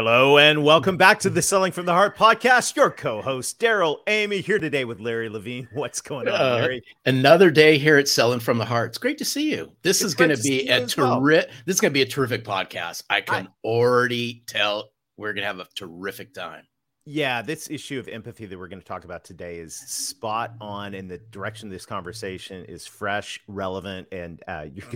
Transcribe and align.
Hello 0.00 0.36
and 0.36 0.62
welcome 0.62 0.98
back 0.98 1.20
to 1.20 1.30
the 1.30 1.40
Selling 1.40 1.72
from 1.72 1.86
the 1.86 1.92
Heart 1.94 2.18
podcast. 2.18 2.76
Your 2.76 2.90
co-host 2.90 3.58
Darrell 3.58 4.02
Amy 4.06 4.42
here 4.42 4.58
today 4.58 4.84
with 4.84 5.00
Larry 5.00 5.30
Levine. 5.30 5.68
What's 5.72 6.02
going 6.02 6.28
on, 6.28 6.34
Uh, 6.38 6.54
Larry? 6.56 6.82
Another 7.06 7.50
day 7.50 7.78
here 7.78 7.96
at 7.96 8.06
Selling 8.06 8.40
from 8.40 8.58
the 8.58 8.66
Heart. 8.66 8.90
It's 8.90 8.98
great 8.98 9.16
to 9.16 9.24
see 9.24 9.50
you. 9.52 9.72
This 9.80 10.02
It's 10.02 10.08
is 10.08 10.14
going 10.14 10.36
to 10.36 10.42
be 10.42 10.68
a 10.68 10.82
as 10.82 10.94
well. 10.98 11.18
terrific. 11.18 11.50
This 11.64 11.76
is 11.76 11.80
going 11.80 11.92
to 11.92 11.94
be 11.94 12.02
a 12.02 12.06
terrific 12.06 12.44
podcast. 12.44 13.04
I 13.08 13.22
can 13.22 13.48
already 13.64 14.42
tell 14.46 14.90
we're 15.16 15.32
going 15.32 15.44
to 15.44 15.46
have 15.46 15.60
a 15.60 15.66
terrific 15.74 16.34
time. 16.34 16.64
Yeah, 17.08 17.40
this 17.40 17.70
issue 17.70 18.00
of 18.00 18.08
empathy 18.08 18.46
that 18.46 18.58
we're 18.58 18.66
going 18.66 18.80
to 18.80 18.86
talk 18.86 19.04
about 19.04 19.22
today 19.22 19.58
is 19.58 19.76
spot 19.76 20.54
on, 20.60 20.92
and 20.92 21.08
the 21.08 21.18
direction 21.18 21.68
of 21.68 21.72
this 21.72 21.86
conversation 21.86 22.64
is 22.64 22.84
fresh, 22.84 23.38
relevant, 23.46 24.08
and 24.10 24.42
uh, 24.48 24.66
you're 24.74 24.88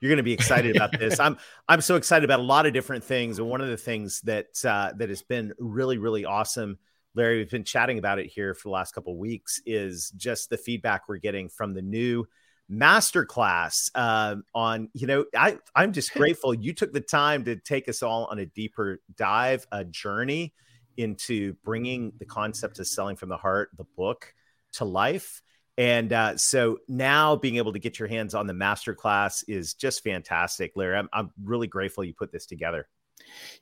you're 0.00 0.08
going 0.08 0.16
to 0.16 0.22
be 0.22 0.32
excited 0.32 0.74
about 0.74 0.98
this. 0.98 1.20
I'm 1.20 1.36
I'm 1.68 1.82
so 1.82 1.96
excited 1.96 2.24
about 2.24 2.40
a 2.40 2.42
lot 2.42 2.64
of 2.64 2.72
different 2.72 3.04
things, 3.04 3.38
and 3.38 3.46
one 3.50 3.60
of 3.60 3.68
the 3.68 3.76
things 3.76 4.22
that 4.22 4.64
uh, 4.64 4.92
that 4.96 5.10
has 5.10 5.20
been 5.20 5.52
really 5.58 5.98
really 5.98 6.24
awesome, 6.24 6.78
Larry, 7.14 7.36
we've 7.36 7.50
been 7.50 7.64
chatting 7.64 7.98
about 7.98 8.18
it 8.18 8.28
here 8.28 8.54
for 8.54 8.68
the 8.68 8.72
last 8.72 8.94
couple 8.94 9.12
of 9.12 9.18
weeks, 9.18 9.60
is 9.66 10.10
just 10.16 10.48
the 10.48 10.56
feedback 10.56 11.06
we're 11.06 11.18
getting 11.18 11.50
from 11.50 11.74
the 11.74 11.82
new 11.82 12.26
masterclass 12.72 13.90
um, 13.94 14.42
on 14.54 14.88
you 14.94 15.06
know 15.06 15.26
I 15.36 15.58
I'm 15.74 15.92
just 15.92 16.14
grateful 16.14 16.54
you 16.54 16.72
took 16.72 16.94
the 16.94 17.02
time 17.02 17.44
to 17.44 17.56
take 17.56 17.90
us 17.90 18.02
all 18.02 18.24
on 18.24 18.38
a 18.38 18.46
deeper 18.46 19.02
dive, 19.18 19.66
a 19.70 19.84
journey 19.84 20.54
into 20.98 21.54
bringing 21.64 22.12
the 22.18 22.26
concept 22.26 22.78
of 22.78 22.86
selling 22.86 23.16
from 23.16 23.30
the 23.30 23.36
heart, 23.36 23.70
the 23.78 23.86
book, 23.96 24.34
to 24.74 24.84
life. 24.84 25.40
And 25.78 26.12
uh, 26.12 26.36
so 26.36 26.78
now 26.88 27.36
being 27.36 27.56
able 27.56 27.72
to 27.72 27.78
get 27.78 27.98
your 27.98 28.08
hands 28.08 28.34
on 28.34 28.46
the 28.46 28.52
masterclass 28.52 29.44
is 29.46 29.74
just 29.74 30.02
fantastic, 30.02 30.72
Larry. 30.74 30.98
I'm, 30.98 31.08
I'm 31.12 31.30
really 31.42 31.68
grateful 31.68 32.04
you 32.04 32.14
put 32.14 32.32
this 32.32 32.46
together. 32.46 32.88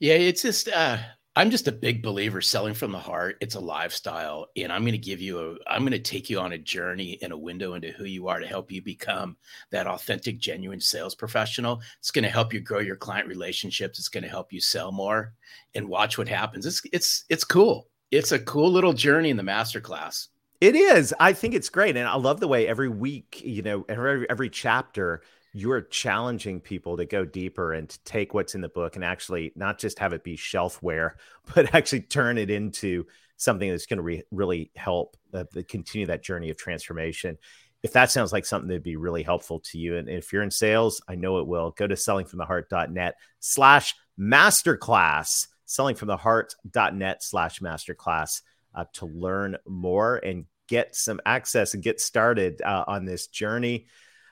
Yeah, 0.01 0.15
it's 0.15 0.43
just 0.43 0.69
uh 0.69 0.99
I'm 1.39 1.51
just 1.51 1.69
a 1.69 1.73
big 1.73 2.03
believer 2.03 2.41
selling 2.41 2.73
from 2.73 2.93
the 2.93 2.99
heart. 2.99 3.37
It's 3.43 3.57
a 3.57 3.61
lifestyle 3.61 4.47
and 4.57 4.73
I'm 4.73 4.81
going 4.81 4.93
to 4.93 4.99
give 4.99 5.21
you 5.21 5.39
a 5.39 5.71
I'm 5.71 5.83
going 5.83 5.93
to 5.93 5.99
take 5.99 6.31
you 6.31 6.41
on 6.41 6.53
a 6.53 6.59
journey 6.59 7.19
and 7.21 7.31
a 7.31 7.37
window 7.37 7.75
into 7.75 7.91
who 7.93 8.05
you 8.05 8.27
are 8.29 8.41
to 8.41 8.47
help 8.47 8.73
you 8.73 8.81
become 8.81 9.37
that 9.71 9.87
authentic 9.87 10.39
genuine 10.39 10.81
sales 10.81 11.15
professional. 11.15 11.83
It's 11.99 12.11
going 12.11 12.25
to 12.25 12.31
help 12.31 12.55
you 12.55 12.61
grow 12.61 12.79
your 12.79 12.97
client 12.97 13.29
relationships. 13.29 13.99
It's 13.99 14.09
going 14.09 14.25
to 14.25 14.31
help 14.31 14.51
you 14.51 14.63
sell 14.63 14.93
more 14.93 15.35
and 15.75 15.87
watch 15.87 16.17
what 16.17 16.27
happens. 16.27 16.65
It's 16.65 16.81
it's 16.91 17.27
it's 17.29 17.45
cool. 17.45 17.89
It's 18.11 18.33
a 18.33 18.39
cool 18.39 18.73
little 18.73 18.95
journey 18.95 19.29
in 19.29 19.37
the 19.37 19.43
masterclass. 19.43 20.29
It 20.63 20.75
is. 20.75 21.13
I 21.21 21.35
think 21.35 21.53
it's 21.53 21.69
great. 21.69 21.99
And 21.99 22.09
I 22.09 22.17
love 22.17 22.41
the 22.41 22.49
way 22.49 22.67
every 22.67 22.89
week, 22.89 23.43
you 23.45 23.61
know, 23.61 23.85
every, 23.91 24.29
every 24.31 24.49
chapter, 24.49 25.21
you're 25.57 25.81
challenging 25.81 26.61
people 26.61 26.99
to 26.99 27.07
go 27.07 27.25
deeper 27.25 27.73
and 27.73 27.89
to 27.89 27.99
take 28.05 28.35
what's 28.35 28.55
in 28.55 28.61
the 28.61 28.69
book 28.69 28.95
and 28.95 29.03
actually 29.03 29.55
not 29.57 29.79
just 29.79 29.99
have 29.99 30.13
it 30.13 30.23
be 30.23 30.37
shelfware, 30.37 31.13
but 31.55 31.75
actually 31.75 32.03
turn 32.03 32.37
it 32.37 32.51
into 32.51 33.07
something 33.39 33.71
that's 33.71 33.87
going 33.87 33.97
to 33.97 34.03
re- 34.03 34.23
really 34.31 34.71
help 34.77 35.17
uh, 35.33 35.45
continue 35.67 36.07
that 36.07 36.23
journey 36.23 36.51
of 36.51 36.59
transformation. 36.59 37.39
If 37.83 37.95
that 37.95 38.11
sounds 38.11 38.35
like 38.35 38.45
something 38.45 38.69
that'd 38.69 38.83
be 38.83 38.97
really 38.97 39.23
helpful 39.23 39.61
to 39.61 39.79
you, 39.79 39.97
and 39.97 40.11
if 40.11 40.31
you're 40.31 40.43
in 40.43 40.51
sales, 40.51 41.01
I 41.09 41.15
know 41.15 41.39
it 41.39 41.47
will. 41.47 41.71
Go 41.71 41.87
to 41.87 41.95
sellingfromtheheart.net 41.95 43.15
slash 43.41 43.95
masterclass, 44.21 45.47
sellingfromtheheart.net 45.67 47.23
slash 47.23 47.61
masterclass 47.61 48.43
uh, 48.75 48.85
to 48.95 49.07
learn 49.07 49.57
more 49.67 50.17
and 50.17 50.45
get 50.69 50.95
some 50.95 51.19
access 51.25 51.73
and 51.73 51.83
get 51.83 51.99
started 51.99 52.61
uh, 52.61 52.85
on 52.87 53.07
this 53.07 53.29
journey. 53.29 53.87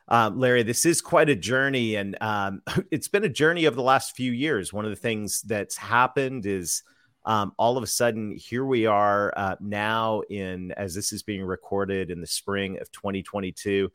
Um, 0.09 0.39
Larry, 0.39 0.63
this 0.63 0.85
is 0.85 1.01
quite 1.01 1.31
a 1.31 1.37
journey, 1.37 1.97
and 1.97 2.17
um, 2.21 2.63
it's 2.91 3.09
been 3.09 3.25
a 3.25 3.29
journey 3.29 3.65
of 3.65 3.75
the 3.75 3.83
last 3.83 4.17
few 4.17 4.33
years. 4.33 4.73
One 4.73 4.85
of 4.85 4.91
the 4.91 4.97
things 4.97 5.43
that's 5.43 5.77
happened 5.77 6.47
is 6.47 6.83
um, 7.27 7.53
all 7.59 7.77
of 7.77 7.83
a 7.83 7.87
sudden, 7.87 8.37
here 8.37 8.65
we 8.65 8.87
are 8.87 9.33
uh, 9.37 9.57
now 9.61 10.21
in 10.29 10.73
as 10.73 10.95
this 10.95 11.13
is 11.13 11.23
being 11.23 11.43
recorded 11.43 12.11
in 12.11 12.21
the 12.21 12.27
spring 12.27 12.79
of 12.81 12.93
2022. 12.93 13.91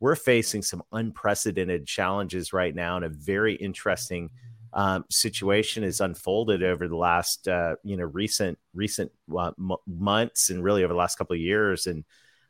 We're 0.00 0.14
facing 0.14 0.62
some 0.62 0.84
unprecedented 0.92 1.86
challenges 1.86 2.52
right 2.52 2.72
now, 2.72 2.96
and 2.96 3.04
a 3.04 3.08
very 3.08 3.54
interesting 3.56 4.30
um, 4.72 5.04
situation 5.10 5.82
has 5.82 6.00
unfolded 6.00 6.62
over 6.62 6.86
the 6.86 6.96
last 6.96 7.48
uh, 7.48 7.76
you 7.82 7.96
know 7.96 8.04
recent 8.04 8.58
recent 8.74 9.10
uh, 9.36 9.52
m- 9.58 9.72
months 9.86 10.50
and 10.50 10.62
really 10.62 10.84
over 10.84 10.92
the 10.92 10.98
last 10.98 11.16
couple 11.16 11.34
of 11.34 11.40
years 11.40 11.86
and 11.86 12.04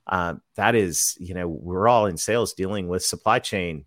um, 0.08 0.42
that 0.56 0.74
is 0.74 1.16
you 1.20 1.34
know 1.34 1.48
we're 1.48 1.88
all 1.88 2.06
in 2.06 2.16
sales 2.16 2.54
dealing 2.54 2.88
with 2.88 3.04
supply 3.04 3.38
chain 3.38 3.84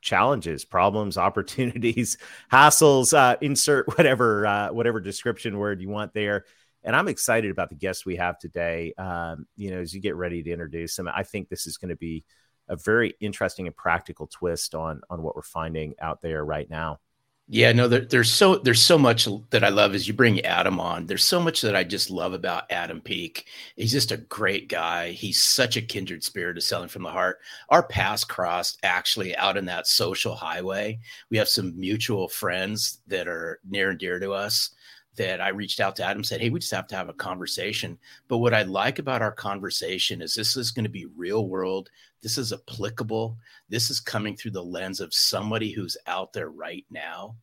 challenges 0.00 0.64
problems 0.64 1.16
opportunities 1.28 2.18
hassles 2.52 3.16
uh, 3.16 3.36
insert 3.40 3.86
whatever 3.96 4.46
uh, 4.46 4.68
whatever 4.72 5.00
description 5.00 5.58
word 5.58 5.80
you 5.80 5.88
want 5.88 6.12
there. 6.14 6.44
And 6.82 6.94
i'm 6.94 7.08
excited 7.08 7.50
about 7.50 7.70
the 7.70 7.76
guests 7.76 8.04
we 8.04 8.16
have 8.16 8.38
today. 8.38 8.92
Um, 8.98 9.46
you 9.56 9.70
know 9.70 9.80
as 9.80 9.94
you 9.94 10.00
get 10.00 10.16
ready 10.16 10.42
to 10.42 10.50
introduce 10.50 10.96
them 10.96 11.08
i 11.08 11.22
think 11.22 11.48
this 11.48 11.66
is 11.66 11.78
going 11.78 11.88
to 11.90 11.96
be 11.96 12.24
a 12.68 12.76
very 12.76 13.14
interesting 13.20 13.66
and 13.66 13.76
practical 13.76 14.26
twist 14.26 14.74
on 14.74 15.00
on 15.10 15.22
what 15.22 15.36
we're 15.36 15.42
finding 15.42 15.94
out 16.00 16.22
there 16.22 16.44
right 16.44 16.68
now 16.68 16.98
Yeah, 17.46 17.72
no, 17.72 17.88
there, 17.88 18.00
there's 18.06 18.32
so 18.32 18.56
there's 18.56 18.80
so 18.80 18.96
much 18.96 19.28
that 19.50 19.62
I 19.62 19.68
love 19.68 19.94
as 19.94 20.08
you 20.08 20.14
bring 20.14 20.40
Adam 20.46 20.80
on. 20.80 21.04
There's 21.06 21.24
so 21.24 21.38
much 21.42 21.60
that 21.60 21.76
I 21.76 21.84
just 21.84 22.08
love 22.08 22.32
about 22.32 22.70
Adam 22.72 23.02
Peek. 23.02 23.46
He's 23.76 23.92
just 23.92 24.12
a 24.12 24.16
great 24.16 24.68
guy. 24.68 25.10
He's 25.10 25.42
such 25.42 25.76
a 25.76 25.82
kindred 25.82 26.24
spirit 26.24 26.56
of 26.56 26.62
selling 26.62 26.88
from 26.88 27.02
the 27.02 27.10
heart. 27.10 27.40
Our 27.68 27.82
paths 27.86 28.24
crossed 28.24 28.78
actually 28.82 29.36
out 29.36 29.58
in 29.58 29.66
that 29.66 29.86
social 29.86 30.34
highway. 30.34 30.98
We 31.30 31.36
have 31.36 31.48
some 31.48 31.78
mutual 31.78 32.28
friends 32.28 33.00
that 33.08 33.28
are 33.28 33.60
near 33.68 33.90
and 33.90 33.98
dear 33.98 34.18
to 34.20 34.32
us 34.32 34.70
that 35.16 35.40
I 35.40 35.48
reached 35.50 35.80
out 35.80 35.96
to 35.96 36.04
Adam 36.04 36.24
said, 36.24 36.40
Hey, 36.40 36.50
we 36.50 36.60
just 36.60 36.72
have 36.72 36.88
to 36.88 36.96
have 36.96 37.08
a 37.10 37.14
conversation. 37.14 37.98
But 38.26 38.38
what 38.38 38.54
I 38.54 38.62
like 38.62 38.98
about 38.98 39.22
our 39.22 39.32
conversation 39.32 40.22
is 40.22 40.34
this 40.34 40.56
is 40.56 40.70
going 40.70 40.84
to 40.84 40.90
be 40.90 41.06
real 41.14 41.46
world. 41.46 41.90
This 42.24 42.38
is 42.38 42.54
applicable. 42.54 43.36
This 43.68 43.90
is 43.90 44.00
coming 44.00 44.34
through 44.34 44.52
the 44.52 44.64
lens 44.64 45.00
of 45.00 45.12
somebody 45.12 45.72
who's 45.72 45.94
out 46.06 46.32
there 46.32 46.48
right 46.48 46.86
now 46.90 47.36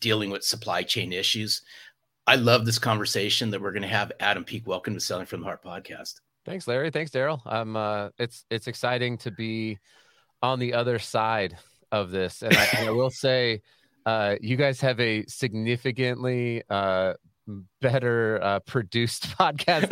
dealing 0.00 0.30
with 0.30 0.42
supply 0.42 0.82
chain 0.82 1.12
issues. 1.12 1.60
I 2.26 2.36
love 2.36 2.64
this 2.64 2.78
conversation 2.78 3.50
that 3.50 3.60
we're 3.60 3.72
going 3.72 3.82
to 3.82 3.88
have. 3.88 4.10
Adam 4.18 4.44
Peek, 4.44 4.66
welcome 4.66 4.94
to 4.94 5.00
Selling 5.00 5.26
from 5.26 5.40
the 5.40 5.44
Heart 5.44 5.62
podcast. 5.62 6.14
Thanks, 6.46 6.66
Larry. 6.66 6.90
Thanks, 6.90 7.10
Daryl. 7.10 7.42
I'm. 7.44 7.76
Uh, 7.76 8.08
it's 8.18 8.46
it's 8.50 8.66
exciting 8.66 9.18
to 9.18 9.30
be 9.30 9.78
on 10.40 10.58
the 10.58 10.72
other 10.72 10.98
side 10.98 11.58
of 11.92 12.10
this, 12.10 12.40
and 12.40 12.56
I, 12.56 12.64
and 12.78 12.88
I 12.88 12.92
will 12.92 13.10
say, 13.26 13.60
uh, 14.06 14.36
you 14.40 14.56
guys 14.56 14.80
have 14.80 15.00
a 15.00 15.26
significantly 15.26 16.62
uh, 16.70 17.12
better 17.80 18.38
uh, 18.42 18.60
produced 18.60 19.24
podcast. 19.38 19.88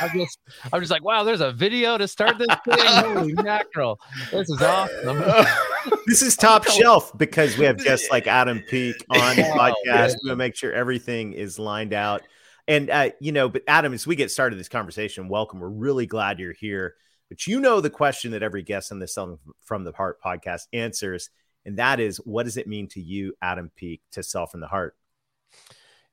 I'm 0.00 0.18
just, 0.18 0.38
I'm 0.72 0.80
just 0.80 0.90
like, 0.90 1.04
wow. 1.04 1.24
There's 1.24 1.40
a 1.40 1.52
video 1.52 1.98
to 1.98 2.08
start 2.08 2.38
this 2.38 2.48
thing. 2.66 2.86
Holy 2.86 3.32
mackerel! 3.42 3.98
This 4.30 4.48
is 4.48 4.62
awesome. 4.62 5.22
this 6.06 6.22
is 6.22 6.36
top 6.36 6.64
shelf 6.66 7.16
because 7.16 7.56
we 7.58 7.64
have 7.64 7.78
guests 7.78 8.08
like 8.10 8.26
Adam 8.26 8.62
Peek 8.68 9.04
on 9.10 9.36
the 9.36 9.46
Oh, 9.46 9.56
podcast. 9.56 9.74
man. 9.86 10.08
We 10.22 10.28
want 10.28 10.32
to 10.32 10.36
make 10.36 10.56
sure 10.56 10.72
everything 10.72 11.32
is 11.32 11.58
lined 11.58 11.92
out. 11.92 12.22
And 12.66 12.88
uh, 12.90 13.10
you 13.20 13.32
know, 13.32 13.48
but 13.48 13.62
Adam, 13.68 13.92
as 13.92 14.06
we 14.06 14.16
get 14.16 14.30
started 14.30 14.58
this 14.58 14.68
conversation, 14.68 15.28
welcome. 15.28 15.60
We're 15.60 15.68
really 15.68 16.06
glad 16.06 16.38
you're 16.38 16.52
here. 16.54 16.94
But 17.28 17.46
you 17.46 17.58
know 17.60 17.80
the 17.80 17.90
question 17.90 18.32
that 18.32 18.42
every 18.42 18.62
guest 18.62 18.92
on 18.92 18.98
the 18.98 19.08
Selling 19.08 19.38
from 19.62 19.84
the 19.84 19.92
Heart 19.92 20.18
podcast 20.22 20.66
answers, 20.72 21.30
and 21.64 21.78
that 21.78 21.98
is, 21.98 22.18
what 22.18 22.44
does 22.44 22.56
it 22.58 22.66
mean 22.68 22.86
to 22.88 23.00
you, 23.00 23.34
Adam 23.40 23.70
Peek, 23.74 24.02
to 24.12 24.22
sell 24.22 24.46
from 24.46 24.60
the 24.60 24.66
heart? 24.66 24.94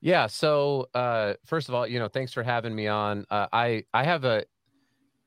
Yeah. 0.01 0.27
So 0.27 0.87
uh, 0.93 1.35
first 1.45 1.69
of 1.69 1.75
all, 1.75 1.87
you 1.87 1.99
know, 1.99 2.07
thanks 2.07 2.33
for 2.33 2.43
having 2.43 2.75
me 2.75 2.87
on. 2.87 3.25
Uh, 3.29 3.47
I 3.53 3.83
I 3.93 4.03
have 4.03 4.25
a 4.25 4.43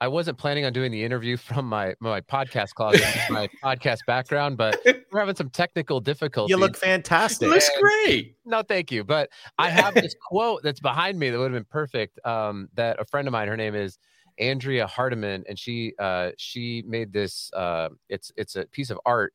I 0.00 0.08
wasn't 0.08 0.36
planning 0.36 0.64
on 0.64 0.72
doing 0.72 0.90
the 0.90 1.02
interview 1.02 1.36
from 1.38 1.66
my 1.68 1.94
my 2.00 2.20
podcast 2.20 2.74
closet, 2.74 3.06
my 3.30 3.48
podcast 3.62 4.00
background, 4.06 4.56
but 4.56 4.84
we're 5.10 5.20
having 5.20 5.36
some 5.36 5.50
technical 5.50 6.00
difficulties. 6.00 6.50
You 6.50 6.58
look 6.58 6.76
fantastic. 6.76 7.48
Looks 7.48 7.70
great. 7.80 8.36
No, 8.46 8.62
thank 8.62 8.92
you. 8.92 9.04
But 9.04 9.30
I 9.58 9.70
have 9.70 9.94
this 9.94 10.14
quote 10.20 10.62
that's 10.62 10.78
behind 10.78 11.18
me 11.18 11.30
that 11.30 11.38
would 11.38 11.50
have 11.50 11.58
been 11.58 11.64
perfect. 11.64 12.20
Um, 12.26 12.68
that 12.74 13.00
a 13.00 13.04
friend 13.06 13.26
of 13.26 13.32
mine, 13.32 13.48
her 13.48 13.56
name 13.56 13.74
is 13.74 13.98
Andrea 14.38 14.86
Hardiman, 14.86 15.44
and 15.48 15.58
she 15.58 15.94
uh, 15.98 16.32
she 16.36 16.82
made 16.86 17.10
this. 17.10 17.50
Uh, 17.54 17.88
it's 18.10 18.32
it's 18.36 18.56
a 18.56 18.66
piece 18.66 18.90
of 18.90 19.00
art 19.06 19.32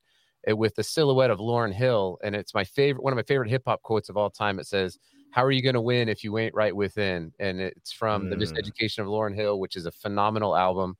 uh, 0.49 0.55
with 0.55 0.75
the 0.75 0.83
silhouette 0.83 1.31
of 1.31 1.39
Lauryn 1.39 1.73
Hill, 1.73 2.19
and 2.23 2.35
it's 2.35 2.53
my 2.53 2.63
favorite 2.63 3.03
one 3.03 3.13
of 3.13 3.17
my 3.17 3.23
favorite 3.23 3.49
hip 3.49 3.63
hop 3.65 3.81
quotes 3.81 4.09
of 4.09 4.17
all 4.17 4.29
time. 4.29 4.59
It 4.59 4.67
says, 4.67 4.99
"How 5.31 5.43
are 5.45 5.51
you 5.51 5.61
going 5.61 5.75
to 5.75 5.81
win 5.81 6.09
if 6.09 6.23
you 6.23 6.37
ain't 6.37 6.55
right 6.55 6.75
within?" 6.75 7.33
And 7.39 7.61
it's 7.61 7.91
from 7.91 8.29
the 8.29 8.35
Mm. 8.35 8.41
Miseducation 8.41 8.99
of 8.99 9.07
Lauryn 9.07 9.35
Hill, 9.35 9.59
which 9.59 9.75
is 9.75 9.85
a 9.85 9.91
phenomenal 9.91 10.55
album. 10.55 10.97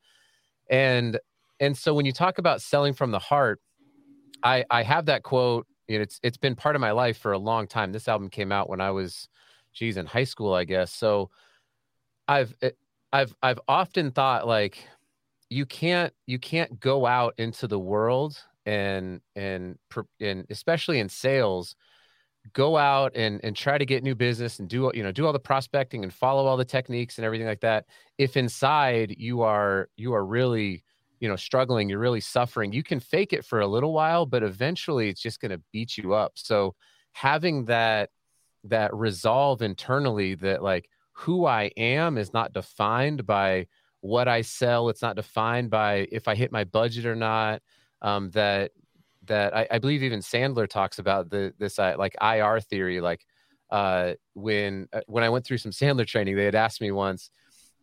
And 0.70 1.20
and 1.60 1.78
so 1.78 1.94
when 1.94 2.06
you 2.06 2.14
talk 2.14 2.38
about 2.40 2.62
selling 2.62 2.94
from 2.94 3.12
the 3.12 3.20
heart, 3.20 3.62
I 4.44 4.66
I 4.72 4.84
have 4.84 5.06
that 5.08 5.24
quote. 5.24 5.68
It's 5.88 6.20
it's 6.24 6.38
been 6.38 6.56
part 6.56 6.76
of 6.76 6.82
my 6.82 6.92
life 6.92 7.18
for 7.18 7.32
a 7.34 7.40
long 7.40 7.68
time. 7.68 7.92
This 7.92 8.08
album 8.08 8.30
came 8.30 8.52
out 8.52 8.70
when 8.70 8.82
I 8.82 8.92
was, 8.92 9.28
geez, 9.74 9.98
in 9.98 10.06
high 10.06 10.24
school, 10.26 10.54
I 10.54 10.66
guess. 10.66 10.94
So 10.94 11.30
I've 12.28 12.56
I've 13.12 13.36
I've 13.42 13.60
often 13.68 14.12
thought 14.12 14.48
like 14.48 14.88
you 15.50 15.66
can't 15.66 16.14
you 16.28 16.40
can't 16.40 16.80
go 16.80 17.06
out 17.06 17.34
into 17.38 17.68
the 17.68 17.80
world 17.80 18.44
and 18.66 19.22
and 19.36 19.80
and 20.22 20.46
especially 20.50 21.00
in 21.00 21.10
sales 21.10 21.76
go 22.54 22.78
out 22.78 23.12
and 23.16 23.40
and 23.44 23.56
try 23.56 23.78
to 23.78 23.86
get 23.86 24.04
new 24.04 24.16
business 24.16 24.60
and 24.60 24.68
do 24.70 24.92
you 24.94 25.04
know 25.04 25.12
do 25.12 25.26
all 25.26 25.34
the 25.34 25.40
prospecting 25.40 26.04
and 26.04 26.14
follow 26.14 26.46
all 26.46 26.58
the 26.58 26.66
techniques 26.66 27.18
and 27.18 27.26
everything 27.26 27.48
like 27.48 27.62
that. 27.62 27.86
If 28.18 28.38
inside 28.38 29.16
you 29.18 29.42
are 29.42 29.90
you 29.98 30.14
are 30.14 30.26
really 30.26 30.84
you 31.20 31.28
know 31.28 31.36
struggling 31.36 31.90
you're 31.90 32.00
really 32.00 32.22
suffering 32.22 32.72
you 32.72 32.84
can 32.84 33.00
fake 33.00 33.34
it 33.34 33.44
for 33.44 33.60
a 33.60 33.68
little 33.68 33.92
while 33.92 34.26
but 34.26 34.42
eventually 34.42 35.10
it's 35.10 35.22
just 35.22 35.42
going 35.42 35.52
to 35.52 35.62
beat 35.72 35.98
you 35.98 36.14
up. 36.14 36.34
So 36.36 36.76
having 37.14 37.66
that 37.66 38.10
that 38.66 38.94
resolve 38.94 39.62
internally 39.62 40.36
that 40.36 40.62
like 40.62 40.90
who 41.14 41.46
i 41.46 41.72
am 41.78 42.18
is 42.18 42.34
not 42.34 42.54
defined 42.54 43.26
by 43.26 43.66
what 44.02 44.28
i 44.28 44.42
sell 44.42 44.90
it's 44.90 45.02
not 45.02 45.16
defined 45.16 45.70
by 45.70 46.08
if 46.12 46.28
i 46.28 46.36
hit 46.36 46.52
my 46.52 46.64
budget 46.64 47.06
or 47.06 47.16
not 47.16 47.62
um, 48.02 48.30
that 48.32 48.72
that 49.30 49.56
I, 49.56 49.68
I 49.72 49.80
believe 49.80 50.04
even 50.04 50.20
sandler 50.20 50.68
talks 50.68 51.00
about 51.00 51.30
the 51.30 51.54
this 51.58 51.80
uh, 51.80 51.96
like 51.98 52.16
ir 52.22 52.60
theory 52.60 53.02
like 53.02 53.26
uh, 53.72 54.14
when 54.34 54.88
uh, 54.94 55.02
when 55.08 55.24
i 55.24 55.30
went 55.30 55.46
through 55.46 55.58
some 55.58 55.72
sandler 55.72 56.06
training 56.06 56.36
they 56.36 56.46
had 56.46 56.56
asked 56.56 56.82
me 56.82 56.92
once 56.92 57.32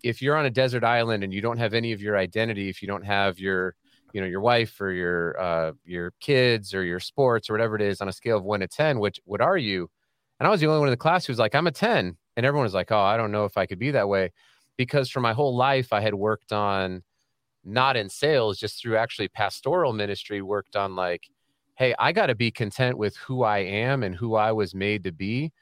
if 0.04 0.22
you're 0.22 0.36
on 0.36 0.46
a 0.46 0.50
desert 0.50 0.84
island 0.84 1.24
and 1.24 1.32
you 1.32 1.40
don't 1.40 1.58
have 1.58 1.74
any 1.74 1.92
of 1.92 2.02
your 2.02 2.16
identity 2.16 2.68
if 2.68 2.82
you 2.82 2.88
don't 2.88 3.04
have 3.04 3.38
your 3.38 3.74
you 4.12 4.20
know 4.20 4.26
your 4.26 4.40
wife 4.40 4.80
or 4.80 4.92
your 4.92 5.40
uh, 5.40 5.72
your 5.84 6.12
kids 6.20 6.74
or 6.74 6.84
your 6.84 7.00
sports 7.00 7.50
or 7.50 7.54
whatever 7.54 7.76
it 7.76 7.82
is 7.82 8.00
on 8.00 8.08
a 8.08 8.12
scale 8.12 8.36
of 8.36 8.44
one 8.44 8.60
to 8.60 8.68
ten 8.68 8.98
which 8.98 9.20
what 9.24 9.40
are 9.40 9.58
you? 9.58 9.90
And 10.38 10.46
i 10.46 10.50
was 10.50 10.60
the 10.60 10.66
only 10.66 10.78
one 10.78 10.88
in 10.88 10.92
the 10.92 10.96
class 10.96 11.26
who 11.26 11.32
was 11.32 11.38
like 11.38 11.54
i'm 11.54 11.66
a 11.66 11.72
10 11.72 12.16
and 12.36 12.46
everyone 12.46 12.64
was 12.64 12.74
like 12.74 12.92
oh 12.92 12.98
i 12.98 13.16
don't 13.16 13.32
know 13.32 13.44
if 13.44 13.56
i 13.56 13.66
could 13.66 13.78
be 13.78 13.90
that 13.92 14.08
way. 14.08 14.32
Because 14.76 15.10
for 15.10 15.20
my 15.20 15.32
whole 15.32 15.56
life 15.56 15.92
i 15.92 16.00
had 16.00 16.14
worked 16.14 16.52
on 16.52 17.02
not 17.64 17.96
in 17.96 18.08
sales 18.08 18.58
just 18.58 18.80
through 18.80 18.96
actually 18.96 19.28
pastoral 19.28 19.92
ministry 19.92 20.40
worked 20.40 20.76
on 20.76 20.94
like 20.94 21.28
hey 21.76 21.94
i 21.98 22.12
got 22.12 22.26
to 22.26 22.34
be 22.34 22.50
content 22.50 22.98
with 22.98 23.16
who 23.16 23.42
i 23.42 23.58
am 23.58 24.02
and 24.02 24.14
who 24.14 24.34
i 24.34 24.50
was 24.52 24.74
made 24.74 25.04
to 25.04 25.12
be. 25.12 25.52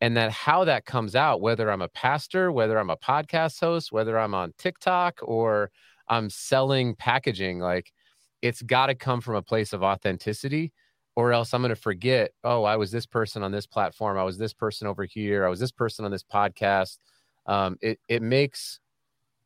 And 0.00 0.16
that 0.16 0.32
how 0.32 0.64
that 0.64 0.84
comes 0.84 1.14
out 1.14 1.40
whether 1.40 1.70
i'm 1.70 1.82
a 1.82 1.88
pastor 1.88 2.50
whether 2.50 2.78
i'm 2.78 2.90
a 2.90 2.96
podcast 2.96 3.60
host 3.60 3.92
whether 3.92 4.18
i'm 4.18 4.34
on 4.34 4.52
tiktok 4.58 5.20
or 5.22 5.70
i'm 6.08 6.28
selling 6.28 6.94
packaging 6.96 7.60
like 7.60 7.92
it's 8.42 8.62
got 8.62 8.86
to 8.86 8.96
come 8.96 9.20
from 9.20 9.36
a 9.36 9.42
place 9.42 9.72
of 9.72 9.84
authenticity 9.84 10.72
or 11.14 11.32
else 11.32 11.54
i'm 11.54 11.62
going 11.62 11.68
to 11.70 11.76
forget 11.76 12.32
oh 12.42 12.64
i 12.64 12.76
was 12.76 12.90
this 12.90 13.06
person 13.06 13.42
on 13.42 13.52
this 13.52 13.66
platform. 13.66 14.18
I 14.18 14.24
was 14.24 14.38
this 14.38 14.52
person 14.52 14.88
over 14.88 15.04
here. 15.04 15.46
I 15.46 15.48
was 15.48 15.60
this 15.60 15.72
person 15.72 16.04
on 16.04 16.10
this 16.10 16.24
podcast. 16.24 16.98
Um, 17.46 17.76
it, 17.80 17.98
it 18.08 18.22
makes 18.22 18.80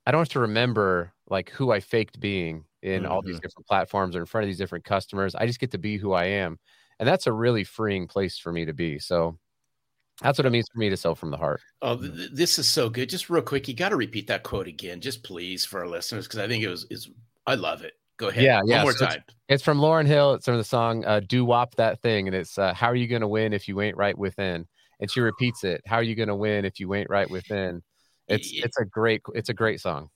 i 0.07 0.11
don't 0.11 0.21
have 0.21 0.29
to 0.31 0.41
remember 0.41 1.13
like 1.29 1.51
who 1.51 1.71
i 1.71 1.81
faked 1.81 2.21
being 2.21 2.66
in 2.83 3.07
all 3.07 3.23
these 3.23 3.41
different 3.41 3.67
platforms 3.67 4.15
or 4.15 4.21
in 4.21 4.27
front 4.27 4.45
of 4.45 4.49
these 4.49 4.59
different 4.59 4.85
customers 4.85 5.35
i 5.35 5.47
just 5.47 5.59
get 5.61 5.71
to 5.71 5.79
be 5.79 5.97
who 5.97 6.13
i 6.13 6.25
am 6.25 6.59
and 6.99 7.09
that's 7.09 7.27
a 7.27 7.33
really 7.33 7.65
freeing 7.65 8.07
place 8.07 8.39
for 8.39 8.53
me 8.53 8.65
to 8.65 8.73
be 8.73 8.99
so 8.99 9.39
that's 10.23 10.39
what 10.39 10.47
it 10.47 10.51
means 10.51 10.67
for 10.73 10.79
me 10.79 10.89
to 10.89 10.97
sell 10.97 11.15
from 11.15 11.31
the 11.31 11.37
heart. 11.37 11.61
Oh, 11.83 11.95
th- 11.95 12.11
th- 12.15 12.31
this 12.33 12.59
is 12.59 12.67
so 12.67 12.89
good. 12.89 13.11
Just 13.11 13.29
real 13.29 13.43
quick, 13.43 13.69
you 13.69 13.75
got 13.75 13.91
to 13.91 13.97
repeat 13.97 14.29
that 14.29 14.45
quote 14.45 14.67
again, 14.67 15.03
just 15.03 15.23
please, 15.23 15.67
for 15.67 15.81
our 15.81 15.87
listeners, 15.87 16.27
because 16.27 16.39
I 16.39 16.49
think 16.49 16.65
it 16.65 16.71
was 16.71 16.87
is. 16.89 17.11
I 17.47 17.55
love 17.57 17.83
it. 17.83 17.93
Go 18.17 18.29
ahead. 18.29 18.43
Yeah, 18.43 18.57
One 18.61 18.67
yeah, 18.69 18.83
more 18.83 18.93
so 18.93 19.05
it's- 19.05 19.17
time. 19.17 19.25
It's 19.51 19.63
from 19.63 19.77
Lauryn 19.79 20.07
Hill. 20.07 20.33
It's 20.33 20.47
from 20.47 20.57
the 20.57 20.65
song 20.65 21.05
uh, 21.05 21.21
"Doo 21.21 21.45
Wop 21.45 21.75
That 21.75 22.01
Thing," 22.01 22.29
and 22.29 22.35
it's 22.35 22.57
uh, 22.57 22.73
"How 22.73 22.87
are 22.87 22.95
you 22.95 23.07
going 23.09 23.21
to 23.21 23.29
win 23.29 23.53
if 23.53 23.69
you 23.69 23.83
ain't 23.83 23.99
right 23.99 24.17
within?" 24.17 24.67
And 25.01 25.11
she 25.11 25.21
repeats 25.21 25.65
it, 25.65 25.83
"How 25.87 25.97
are 25.97 26.03
you 26.03 26.15
going 26.15 26.29
to 26.29 26.35
win 26.35 26.65
if 26.65 26.81
you 26.81 26.95
ain't 26.95 27.11
right 27.11 27.29
within?" 27.31 27.83
It's 28.27 28.51
Y- 28.55 28.63
it's 28.65 28.79
a 28.79 28.87
great 28.87 29.21
it's 29.35 29.51
a 29.51 29.55
great 29.55 29.83
song. 29.83 30.09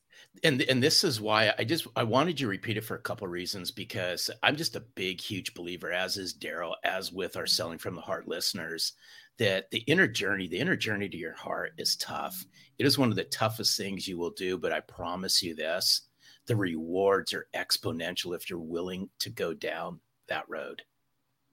And 0.45 0.63
and 0.63 0.83
this 0.83 1.05
is 1.05 1.21
why 1.21 1.53
I 1.59 1.65
just 1.65 1.87
I 1.97 2.05
wanted 2.05 2.41
you 2.41 2.47
to 2.47 2.51
repeat 2.51 2.77
it 2.77 2.85
for 2.85 2.95
a 2.95 3.03
couple 3.03 3.27
of 3.27 3.33
reasons 3.33 3.71
because 3.71 4.31
I'm 4.43 4.57
just 4.57 4.77
a 4.77 4.85
big 4.95 5.21
huge 5.21 5.55
believer 5.55 5.93
as 5.93 6.17
is 6.17 6.33
Darrell 6.33 6.77
as 6.85 7.13
with 7.13 7.37
our 7.37 7.47
selling 7.47 7.79
from 7.79 7.95
the 7.95 8.01
heart 8.01 8.29
listeners 8.29 8.93
that 9.39 9.71
the 9.71 9.81
inner 9.81 10.07
journey 10.07 10.47
the 10.47 10.59
inner 10.59 10.77
journey 10.77 11.09
to 11.09 11.17
your 11.17 11.35
heart 11.35 11.73
is 11.79 11.97
tough. 11.97 12.45
It 12.79 12.87
is 12.87 12.97
one 12.97 13.11
of 13.11 13.17
the 13.17 13.25
toughest 13.25 13.77
things 13.77 14.07
you 14.07 14.19
will 14.19 14.31
do 14.31 14.57
but 14.57 14.73
I 14.73 14.81
promise 14.81 15.43
you 15.43 15.55
this 15.55 16.03
the 16.47 16.57
rewards 16.57 17.35
are 17.35 17.49
exponential 17.55 18.35
if 18.35 18.49
you're 18.49 18.59
willing 18.59 19.09
to 19.21 19.31
go 19.31 19.53
down 19.53 20.01
that 20.29 20.49
road. 20.49 20.83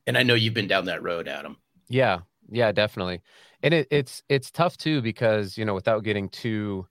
And 0.05 0.17
I 0.17 0.23
know 0.23 0.35
you've 0.35 0.53
been 0.53 0.67
down 0.67 0.85
that 0.85 1.03
road 1.03 1.27
Adam. 1.27 1.57
Yeah, 1.89 2.19
yeah, 2.49 2.71
definitely. 2.71 3.21
And 3.63 3.73
it, 3.73 3.87
it's 3.91 4.23
it's 4.29 4.51
tough 4.51 4.77
too 4.77 5.01
because 5.01 5.57
you 5.57 5.65
know 5.65 5.73
without 5.73 6.03
getting 6.03 6.29
too 6.29 6.87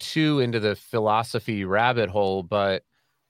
too 0.00 0.40
into 0.40 0.60
the 0.60 0.76
philosophy 0.76 1.64
rabbit 1.64 2.10
hole, 2.10 2.42
but 2.42 2.82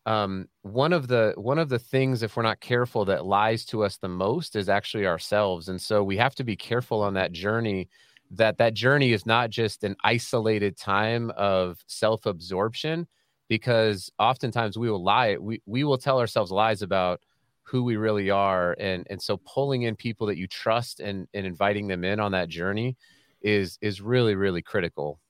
um, 0.06 0.48
one 0.62 0.92
of 0.92 1.08
the 1.08 1.34
one 1.36 1.58
of 1.58 1.68
the 1.68 1.78
things 1.78 2.22
if 2.22 2.36
we're 2.36 2.42
not 2.42 2.60
careful 2.60 3.04
that 3.06 3.26
lies 3.26 3.64
to 3.66 3.84
us 3.84 3.98
the 3.98 4.08
most 4.08 4.56
is 4.56 4.68
actually 4.68 5.06
ourselves, 5.06 5.68
and 5.68 5.80
so 5.80 6.02
we 6.02 6.16
have 6.16 6.34
to 6.36 6.44
be 6.44 6.56
careful 6.56 7.02
on 7.02 7.14
that 7.14 7.32
journey. 7.32 7.88
That 8.32 8.58
that 8.58 8.74
journey 8.74 9.12
is 9.12 9.26
not 9.26 9.50
just 9.50 9.84
an 9.84 9.96
isolated 10.04 10.76
time 10.76 11.30
of 11.36 11.78
self 11.86 12.26
absorption, 12.26 13.06
because 13.48 14.10
oftentimes 14.18 14.78
we 14.78 14.90
will 14.90 15.02
lie. 15.02 15.36
We 15.38 15.62
we 15.66 15.84
will 15.84 15.98
tell 15.98 16.18
ourselves 16.20 16.50
lies 16.52 16.82
about 16.82 17.20
who 17.64 17.84
we 17.84 17.96
really 17.96 18.30
are 18.30 18.74
and 18.80 19.06
and 19.10 19.22
so 19.22 19.36
pulling 19.46 19.82
in 19.82 19.94
people 19.94 20.26
that 20.26 20.36
you 20.36 20.48
trust 20.48 21.00
and 21.00 21.28
and 21.34 21.46
inviting 21.46 21.86
them 21.86 22.04
in 22.04 22.18
on 22.18 22.32
that 22.32 22.48
journey 22.48 22.96
is 23.42 23.78
is 23.80 24.00
really 24.00 24.34
really 24.34 24.60
critical 24.60 25.20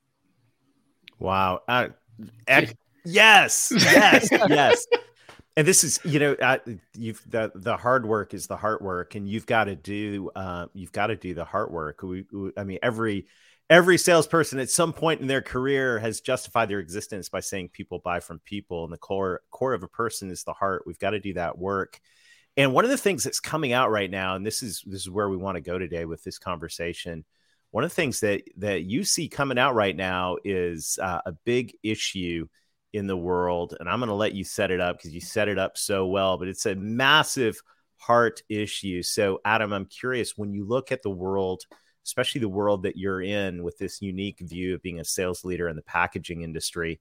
Wow. 1.21 1.61
Uh, 1.69 1.89
ec- 2.49 2.77
yes. 3.05 3.73
Yes. 3.77 4.29
yes. 4.49 4.87
And 5.57 5.67
this 5.67 5.85
is, 5.85 6.01
you 6.05 6.19
know, 6.19 6.33
uh, 6.35 6.59
you've 6.97 7.23
the 7.29 7.53
the 7.55 7.77
hard 7.77 8.07
work 8.07 8.35
is 8.35 8.47
the 8.47 8.57
heart 8.57 8.83
work, 8.83 9.15
and 9.15 9.29
you've 9.29 9.47
got 9.47 9.65
to 9.65 9.77
do, 9.77 10.31
uh, 10.35 10.67
you've 10.75 10.93
got 10.93 11.09
to 11.09 11.17
do 11.17 11.35
the 11.35 11.45
heart 11.45 11.71
work. 11.71 12.03
We, 12.03 12.25
we, 12.33 12.53
I 12.57 12.65
mean, 12.65 12.79
every 12.83 13.27
every 13.69 13.99
salesperson 13.99 14.59
at 14.59 14.71
some 14.71 14.93
point 14.93 15.21
in 15.21 15.27
their 15.27 15.43
career 15.43 15.99
has 15.99 16.21
justified 16.21 16.69
their 16.69 16.81
existence 16.81 17.29
by 17.29 17.41
saying 17.41 17.71
people 17.73 18.01
buy 18.03 18.21
from 18.21 18.41
people, 18.41 18.85
and 18.85 18.93
the 18.93 18.99
core 18.99 19.43
core 19.51 19.75
of 19.75 19.83
a 19.83 19.89
person 19.89 20.31
is 20.31 20.45
the 20.45 20.53
heart. 20.53 20.85
We've 20.87 20.99
got 20.99 21.11
to 21.11 21.21
do 21.21 21.35
that 21.35 21.59
work. 21.59 22.01
And 22.57 22.73
one 22.73 22.85
of 22.85 22.91
the 22.91 22.97
things 22.99 23.25
that's 23.25 23.41
coming 23.41 23.73
out 23.73 23.91
right 23.91 24.11
now, 24.11 24.37
and 24.37 24.47
this 24.47 24.63
is 24.63 24.83
this 24.87 25.03
is 25.03 25.11
where 25.11 25.29
we 25.29 25.37
want 25.37 25.57
to 25.57 25.61
go 25.61 25.79
today 25.79 26.05
with 26.05 26.23
this 26.25 26.39
conversation. 26.39 27.25
One 27.71 27.85
of 27.85 27.91
the 27.91 27.95
things 27.95 28.21
that 28.21 28.43
that 28.57 28.83
you 28.83 29.05
see 29.05 29.29
coming 29.29 29.59
out 29.59 29.75
right 29.75 29.97
now 29.97 30.37
is 30.45 30.99
uh, 31.01 31.21
a 31.25 31.33
big 31.45 31.77
issue 31.83 32.47
in 32.93 33.07
the 33.07 33.17
world, 33.17 33.77
and 33.79 33.89
I'm 33.89 34.01
going 34.01 34.09
to 34.09 34.15
let 34.15 34.35
you 34.35 34.45
set 34.45 34.71
it 34.71 34.81
up 34.81 34.99
because 34.99 35.15
you 35.15 35.21
set 35.21 35.49
it 35.49 35.59
up 35.59 35.79
so 35.79 36.07
well. 36.07 36.37
But 36.39 36.49
it's 36.49 36.67
a 36.67 36.75
massive 36.75 37.61
heart 37.99 38.43
issue. 38.49 39.03
So, 39.03 39.41
Adam, 39.45 39.73
I'm 39.73 39.87
curious 39.87 40.37
when 40.37 40.53
you 40.53 40.65
look 40.65 40.91
at 40.91 41.03
the 41.03 41.11
world, 41.11 41.63
especially 42.05 42.41
the 42.41 42.49
world 42.49 42.83
that 42.83 42.97
you're 42.97 43.23
in, 43.23 43.63
with 43.63 43.79
this 43.79 44.03
unique 44.03 44.41
view 44.41 44.75
of 44.75 44.83
being 44.83 45.01
a 45.01 45.05
sales 45.05 45.45
leader 45.45 45.69
in 45.69 45.77
the 45.77 45.83
packaging 45.83 46.43
industry. 46.43 47.01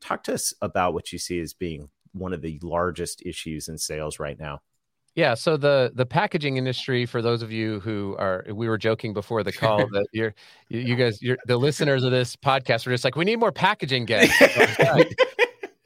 Talk 0.00 0.24
to 0.24 0.34
us 0.34 0.52
about 0.60 0.92
what 0.92 1.12
you 1.12 1.18
see 1.18 1.40
as 1.40 1.54
being 1.54 1.88
one 2.12 2.32
of 2.32 2.42
the 2.42 2.58
largest 2.62 3.22
issues 3.24 3.68
in 3.68 3.78
sales 3.78 4.18
right 4.18 4.38
now. 4.38 4.60
Yeah, 5.16 5.34
so 5.34 5.56
the 5.56 5.90
the 5.94 6.06
packaging 6.06 6.56
industry 6.56 7.04
for 7.04 7.20
those 7.20 7.42
of 7.42 7.50
you 7.50 7.80
who 7.80 8.16
are 8.18 8.44
we 8.52 8.68
were 8.68 8.78
joking 8.78 9.12
before 9.12 9.42
the 9.42 9.52
call 9.52 9.78
that 9.78 10.06
you're 10.12 10.34
you, 10.68 10.80
you 10.80 10.96
guys 10.96 11.20
you're 11.20 11.36
the 11.46 11.56
listeners 11.56 12.04
of 12.04 12.12
this 12.12 12.36
podcast 12.36 12.86
are 12.86 12.90
just 12.90 13.04
like 13.04 13.16
we 13.16 13.24
need 13.24 13.36
more 13.36 13.52
packaging 13.52 14.04
guests. 14.04 14.36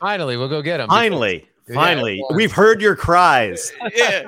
Finally, 0.00 0.36
we'll 0.36 0.48
go 0.48 0.60
get 0.60 0.76
them. 0.78 0.88
Finally, 0.90 1.48
Yeah, 1.68 1.74
finally, 1.74 2.20
well- 2.28 2.36
we've 2.36 2.52
heard 2.52 2.82
your 2.82 2.94
cries. 2.94 3.72
yeah. 3.96 4.24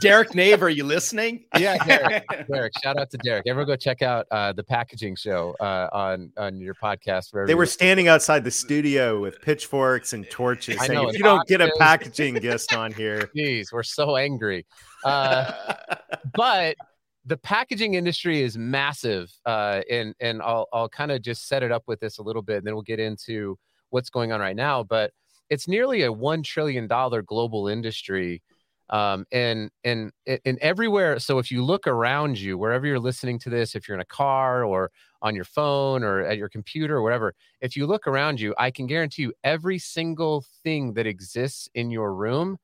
Derek 0.00 0.34
Nave, 0.34 0.62
are 0.62 0.68
you 0.68 0.84
listening? 0.84 1.44
Yeah, 1.56 1.82
Derek. 1.84 2.24
Derek, 2.50 2.72
shout 2.82 2.98
out 2.98 3.10
to 3.10 3.18
Derek. 3.18 3.46
Everyone 3.46 3.68
go 3.68 3.76
check 3.76 4.02
out 4.02 4.26
uh, 4.30 4.52
the 4.52 4.64
packaging 4.64 5.14
show 5.14 5.54
uh, 5.60 5.88
on 5.92 6.32
on 6.36 6.60
your 6.60 6.74
podcast. 6.74 7.32
wherever 7.32 7.46
They 7.46 7.54
were 7.54 7.66
standing 7.66 8.08
outside 8.08 8.42
the 8.42 8.50
studio 8.50 9.20
with 9.20 9.40
pitchforks 9.40 10.12
and 10.12 10.28
torches, 10.28 10.78
I 10.80 10.86
saying, 10.88 11.00
know, 11.00 11.08
"If 11.08 11.16
you 11.16 11.22
don't 11.22 11.46
get 11.46 11.60
a 11.60 11.70
packaging 11.78 12.34
guest 12.34 12.74
on 12.74 12.92
here." 12.94 13.30
Jeez, 13.36 13.72
we're 13.72 13.82
so 13.84 14.16
angry. 14.16 14.66
Uh, 15.04 15.52
but 16.34 16.76
the 17.24 17.36
packaging 17.36 17.94
industry 17.94 18.42
is 18.42 18.58
massive, 18.58 19.32
uh, 19.46 19.82
and 19.90 20.14
and 20.20 20.42
I'll 20.42 20.66
I'll 20.72 20.88
kind 20.88 21.12
of 21.12 21.22
just 21.22 21.46
set 21.46 21.62
it 21.62 21.70
up 21.70 21.84
with 21.86 22.00
this 22.00 22.18
a 22.18 22.22
little 22.22 22.42
bit, 22.42 22.58
and 22.58 22.66
then 22.66 22.74
we'll 22.74 22.82
get 22.82 22.98
into 23.00 23.56
what's 23.90 24.10
going 24.10 24.32
on 24.32 24.40
right 24.40 24.56
now, 24.56 24.82
but 24.82 25.12
it's 25.50 25.68
nearly 25.68 26.02
a 26.02 26.12
one 26.12 26.42
trillion 26.42 26.88
dollar 26.88 27.22
global 27.22 27.68
industry 27.68 28.42
um, 28.90 29.24
and 29.32 29.70
and 29.82 30.12
and 30.26 30.58
everywhere. 30.60 31.18
So 31.18 31.38
if 31.38 31.50
you 31.50 31.64
look 31.64 31.86
around 31.86 32.38
you, 32.38 32.58
wherever 32.58 32.86
you're 32.86 32.98
listening 32.98 33.38
to 33.40 33.50
this, 33.50 33.74
if 33.74 33.88
you're 33.88 33.96
in 33.96 34.00
a 34.00 34.06
car 34.06 34.64
or 34.64 34.90
on 35.22 35.34
your 35.34 35.44
phone 35.44 36.02
or 36.02 36.20
at 36.20 36.36
your 36.36 36.48
computer 36.48 36.96
or 36.96 37.02
whatever, 37.02 37.34
if 37.60 37.76
you 37.76 37.86
look 37.86 38.06
around 38.06 38.40
you, 38.40 38.54
I 38.58 38.70
can 38.70 38.86
guarantee 38.86 39.22
you 39.22 39.32
every 39.42 39.78
single 39.78 40.44
thing 40.62 40.94
that 40.94 41.06
exists 41.06 41.68
in 41.74 41.90
your 41.90 42.14
room 42.14 42.58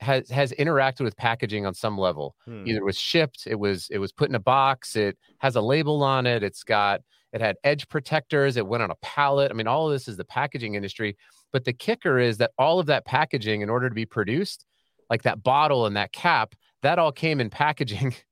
has 0.00 0.30
has 0.30 0.52
interacted 0.52 1.00
with 1.02 1.16
packaging 1.16 1.66
on 1.66 1.74
some 1.74 1.98
level. 1.98 2.36
Hmm. 2.44 2.66
Either 2.66 2.78
it 2.78 2.84
was 2.84 2.98
shipped, 2.98 3.46
it 3.46 3.58
was 3.58 3.88
it 3.90 3.98
was 3.98 4.12
put 4.12 4.28
in 4.28 4.34
a 4.34 4.40
box, 4.40 4.96
it 4.96 5.18
has 5.38 5.56
a 5.56 5.60
label 5.60 6.02
on 6.02 6.26
it, 6.26 6.42
it's 6.42 6.62
got 6.62 7.00
it 7.32 7.40
had 7.40 7.56
edge 7.64 7.88
protectors, 7.88 8.56
it 8.56 8.66
went 8.66 8.82
on 8.82 8.90
a 8.90 8.96
pallet. 9.02 9.50
I 9.50 9.54
mean, 9.54 9.66
all 9.66 9.86
of 9.86 9.92
this 9.92 10.08
is 10.08 10.16
the 10.16 10.24
packaging 10.24 10.76
industry. 10.76 11.16
But 11.52 11.64
the 11.64 11.72
kicker 11.72 12.18
is 12.18 12.38
that 12.38 12.52
all 12.58 12.78
of 12.78 12.86
that 12.86 13.04
packaging, 13.04 13.60
in 13.60 13.70
order 13.70 13.88
to 13.88 13.94
be 13.94 14.06
produced, 14.06 14.64
like 15.10 15.22
that 15.22 15.42
bottle 15.42 15.86
and 15.86 15.96
that 15.96 16.12
cap, 16.12 16.54
that 16.82 16.98
all 16.98 17.12
came 17.12 17.40
in 17.40 17.50
packaging. 17.50 18.14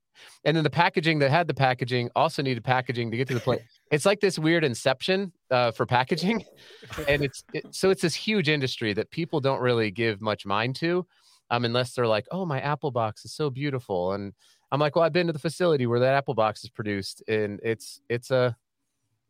And 0.45 0.55
then 0.55 0.63
the 0.63 0.69
packaging 0.69 1.19
that 1.19 1.29
had 1.29 1.47
the 1.47 1.53
packaging 1.53 2.09
also 2.15 2.41
needed 2.41 2.63
packaging 2.63 3.11
to 3.11 3.17
get 3.17 3.27
to 3.27 3.33
the 3.33 3.39
plate. 3.39 3.61
it's 3.91 4.05
like 4.05 4.19
this 4.19 4.39
weird 4.39 4.63
inception 4.63 5.31
uh, 5.51 5.71
for 5.71 5.85
packaging, 5.85 6.43
and 7.07 7.23
it's 7.23 7.43
it, 7.53 7.65
so 7.71 7.89
it's 7.89 8.01
this 8.01 8.15
huge 8.15 8.49
industry 8.49 8.93
that 8.93 9.11
people 9.11 9.39
don't 9.39 9.59
really 9.61 9.91
give 9.91 10.21
much 10.21 10.45
mind 10.45 10.75
to, 10.77 11.05
um, 11.49 11.65
unless 11.65 11.93
they're 11.93 12.07
like, 12.07 12.25
"Oh, 12.31 12.45
my 12.45 12.59
Apple 12.61 12.91
box 12.91 13.25
is 13.25 13.33
so 13.33 13.49
beautiful," 13.49 14.13
and 14.13 14.33
I'm 14.71 14.79
like, 14.79 14.95
"Well, 14.95 15.05
I've 15.05 15.13
been 15.13 15.27
to 15.27 15.33
the 15.33 15.39
facility 15.39 15.85
where 15.85 15.99
that 15.99 16.13
Apple 16.13 16.33
box 16.33 16.63
is 16.63 16.69
produced, 16.69 17.23
and 17.27 17.59
it's 17.63 18.01
it's 18.09 18.31
a 18.31 18.55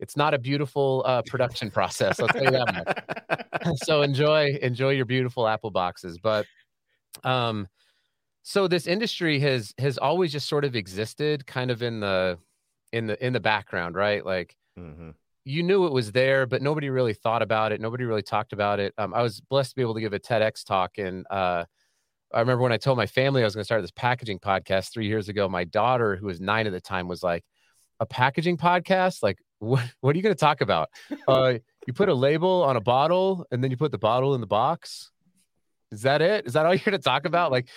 it's 0.00 0.16
not 0.16 0.34
a 0.34 0.38
beautiful 0.38 1.02
uh, 1.06 1.22
production 1.26 1.70
process. 1.70 2.20
I'll 2.20 2.28
tell 2.28 2.44
you 2.44 2.50
that 2.52 3.04
much. 3.64 3.76
so 3.84 4.02
enjoy 4.02 4.58
enjoy 4.62 4.90
your 4.90 5.06
beautiful 5.06 5.48
Apple 5.48 5.70
boxes, 5.70 6.18
but 6.18 6.46
um, 7.24 7.68
so 8.42 8.66
this 8.66 8.86
industry 8.86 9.38
has 9.40 9.74
has 9.78 9.98
always 9.98 10.32
just 10.32 10.48
sort 10.48 10.64
of 10.64 10.74
existed, 10.74 11.46
kind 11.46 11.70
of 11.70 11.82
in 11.82 12.00
the 12.00 12.38
in 12.92 13.06
the 13.06 13.24
in 13.24 13.32
the 13.32 13.40
background, 13.40 13.94
right? 13.94 14.24
Like 14.24 14.56
mm-hmm. 14.78 15.10
you 15.44 15.62
knew 15.62 15.86
it 15.86 15.92
was 15.92 16.12
there, 16.12 16.46
but 16.46 16.62
nobody 16.62 16.88
really 16.90 17.14
thought 17.14 17.42
about 17.42 17.72
it. 17.72 17.80
Nobody 17.80 18.04
really 18.04 18.22
talked 18.22 18.52
about 18.52 18.80
it. 18.80 18.94
Um, 18.96 19.12
I 19.12 19.22
was 19.22 19.40
blessed 19.40 19.70
to 19.70 19.76
be 19.76 19.82
able 19.82 19.94
to 19.94 20.00
give 20.00 20.12
a 20.12 20.18
TEDx 20.18 20.64
talk, 20.64 20.98
and 20.98 21.26
uh, 21.30 21.64
I 22.32 22.40
remember 22.40 22.62
when 22.62 22.72
I 22.72 22.76
told 22.76 22.96
my 22.96 23.06
family 23.06 23.42
I 23.42 23.44
was 23.44 23.54
going 23.54 23.62
to 23.62 23.66
start 23.66 23.82
this 23.82 23.90
packaging 23.90 24.38
podcast 24.38 24.92
three 24.92 25.06
years 25.06 25.28
ago. 25.28 25.48
My 25.48 25.64
daughter, 25.64 26.16
who 26.16 26.26
was 26.26 26.40
nine 26.40 26.66
at 26.66 26.72
the 26.72 26.80
time, 26.80 27.08
was 27.08 27.22
like, 27.22 27.44
"A 28.00 28.06
packaging 28.06 28.56
podcast? 28.56 29.22
Like, 29.22 29.38
what? 29.58 29.84
What 30.00 30.14
are 30.14 30.16
you 30.16 30.22
going 30.22 30.34
to 30.34 30.40
talk 30.40 30.60
about? 30.60 30.88
Uh, 31.28 31.58
you 31.86 31.92
put 31.92 32.08
a 32.08 32.14
label 32.14 32.62
on 32.62 32.76
a 32.76 32.80
bottle, 32.80 33.46
and 33.50 33.62
then 33.62 33.70
you 33.70 33.76
put 33.76 33.92
the 33.92 33.98
bottle 33.98 34.34
in 34.34 34.40
the 34.40 34.46
box." 34.46 35.10
Is 35.90 36.02
that 36.02 36.22
it? 36.22 36.46
Is 36.46 36.52
that 36.54 36.66
all 36.66 36.74
you're 36.74 36.84
going 36.84 36.92
to 36.92 36.98
talk 36.98 37.24
about? 37.24 37.50
Like, 37.50 37.68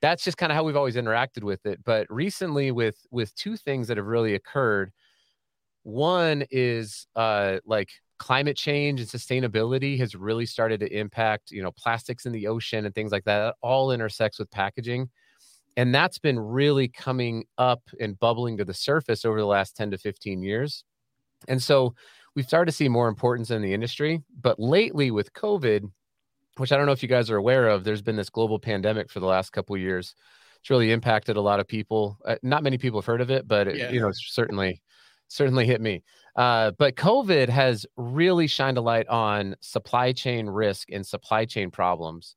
that's 0.00 0.22
just 0.22 0.36
kind 0.36 0.52
of 0.52 0.56
how 0.56 0.64
we've 0.64 0.76
always 0.76 0.96
interacted 0.96 1.42
with 1.42 1.66
it. 1.66 1.82
But 1.84 2.06
recently, 2.08 2.70
with 2.70 2.98
with 3.10 3.34
two 3.34 3.56
things 3.56 3.88
that 3.88 3.96
have 3.96 4.06
really 4.06 4.34
occurred. 4.34 4.92
One 5.84 6.44
is 6.50 7.06
uh, 7.16 7.58
like 7.64 7.88
climate 8.18 8.56
change 8.56 9.00
and 9.00 9.08
sustainability 9.08 9.98
has 9.98 10.14
really 10.14 10.44
started 10.44 10.80
to 10.80 10.92
impact, 10.92 11.50
you 11.50 11.62
know, 11.62 11.70
plastics 11.72 12.26
in 12.26 12.32
the 12.32 12.46
ocean 12.46 12.84
and 12.84 12.94
things 12.94 13.12
like 13.12 13.24
that. 13.24 13.38
that 13.38 13.54
all 13.62 13.92
intersects 13.92 14.38
with 14.38 14.50
packaging. 14.50 15.08
And 15.76 15.94
that's 15.94 16.18
been 16.18 16.38
really 16.38 16.88
coming 16.88 17.44
up 17.56 17.82
and 18.00 18.18
bubbling 18.18 18.56
to 18.58 18.64
the 18.64 18.74
surface 18.74 19.24
over 19.24 19.38
the 19.38 19.46
last 19.46 19.76
10 19.76 19.92
to 19.92 19.98
15 19.98 20.42
years. 20.42 20.84
And 21.46 21.62
so 21.62 21.94
we've 22.34 22.46
started 22.46 22.72
to 22.72 22.76
see 22.76 22.88
more 22.88 23.08
importance 23.08 23.50
in 23.50 23.62
the 23.62 23.72
industry. 23.72 24.22
But 24.40 24.58
lately 24.58 25.12
with 25.12 25.32
COVID, 25.34 25.88
which 26.58 26.72
I 26.72 26.76
don't 26.76 26.86
know 26.86 26.92
if 26.92 27.02
you 27.02 27.08
guys 27.08 27.30
are 27.30 27.36
aware 27.36 27.68
of, 27.68 27.84
there's 27.84 28.02
been 28.02 28.16
this 28.16 28.30
global 28.30 28.58
pandemic 28.58 29.10
for 29.10 29.20
the 29.20 29.26
last 29.26 29.50
couple 29.50 29.76
years. 29.76 30.14
It's 30.60 30.70
really 30.70 30.90
impacted 30.92 31.36
a 31.36 31.40
lot 31.40 31.60
of 31.60 31.68
people. 31.68 32.18
Uh, 32.24 32.36
not 32.42 32.62
many 32.62 32.78
people 32.78 33.00
have 33.00 33.06
heard 33.06 33.20
of 33.20 33.30
it, 33.30 33.46
but 33.46 33.68
it, 33.68 33.76
yeah. 33.76 33.90
you 33.90 34.00
know, 34.00 34.10
certainly, 34.12 34.82
certainly 35.28 35.66
hit 35.66 35.80
me. 35.80 36.02
Uh, 36.36 36.72
but 36.78 36.96
COVID 36.96 37.48
has 37.48 37.86
really 37.96 38.46
shined 38.46 38.78
a 38.78 38.80
light 38.80 39.08
on 39.08 39.56
supply 39.60 40.12
chain 40.12 40.46
risk 40.46 40.90
and 40.90 41.06
supply 41.06 41.44
chain 41.44 41.70
problems. 41.70 42.36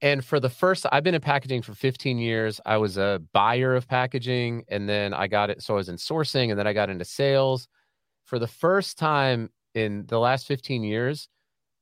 And 0.00 0.24
for 0.24 0.38
the 0.38 0.48
first, 0.48 0.86
I've 0.92 1.02
been 1.02 1.14
in 1.14 1.20
packaging 1.20 1.62
for 1.62 1.74
15 1.74 2.18
years. 2.18 2.60
I 2.64 2.76
was 2.76 2.98
a 2.98 3.20
buyer 3.32 3.74
of 3.74 3.88
packaging, 3.88 4.64
and 4.68 4.88
then 4.88 5.12
I 5.12 5.26
got 5.26 5.50
it. 5.50 5.62
So 5.62 5.74
I 5.74 5.76
was 5.76 5.88
in 5.88 5.96
sourcing, 5.96 6.50
and 6.50 6.58
then 6.58 6.68
I 6.68 6.72
got 6.72 6.88
into 6.88 7.04
sales. 7.04 7.66
For 8.24 8.38
the 8.38 8.46
first 8.46 8.96
time 8.96 9.50
in 9.74 10.06
the 10.06 10.20
last 10.20 10.46
15 10.46 10.84
years, 10.84 11.28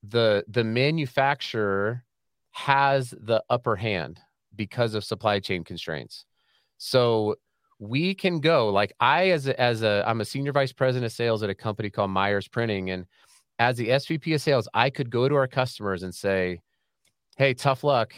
the 0.08 0.44
the 0.48 0.64
manufacturer 0.64 2.04
has 2.52 3.10
the 3.10 3.42
upper 3.50 3.76
hand 3.76 4.20
because 4.54 4.94
of 4.94 5.04
supply 5.04 5.40
chain 5.40 5.64
constraints. 5.64 6.25
So 6.78 7.36
we 7.78 8.14
can 8.14 8.40
go 8.40 8.70
like 8.70 8.92
I 9.00 9.30
as 9.30 9.46
a, 9.46 9.60
as 9.60 9.82
a 9.82 10.02
I'm 10.06 10.20
a 10.20 10.25
senior 10.25 10.52
vice 10.52 10.72
president 10.72 11.06
of 11.06 11.12
sales 11.12 11.42
at 11.42 11.50
a 11.50 11.54
company 11.54 11.90
called 11.90 12.10
Meyers 12.10 12.48
Printing 12.48 12.90
and 12.90 13.06
as 13.58 13.76
the 13.76 13.88
SVP 13.88 14.34
of 14.34 14.40
sales 14.40 14.68
I 14.72 14.90
could 14.90 15.10
go 15.10 15.28
to 15.28 15.34
our 15.34 15.46
customers 15.46 16.02
and 16.02 16.14
say, 16.14 16.60
"Hey, 17.36 17.54
tough 17.54 17.84
luck. 17.84 18.14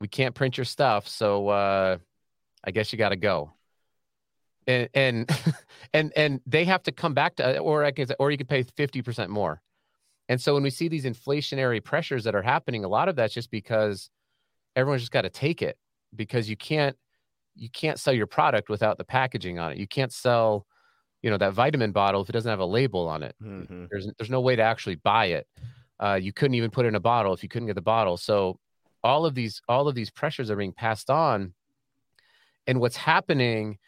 We 0.00 0.08
can't 0.08 0.34
print 0.34 0.56
your 0.56 0.64
stuff, 0.64 1.08
so 1.08 1.48
uh 1.48 1.98
I 2.64 2.70
guess 2.70 2.92
you 2.92 2.98
got 2.98 3.10
to 3.10 3.16
go." 3.16 3.52
And 4.66 4.88
and 4.94 5.30
and 5.92 6.12
and 6.16 6.40
they 6.46 6.64
have 6.64 6.82
to 6.84 6.92
come 6.92 7.14
back 7.14 7.36
to 7.36 7.58
or 7.58 7.84
I 7.84 7.90
can 7.90 8.08
or 8.18 8.30
you 8.30 8.38
could 8.38 8.48
pay 8.48 8.64
50% 8.64 9.28
more. 9.28 9.62
And 10.28 10.40
so 10.40 10.54
when 10.54 10.62
we 10.62 10.70
see 10.70 10.88
these 10.88 11.04
inflationary 11.04 11.82
pressures 11.82 12.24
that 12.24 12.34
are 12.34 12.42
happening, 12.42 12.84
a 12.84 12.88
lot 12.88 13.08
of 13.08 13.16
that's 13.16 13.32
just 13.32 13.50
because 13.50 14.10
everyone's 14.76 15.02
just 15.02 15.12
got 15.12 15.22
to 15.22 15.30
take 15.30 15.62
it 15.62 15.78
because 16.14 16.48
you 16.48 16.56
can't 16.56 16.96
you 17.54 17.68
can't 17.70 17.98
sell 17.98 18.14
your 18.14 18.26
product 18.26 18.68
without 18.68 18.98
the 18.98 19.04
packaging 19.04 19.58
on 19.58 19.72
it. 19.72 19.78
You 19.78 19.88
can't 19.88 20.12
sell, 20.12 20.64
you 21.22 21.30
know, 21.30 21.38
that 21.38 21.54
vitamin 21.54 21.90
bottle 21.90 22.22
if 22.22 22.28
it 22.28 22.32
doesn't 22.32 22.48
have 22.48 22.60
a 22.60 22.64
label 22.64 23.08
on 23.08 23.22
it. 23.22 23.34
Mm-hmm. 23.42 23.86
There's 23.90 24.08
there's 24.18 24.30
no 24.30 24.40
way 24.40 24.54
to 24.56 24.62
actually 24.62 24.96
buy 24.96 25.26
it. 25.26 25.46
Uh, 25.98 26.18
you 26.20 26.32
couldn't 26.32 26.54
even 26.54 26.70
put 26.70 26.84
it 26.84 26.88
in 26.88 26.94
a 26.94 27.00
bottle 27.00 27.34
if 27.34 27.42
you 27.42 27.48
couldn't 27.48 27.66
get 27.66 27.74
the 27.74 27.82
bottle. 27.82 28.16
So 28.16 28.60
all 29.02 29.26
of 29.26 29.34
these 29.34 29.60
all 29.68 29.88
of 29.88 29.94
these 29.94 30.10
pressures 30.10 30.50
are 30.50 30.56
being 30.56 30.72
passed 30.72 31.10
on. 31.10 31.54
And 32.66 32.80
what's 32.80 32.96
happening 32.96 33.78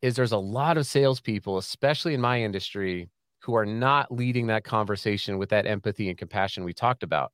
is 0.00 0.14
there's 0.14 0.32
a 0.32 0.38
lot 0.38 0.78
of 0.78 0.86
salespeople, 0.86 1.58
especially 1.58 2.14
in 2.14 2.20
my 2.20 2.40
industry, 2.40 3.10
who 3.42 3.54
are 3.54 3.66
not 3.66 4.12
leading 4.12 4.46
that 4.48 4.64
conversation 4.64 5.38
with 5.38 5.48
that 5.50 5.66
empathy 5.66 6.08
and 6.08 6.18
compassion 6.18 6.64
we 6.64 6.72
talked 6.72 7.02
about 7.02 7.32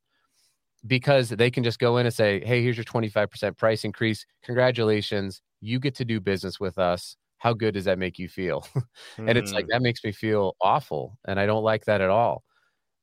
because 0.85 1.29
they 1.29 1.51
can 1.51 1.63
just 1.63 1.79
go 1.79 1.97
in 1.97 2.05
and 2.05 2.13
say, 2.13 2.43
Hey, 2.45 2.61
here's 2.61 2.77
your 2.77 2.83
25% 2.83 3.57
price 3.57 3.83
increase. 3.83 4.25
Congratulations. 4.43 5.41
You 5.59 5.79
get 5.79 5.95
to 5.95 6.05
do 6.05 6.19
business 6.19 6.59
with 6.59 6.77
us. 6.77 7.17
How 7.39 7.53
good 7.53 7.73
does 7.73 7.85
that 7.85 7.99
make 7.99 8.17
you 8.17 8.27
feel? 8.27 8.67
and 9.17 9.29
mm. 9.29 9.35
it's 9.35 9.51
like, 9.51 9.65
mm. 9.65 9.69
that 9.71 9.81
makes 9.81 10.03
me 10.03 10.11
feel 10.11 10.55
awful. 10.61 11.17
And 11.27 11.39
I 11.39 11.45
don't 11.45 11.63
like 11.63 11.85
that 11.85 12.01
at 12.01 12.09
all 12.09 12.43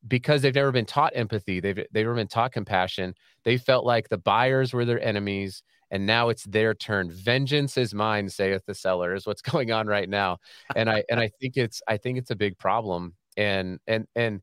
because 0.07 0.41
they've 0.41 0.55
never 0.55 0.71
been 0.71 0.85
taught 0.85 1.13
empathy. 1.15 1.59
They've, 1.59 1.75
they've 1.75 2.05
never 2.05 2.15
been 2.15 2.27
taught 2.27 2.51
compassion. 2.51 3.13
They 3.43 3.57
felt 3.57 3.85
like 3.85 4.09
the 4.09 4.17
buyers 4.17 4.73
were 4.73 4.85
their 4.85 5.01
enemies 5.01 5.63
and 5.95 6.05
now 6.05 6.27
it's 6.27 6.43
their 6.43 6.73
turn. 6.73 7.09
Vengeance 7.09 7.77
is 7.77 7.93
mine 7.93 8.27
saith 8.27 8.63
the 8.67 8.75
seller 8.75 9.15
is 9.15 9.25
what's 9.25 9.41
going 9.53 9.71
on 9.71 9.87
right 9.87 10.09
now 10.09 10.37
and 10.75 10.89
i 10.89 11.03
and 11.09 11.19
i 11.19 11.29
think 11.39 11.55
it's 11.55 11.81
i 11.87 11.95
think 11.97 12.17
it's 12.17 12.31
a 12.31 12.35
big 12.35 12.57
problem 12.57 13.13
and 13.37 13.79
and 13.87 14.05
and 14.15 14.41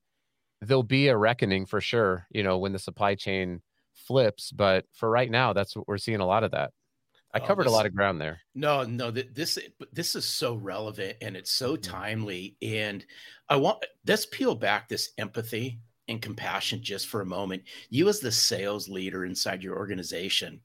there'll 0.62 0.82
be 0.82 1.08
a 1.08 1.16
reckoning 1.16 1.66
for 1.66 1.80
sure 1.80 2.26
you 2.30 2.42
know 2.42 2.58
when 2.58 2.72
the 2.72 2.78
supply 2.78 3.14
chain 3.14 3.60
flips 3.94 4.50
but 4.50 4.86
for 4.94 5.10
right 5.10 5.30
now 5.30 5.52
that's 5.52 5.76
what 5.76 5.86
we're 5.86 5.98
seeing 5.98 6.20
a 6.20 6.26
lot 6.26 6.42
of 6.42 6.52
that. 6.52 6.70
I 7.34 7.38
oh, 7.38 7.46
covered 7.46 7.64
this, 7.64 7.72
a 7.72 7.76
lot 7.76 7.86
of 7.86 7.94
ground 7.94 8.20
there. 8.20 8.40
No 8.54 8.84
no 8.84 9.10
this 9.10 9.58
this 9.92 10.16
is 10.16 10.24
so 10.24 10.54
relevant 10.54 11.18
and 11.20 11.36
it's 11.36 11.52
so 11.52 11.72
mm-hmm. 11.74 11.92
timely 11.92 12.56
and 12.62 13.04
i 13.48 13.56
want 13.56 13.84
let's 14.06 14.26
peel 14.26 14.54
back 14.54 14.88
this 14.88 15.10
empathy 15.18 15.80
and 16.08 16.20
compassion 16.20 16.82
just 16.82 17.08
for 17.08 17.20
a 17.20 17.26
moment. 17.26 17.62
You 17.90 18.08
as 18.08 18.20
the 18.20 18.32
sales 18.32 18.88
leader 18.88 19.24
inside 19.24 19.62
your 19.62 19.76
organization 19.76 20.60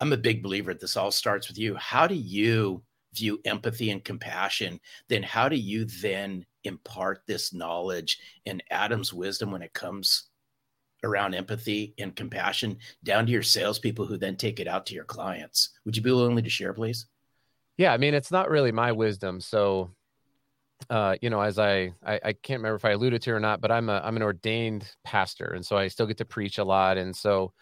I'm 0.00 0.12
a 0.12 0.16
big 0.16 0.42
believer 0.42 0.72
this 0.74 0.96
all 0.96 1.10
starts 1.10 1.48
with 1.48 1.58
you. 1.58 1.74
How 1.76 2.06
do 2.06 2.14
you 2.14 2.82
view 3.14 3.40
empathy 3.44 3.90
and 3.90 4.02
compassion? 4.04 4.80
Then 5.08 5.22
how 5.22 5.48
do 5.48 5.56
you 5.56 5.84
then 5.84 6.46
impart 6.64 7.22
this 7.26 7.52
knowledge 7.52 8.18
and 8.46 8.62
Adam's 8.70 9.12
wisdom 9.12 9.50
when 9.50 9.62
it 9.62 9.72
comes 9.72 10.28
around 11.02 11.34
empathy 11.34 11.94
and 11.98 12.14
compassion 12.14 12.78
down 13.04 13.26
to 13.26 13.32
your 13.32 13.42
salespeople 13.42 14.06
who 14.06 14.16
then 14.16 14.36
take 14.36 14.60
it 14.60 14.68
out 14.68 14.86
to 14.86 14.94
your 14.94 15.04
clients? 15.04 15.70
Would 15.84 15.96
you 15.96 16.02
be 16.02 16.10
willing 16.10 16.42
to 16.42 16.50
share, 16.50 16.72
please? 16.72 17.06
Yeah, 17.76 17.92
I 17.92 17.96
mean, 17.96 18.14
it's 18.14 18.30
not 18.30 18.50
really 18.50 18.72
my 18.72 18.92
wisdom. 18.92 19.40
So, 19.40 19.90
uh, 20.88 21.16
you 21.20 21.30
know, 21.30 21.40
as 21.40 21.58
I, 21.58 21.94
I, 22.04 22.20
I 22.24 22.32
can't 22.32 22.58
remember 22.60 22.76
if 22.76 22.84
I 22.84 22.90
alluded 22.90 23.22
to 23.22 23.30
it 23.30 23.34
or 23.34 23.40
not, 23.40 23.60
but 23.60 23.70
I'm 23.70 23.88
a 23.88 24.00
I'm 24.04 24.16
an 24.16 24.22
ordained 24.22 24.90
pastor, 25.04 25.52
and 25.54 25.64
so 25.64 25.76
I 25.76 25.88
still 25.88 26.06
get 26.06 26.18
to 26.18 26.24
preach 26.24 26.58
a 26.58 26.64
lot, 26.64 26.96
and 26.96 27.14
so 27.14 27.52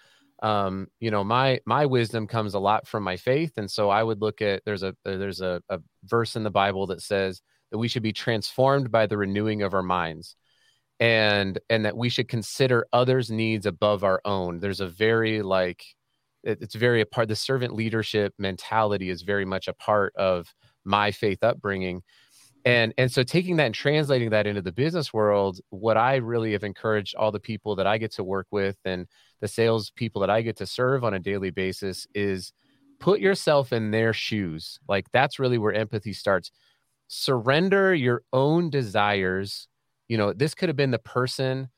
um, 0.42 0.88
you 1.00 1.11
know, 1.11 1.25
my 1.25 1.61
my 1.66 1.87
wisdom 1.87 2.26
comes 2.26 2.54
a 2.54 2.59
lot 2.61 2.87
from 2.87 3.02
my 3.04 3.16
faith, 3.16 3.52
and 3.57 3.71
so 3.71 3.90
I 3.90 4.02
would 4.02 4.21
look 4.21 4.42
at 4.42 4.62
there's 4.64 4.83
a 4.83 4.95
there's 5.04 5.40
a, 5.40 5.62
a 5.68 5.80
verse 6.04 6.37
in 6.37 6.45
the 6.45 6.50
Bible 6.50 6.87
that 6.88 7.02
says 7.02 7.42
that 7.71 7.78
we 7.78 7.88
should 7.88 8.02
be 8.02 8.12
transformed 8.12 8.90
by 8.90 9.07
the 9.07 9.16
renewing 9.18 9.62
of 9.62 9.75
our 9.75 9.83
minds. 9.83 10.37
and 11.00 11.59
and 11.71 11.85
that 11.85 11.97
we 11.97 12.09
should 12.09 12.28
consider 12.28 12.87
others' 12.92 13.30
needs 13.30 13.66
above 13.66 14.04
our 14.04 14.21
own. 14.25 14.61
There's 14.61 14.80
a 14.80 14.88
very 14.88 15.42
like 15.42 15.85
it's 16.45 16.75
very 16.75 17.00
a 17.00 17.07
part 17.07 17.28
the 17.28 17.37
servant 17.37 17.75
leadership 17.75 18.33
mentality 18.38 19.11
is 19.11 19.23
very 19.23 19.45
much 19.45 19.68
a 19.68 19.75
part 19.75 20.14
of 20.16 20.54
my 20.85 21.11
faith 21.11 21.42
upbringing 21.42 22.02
and 22.68 22.92
and 22.98 23.10
so 23.10 23.22
taking 23.22 23.56
that 23.56 23.66
and 23.66 23.75
translating 23.75 24.30
that 24.30 24.46
into 24.46 24.62
the 24.62 24.72
business 24.72 25.12
world 25.12 25.60
what 25.70 25.96
i 25.96 26.16
really 26.16 26.52
have 26.52 26.64
encouraged 26.64 27.14
all 27.16 27.32
the 27.32 27.40
people 27.40 27.76
that 27.76 27.87
i 27.87 27.98
get 27.98 28.12
to 28.12 28.22
work 28.25 28.46
with 28.50 28.76
and 28.84 29.06
the 29.40 29.48
sales 29.48 29.90
people 29.90 30.20
that 30.20 30.30
i 30.30 30.42
get 30.42 30.56
to 30.56 30.66
serve 30.66 31.04
on 31.04 31.14
a 31.14 31.18
daily 31.18 31.50
basis 31.50 32.06
is 32.14 32.52
put 32.98 33.20
yourself 33.20 33.72
in 33.72 33.90
their 33.90 34.12
shoes. 34.12 34.78
Like 34.88 35.10
that's 35.12 35.38
really 35.38 35.58
where 35.58 35.72
empathy 35.72 36.12
starts. 36.12 36.50
Surrender 37.08 37.94
your 37.94 38.22
own 38.32 38.70
desires. 38.70 39.68
You 40.08 40.18
know 40.18 40.32
this 40.32 40.54
could 40.54 40.68
have 40.68 40.76
been 40.76 40.90
the 40.90 40.98
person 40.98 41.68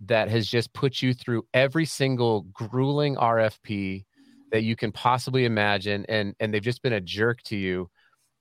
that 0.00 0.28
has 0.28 0.46
just 0.46 0.72
put 0.72 1.02
you 1.02 1.12
through 1.12 1.44
every 1.52 1.84
single 1.84 2.42
grueling 2.52 3.16
rfp 3.16 4.04
that 4.52 4.62
you 4.62 4.76
can 4.76 4.92
possibly 4.92 5.44
imagine 5.44 6.06
and 6.08 6.36
and 6.38 6.54
they've 6.54 6.62
just 6.62 6.82
been 6.82 6.92
a 6.92 7.00
jerk 7.00 7.42
to 7.42 7.56
you 7.56 7.90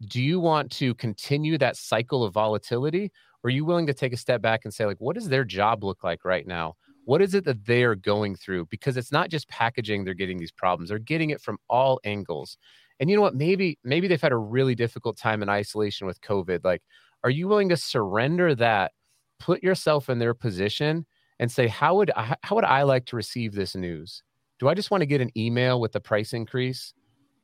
do 0.06 0.22
you 0.22 0.40
want 0.40 0.72
to 0.72 0.94
continue 0.96 1.58
that 1.58 1.76
cycle 1.76 2.24
of 2.24 2.34
volatility 2.34 3.12
or 3.44 3.48
are 3.48 3.52
you 3.52 3.66
willing 3.66 3.88
to 3.88 3.94
take 3.94 4.14
a 4.14 4.18
step 4.18 4.42
back 4.42 4.62
and 4.64 4.74
say 4.74 4.86
like 4.86 4.98
what 5.00 5.16
does 5.16 5.30
their 5.30 5.44
job 5.44 5.84
look 5.84 6.04
like 6.04 6.24
right 6.24 6.46
now? 6.46 6.76
What 7.06 7.22
is 7.22 7.34
it 7.34 7.46
that 7.46 7.66
they 7.66 7.84
are 7.84 7.96
going 7.96 8.36
through? 8.36 8.66
Because 8.66 8.98
it's 8.98 9.12
not 9.12 9.30
just 9.30 9.48
packaging 9.50 10.04
they're 10.04 10.14
getting 10.14 10.38
these 10.38 10.52
problems 10.52 10.90
they're 10.90 11.00
getting 11.00 11.32
it 11.32 11.42
from 11.42 11.58
all 11.70 12.00
angles. 12.04 12.58
And 13.00 13.10
you 13.10 13.16
know 13.16 13.22
what? 13.22 13.36
Maybe 13.36 13.80
maybe 13.84 14.08
they've 14.08 14.22
had 14.22 14.32
a 14.32 14.38
really 14.38 14.76
difficult 14.76 15.18
time 15.18 15.42
in 15.42 15.50
isolation 15.50 16.06
with 16.06 16.22
covid. 16.22 16.64
Like 16.64 16.84
are 17.24 17.30
you 17.30 17.48
willing 17.48 17.70
to 17.70 17.78
surrender 17.78 18.54
that 18.56 18.92
put 19.40 19.64
yourself 19.64 20.10
in 20.10 20.20
their 20.20 20.34
position 20.34 21.06
and 21.40 21.52
say 21.52 21.68
how 21.68 21.96
would 21.96 22.12
I, 22.16 22.36
how 22.42 22.56
would 22.56 22.66
i 22.66 22.84
like 22.84 23.06
to 23.08 23.16
receive 23.16 23.54
this 23.54 23.76
news? 23.76 24.22
Do 24.60 24.68
i 24.68 24.76
just 24.76 24.92
want 24.92 25.02
to 25.02 25.08
get 25.08 25.22
an 25.22 25.32
email 25.36 25.82
with 25.82 25.92
the 25.92 26.00
price 26.00 26.34
increase? 26.34 26.94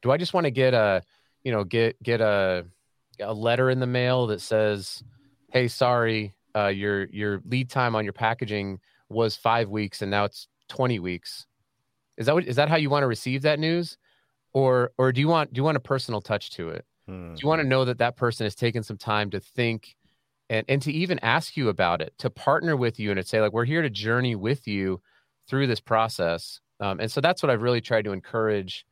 Do 0.03 0.12
i 0.12 0.17
just 0.17 0.33
want 0.36 0.45
to 0.45 0.51
get 0.51 0.74
a 0.75 1.01
you 1.44 1.52
know 1.52 1.64
get 1.64 2.02
get 2.02 2.22
a 2.22 2.66
a 3.20 3.34
letter 3.34 3.70
in 3.70 3.80
the 3.80 3.88
mail 3.88 4.28
that 4.28 4.42
says 4.42 5.04
hey 5.52 5.68
sorry 5.68 6.34
uh, 6.56 6.68
your 6.68 7.06
your 7.06 7.42
lead 7.46 7.70
time 7.70 7.96
on 7.96 8.04
your 8.04 8.14
packaging 8.14 8.80
was 9.10 9.36
five 9.36 9.70
weeks 9.70 10.02
and 10.02 10.12
now 10.12 10.26
it's 10.26 10.48
20 10.70 11.00
weeks. 11.00 11.46
Is 12.18 12.26
that 12.26 12.36
what 12.36 12.46
is 12.46 12.56
that 12.58 12.70
how 12.70 12.76
you 12.76 12.90
want 12.90 13.04
to 13.04 13.08
receive 13.08 13.42
that 13.44 13.60
news? 13.60 13.98
Or 14.54 14.92
or 14.98 15.12
do 15.12 15.20
you 15.20 15.28
want 15.28 15.54
do 15.54 15.60
you 15.60 15.64
want 15.64 15.78
a 15.78 15.82
personal 15.82 16.22
touch 16.22 16.52
to 16.52 16.70
it? 16.70 16.86
Hmm. 17.08 17.34
do 17.34 17.40
you 17.44 17.50
want 17.50 17.62
to 17.62 17.68
know 17.68 17.84
that 17.84 17.98
that 17.98 18.16
person 18.16 18.46
has 18.46 18.56
taken 18.56 18.82
some 18.82 18.96
time 18.98 19.30
to 19.32 19.42
think 19.42 19.98
and 20.50 20.66
and 20.70 20.82
to 20.84 20.92
even 20.92 21.20
ask 21.20 21.58
you 21.58 21.68
about 21.68 22.02
it 22.02 22.14
to 22.20 22.30
partner 22.30 22.78
with 22.78 22.98
you 22.98 23.12
and 23.12 23.18
to 23.18 23.28
say 23.28 23.42
like 23.42 23.52
we're 23.52 23.66
here 23.66 23.82
to 23.82 23.90
journey 23.90 24.36
with 24.36 24.68
you 24.70 25.02
through 25.50 25.68
this 25.68 25.82
process. 25.82 26.62
Um, 26.80 27.00
and 27.02 27.12
so 27.12 27.22
that's 27.22 27.44
what 27.44 27.50
i've 27.50 27.62
really 27.62 27.82
tried 27.82 28.06
to 28.06 28.14
encourage 28.14 28.86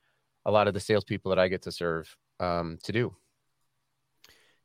a 0.46 0.52
lot 0.52 0.68
of 0.68 0.74
the 0.74 0.80
salespeople 0.80 1.30
that 1.30 1.40
i 1.40 1.48
get 1.48 1.62
to 1.64 1.72
serve 1.72 2.16
um, 2.42 2.80
to 2.84 2.92
do. 2.92 3.16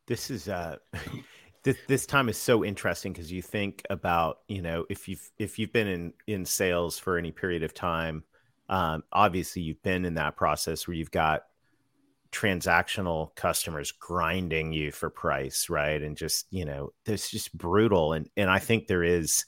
This 0.07 0.29
is 0.29 0.49
uh, 0.49 0.77
this 1.63 1.77
this 1.87 2.05
time 2.05 2.27
is 2.27 2.37
so 2.37 2.65
interesting 2.65 3.13
because 3.13 3.31
you 3.31 3.41
think 3.41 3.83
about 3.89 4.39
you 4.47 4.61
know 4.61 4.85
if 4.89 5.07
you've 5.07 5.29
if 5.37 5.59
you've 5.59 5.73
been 5.73 5.87
in 5.87 6.13
in 6.25 6.45
sales 6.45 6.97
for 6.97 7.17
any 7.17 7.31
period 7.31 7.63
of 7.63 7.73
time, 7.73 8.23
um, 8.67 9.03
obviously 9.13 9.61
you've 9.61 9.83
been 9.83 10.03
in 10.03 10.15
that 10.15 10.35
process 10.35 10.87
where 10.87 10.95
you've 10.95 11.11
got 11.11 11.43
transactional 12.31 13.33
customers 13.35 13.91
grinding 13.91 14.73
you 14.73 14.91
for 14.91 15.09
price, 15.09 15.69
right? 15.69 16.01
And 16.01 16.17
just 16.17 16.47
you 16.49 16.65
know, 16.65 16.91
it's 17.05 17.29
just 17.29 17.55
brutal. 17.57 18.13
And 18.13 18.29
and 18.35 18.49
I 18.49 18.59
think 18.59 18.87
there 18.87 19.03
is, 19.03 19.45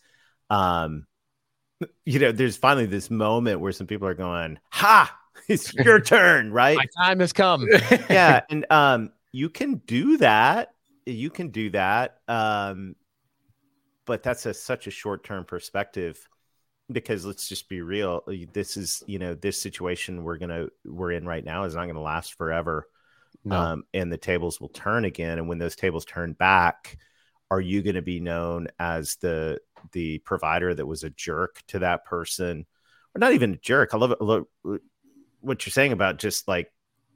um, 0.49 1.07
you 2.05 2.19
know, 2.19 2.31
there's 2.31 2.57
finally 2.57 2.85
this 2.85 3.09
moment 3.09 3.61
where 3.61 3.71
some 3.71 3.87
people 3.87 4.07
are 4.07 4.13
going, 4.13 4.59
"Ha! 4.71 5.18
it's 5.47 5.73
your 5.73 5.99
turn, 5.99 6.51
right? 6.51 6.77
My 6.77 6.85
time 6.97 7.19
has 7.19 7.33
come. 7.33 7.67
yeah, 8.09 8.41
and 8.49 8.65
um, 8.69 9.11
you 9.31 9.49
can 9.49 9.75
do 9.85 10.17
that. 10.17 10.73
You 11.05 11.29
can 11.29 11.49
do 11.49 11.69
that. 11.71 12.19
Um, 12.27 12.95
but 14.05 14.23
that's 14.23 14.45
a 14.45 14.53
such 14.53 14.87
a 14.87 14.91
short 14.91 15.23
term 15.23 15.45
perspective 15.45 16.27
because 16.91 17.25
let's 17.25 17.47
just 17.47 17.69
be 17.69 17.81
real. 17.81 18.23
This 18.53 18.77
is 18.77 19.03
you 19.07 19.19
know 19.19 19.35
this 19.35 19.61
situation 19.61 20.23
we're 20.23 20.37
gonna 20.37 20.67
we're 20.85 21.11
in 21.11 21.25
right 21.25 21.43
now 21.43 21.63
is 21.63 21.75
not 21.75 21.85
gonna 21.85 22.01
last 22.01 22.35
forever. 22.35 22.87
No. 23.45 23.55
Um, 23.55 23.83
and 23.93 24.11
the 24.11 24.17
tables 24.17 24.59
will 24.59 24.69
turn 24.69 25.05
again. 25.05 25.37
And 25.37 25.47
when 25.47 25.59
those 25.59 25.75
tables 25.75 26.05
turn 26.05 26.33
back, 26.33 26.97
are 27.51 27.61
you 27.61 27.81
going 27.81 27.95
to 27.95 28.01
be 28.01 28.19
known 28.19 28.67
as 28.79 29.15
the 29.21 29.59
the 29.91 30.19
provider 30.19 30.73
that 30.73 30.85
was 30.85 31.03
a 31.03 31.09
jerk 31.09 31.61
to 31.67 31.79
that 31.79 32.05
person, 32.05 32.65
or 33.15 33.19
not 33.19 33.33
even 33.33 33.53
a 33.53 33.57
jerk? 33.57 33.93
I 33.93 33.97
love 33.97 34.11
it 34.11 34.81
what 35.41 35.65
you're 35.65 35.71
saying 35.71 35.91
about 35.91 36.17
just 36.17 36.47
like 36.47 36.71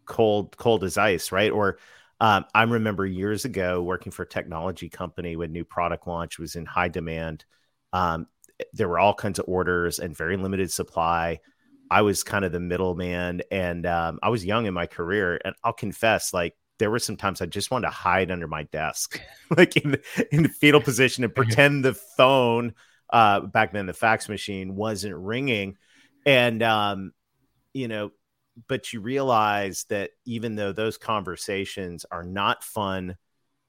cold, 0.05 0.55
cold 0.57 0.83
as 0.83 0.97
ice, 0.97 1.31
right? 1.31 1.51
Or 1.51 1.77
um, 2.19 2.45
I 2.53 2.63
remember 2.63 3.05
years 3.05 3.45
ago 3.45 3.81
working 3.81 4.11
for 4.11 4.23
a 4.23 4.27
technology 4.27 4.89
company 4.89 5.35
when 5.35 5.51
new 5.51 5.65
product 5.65 6.07
launch 6.07 6.39
was 6.39 6.55
in 6.55 6.65
high 6.65 6.87
demand. 6.87 7.45
Um, 7.91 8.27
there 8.71 8.87
were 8.87 8.99
all 8.99 9.13
kinds 9.13 9.39
of 9.39 9.45
orders 9.47 9.99
and 9.99 10.15
very 10.15 10.37
limited 10.37 10.71
supply. 10.71 11.39
I 11.91 12.01
was 12.01 12.23
kind 12.23 12.45
of 12.45 12.51
the 12.51 12.59
middleman, 12.59 13.41
and 13.51 13.85
um, 13.85 14.19
I 14.23 14.29
was 14.29 14.45
young 14.45 14.65
in 14.65 14.73
my 14.73 14.87
career. 14.87 15.39
And 15.43 15.53
I'll 15.63 15.73
confess, 15.73 16.33
like 16.33 16.55
there 16.79 16.89
were 16.89 16.99
some 16.99 17.17
times 17.17 17.41
I 17.41 17.45
just 17.45 17.71
wanted 17.71 17.87
to 17.87 17.93
hide 17.93 18.31
under 18.31 18.47
my 18.47 18.63
desk, 18.63 19.19
like 19.57 19.75
in 19.77 19.91
the, 19.91 20.27
in 20.31 20.43
the 20.43 20.49
fetal 20.49 20.81
position, 20.81 21.23
and 21.23 21.35
pretend 21.35 21.83
the 21.83 21.93
phone 21.93 22.73
uh, 23.11 23.41
back 23.41 23.73
then 23.73 23.85
the 23.85 23.93
fax 23.93 24.27
machine 24.27 24.75
wasn't 24.75 25.15
ringing. 25.15 25.77
And 26.25 26.63
um, 26.63 27.11
you 27.73 27.87
know, 27.87 28.11
but 28.67 28.93
you 28.93 29.01
realize 29.01 29.85
that 29.89 30.11
even 30.25 30.55
though 30.55 30.71
those 30.71 30.97
conversations 30.97 32.05
are 32.11 32.23
not 32.23 32.63
fun, 32.63 33.17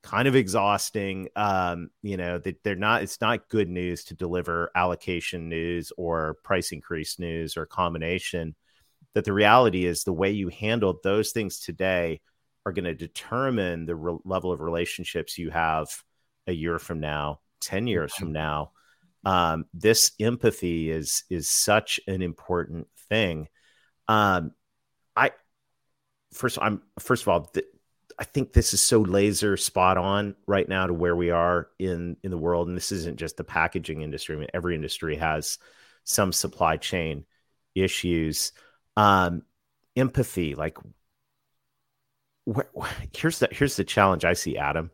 kind 0.02 0.28
of 0.28 0.36
exhausting, 0.36 1.28
um, 1.34 1.88
you 2.02 2.18
know, 2.18 2.38
that 2.38 2.62
they're 2.62 2.76
not, 2.76 3.02
it's 3.02 3.20
not 3.20 3.48
good 3.48 3.70
news 3.70 4.04
to 4.04 4.14
deliver 4.14 4.70
allocation 4.74 5.48
news 5.48 5.90
or 5.96 6.36
price 6.44 6.72
increase 6.72 7.18
news 7.18 7.56
or 7.56 7.64
combination. 7.64 8.54
That 9.14 9.24
the 9.24 9.32
reality 9.32 9.86
is 9.86 10.04
the 10.04 10.12
way 10.12 10.32
you 10.32 10.48
handle 10.48 10.98
those 11.02 11.32
things 11.32 11.60
today 11.60 12.20
are 12.66 12.72
going 12.72 12.84
to 12.84 12.94
determine 12.94 13.86
the 13.86 13.96
re- 13.96 14.18
level 14.24 14.52
of 14.52 14.60
relationships 14.60 15.38
you 15.38 15.50
have 15.50 15.88
a 16.46 16.52
year 16.52 16.78
from 16.78 17.00
now, 17.00 17.40
10 17.60 17.86
years 17.86 18.12
from 18.14 18.32
now. 18.32 18.72
Um, 19.24 19.64
this 19.72 20.12
empathy 20.20 20.90
is 20.90 21.24
is 21.30 21.48
such 21.48 21.98
an 22.06 22.20
important 22.20 22.88
thing 23.08 23.48
um, 24.08 24.52
I 25.16 25.30
first 26.32 26.58
I'm 26.60 26.82
first 26.98 27.22
of 27.22 27.28
all, 27.28 27.40
th- 27.42 27.66
I 28.18 28.24
think 28.24 28.52
this 28.52 28.74
is 28.74 28.80
so 28.80 29.00
laser 29.00 29.56
spot 29.56 29.96
on 29.96 30.36
right 30.46 30.68
now 30.68 30.86
to 30.86 30.94
where 30.94 31.16
we 31.16 31.30
are 31.30 31.68
in 31.78 32.16
in 32.22 32.30
the 32.30 32.38
world, 32.38 32.68
and 32.68 32.76
this 32.76 32.92
isn't 32.92 33.18
just 33.18 33.36
the 33.36 33.44
packaging 33.44 34.02
industry. 34.02 34.36
I 34.36 34.38
mean, 34.38 34.48
every 34.54 34.74
industry 34.74 35.16
has 35.16 35.58
some 36.04 36.32
supply 36.32 36.76
chain 36.76 37.24
issues. 37.74 38.52
Um, 38.96 39.42
empathy, 39.96 40.54
like 40.54 40.78
where, 42.44 42.68
wh- 42.78 42.92
here's 43.16 43.38
the 43.38 43.48
here's 43.50 43.76
the 43.76 43.84
challenge 43.84 44.24
I 44.24 44.34
see, 44.34 44.56
Adam. 44.56 44.90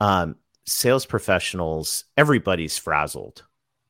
Um, 0.00 0.36
sales 0.66 1.06
professionals, 1.06 2.04
everybody's 2.16 2.78
frazzled. 2.78 3.44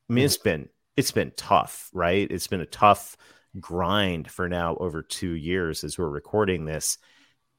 I 0.09 0.13
mean, 0.13 0.21
mm-hmm. 0.21 0.25
it's 0.25 0.37
been 0.37 0.69
it's 0.97 1.11
been 1.11 1.31
tough, 1.35 1.89
right? 1.93 2.29
It's 2.29 2.47
been 2.47 2.61
a 2.61 2.65
tough 2.65 3.17
grind 3.59 4.29
for 4.29 4.49
now 4.49 4.75
over 4.77 5.01
two 5.01 5.31
years 5.31 5.83
as 5.83 5.97
we're 5.97 6.09
recording 6.09 6.65
this. 6.65 6.97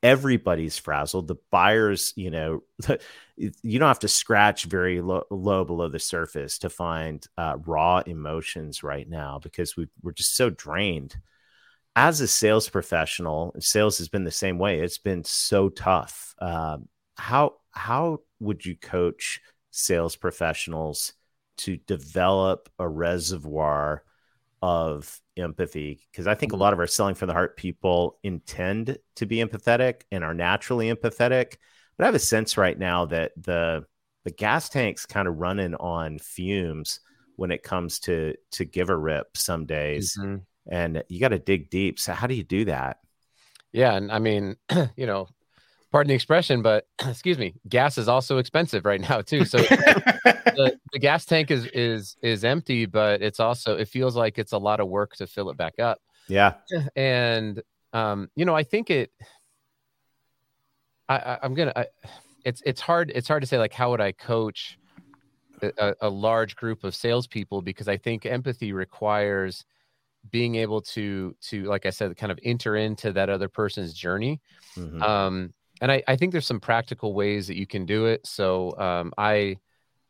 Everybody's 0.02 0.76
frazzled. 0.76 1.26
The 1.26 1.36
buyers 1.50 2.12
you 2.16 2.30
know 2.30 2.62
you 3.36 3.78
don't 3.78 3.88
have 3.88 3.98
to 4.00 4.08
scratch 4.08 4.64
very 4.64 5.00
low, 5.00 5.24
low 5.30 5.64
below 5.64 5.88
the 5.88 5.98
surface 5.98 6.58
to 6.58 6.70
find 6.70 7.26
uh, 7.36 7.56
raw 7.66 8.02
emotions 8.06 8.82
right 8.82 9.08
now 9.08 9.40
because 9.42 9.76
we, 9.76 9.88
we're 10.02 10.12
just 10.12 10.36
so 10.36 10.50
drained. 10.50 11.16
As 11.94 12.20
a 12.20 12.28
sales 12.28 12.68
professional 12.68 13.54
sales 13.58 13.98
has 13.98 14.08
been 14.08 14.24
the 14.24 14.30
same 14.30 14.58
way. 14.58 14.80
It's 14.80 14.98
been 14.98 15.24
so 15.24 15.70
tough. 15.70 16.34
Um, 16.38 16.88
how 17.16 17.54
how 17.70 18.20
would 18.40 18.64
you 18.64 18.76
coach 18.76 19.40
sales 19.70 20.16
professionals 20.16 21.14
to 21.58 21.76
develop 21.76 22.68
a 22.78 22.88
reservoir 22.88 24.02
of 24.62 25.20
empathy 25.36 26.00
because 26.10 26.26
I 26.26 26.34
think 26.34 26.52
a 26.52 26.54
mm-hmm. 26.54 26.62
lot 26.62 26.72
of 26.72 26.78
our 26.78 26.86
selling 26.86 27.14
from 27.14 27.28
the 27.28 27.34
heart 27.34 27.56
people 27.56 28.18
intend 28.22 28.98
to 29.16 29.26
be 29.26 29.36
empathetic 29.36 30.02
and 30.10 30.24
are 30.24 30.34
naturally 30.34 30.92
empathetic. 30.92 31.56
But 31.96 32.04
I 32.04 32.06
have 32.06 32.14
a 32.14 32.20
sense 32.20 32.56
right 32.56 32.78
now 32.78 33.06
that 33.06 33.32
the 33.36 33.84
the 34.24 34.30
gas 34.32 34.68
tank's 34.68 35.06
kind 35.06 35.28
of 35.28 35.36
running 35.36 35.74
on 35.74 36.18
fumes 36.18 37.00
when 37.36 37.50
it 37.50 37.62
comes 37.62 38.00
to 38.00 38.34
to 38.52 38.64
give 38.64 38.90
a 38.90 38.96
rip 38.96 39.36
some 39.36 39.66
days. 39.66 40.16
Mm-hmm. 40.18 40.36
And 40.68 41.04
you 41.08 41.20
got 41.20 41.28
to 41.28 41.38
dig 41.38 41.70
deep. 41.70 42.00
So 42.00 42.12
how 42.12 42.26
do 42.26 42.34
you 42.34 42.42
do 42.42 42.64
that? 42.64 42.96
Yeah, 43.72 43.94
and 43.94 44.10
I 44.10 44.18
mean, 44.18 44.56
you 44.96 45.06
know, 45.06 45.28
pardon 45.96 46.08
the 46.10 46.14
expression, 46.14 46.60
but 46.60 46.86
excuse 47.06 47.38
me, 47.38 47.54
gas 47.70 47.96
is 47.96 48.06
also 48.06 48.36
expensive 48.36 48.84
right 48.84 49.00
now 49.00 49.22
too. 49.22 49.46
So 49.46 49.56
the, 49.58 50.78
the 50.92 50.98
gas 50.98 51.24
tank 51.24 51.50
is 51.50 51.64
is 51.68 52.16
is 52.22 52.44
empty, 52.44 52.84
but 52.84 53.22
it's 53.22 53.40
also 53.40 53.78
it 53.78 53.88
feels 53.88 54.14
like 54.14 54.38
it's 54.38 54.52
a 54.52 54.58
lot 54.58 54.80
of 54.80 54.88
work 54.88 55.16
to 55.16 55.26
fill 55.26 55.48
it 55.48 55.56
back 55.56 55.78
up. 55.78 56.00
Yeah. 56.28 56.54
And 56.96 57.62
um, 57.94 58.28
you 58.36 58.44
know, 58.44 58.54
I 58.54 58.62
think 58.62 58.90
it. 58.90 59.10
I, 61.08 61.16
I 61.16 61.38
I'm 61.42 61.54
gonna. 61.54 61.72
I, 61.74 61.86
it's 62.44 62.62
it's 62.66 62.82
hard. 62.82 63.10
It's 63.14 63.26
hard 63.26 63.42
to 63.42 63.46
say 63.46 63.58
like 63.58 63.72
how 63.72 63.90
would 63.90 64.00
I 64.02 64.12
coach 64.12 64.78
a, 65.62 65.94
a 66.02 66.10
large 66.10 66.56
group 66.56 66.84
of 66.84 66.94
salespeople 66.94 67.62
because 67.62 67.88
I 67.88 67.96
think 67.96 68.26
empathy 68.26 68.74
requires 68.74 69.64
being 70.30 70.56
able 70.56 70.82
to 70.82 71.34
to 71.48 71.64
like 71.64 71.86
I 71.86 71.90
said, 71.90 72.14
kind 72.18 72.32
of 72.32 72.38
enter 72.42 72.76
into 72.76 73.12
that 73.12 73.30
other 73.30 73.48
person's 73.48 73.94
journey. 73.94 74.42
Mhm. 74.76 75.00
Um, 75.00 75.54
and 75.80 75.92
I, 75.92 76.02
I 76.08 76.16
think 76.16 76.32
there's 76.32 76.46
some 76.46 76.60
practical 76.60 77.14
ways 77.14 77.46
that 77.48 77.56
you 77.56 77.66
can 77.66 77.86
do 77.86 78.06
it. 78.06 78.26
So 78.26 78.76
um, 78.78 79.12
I, 79.18 79.58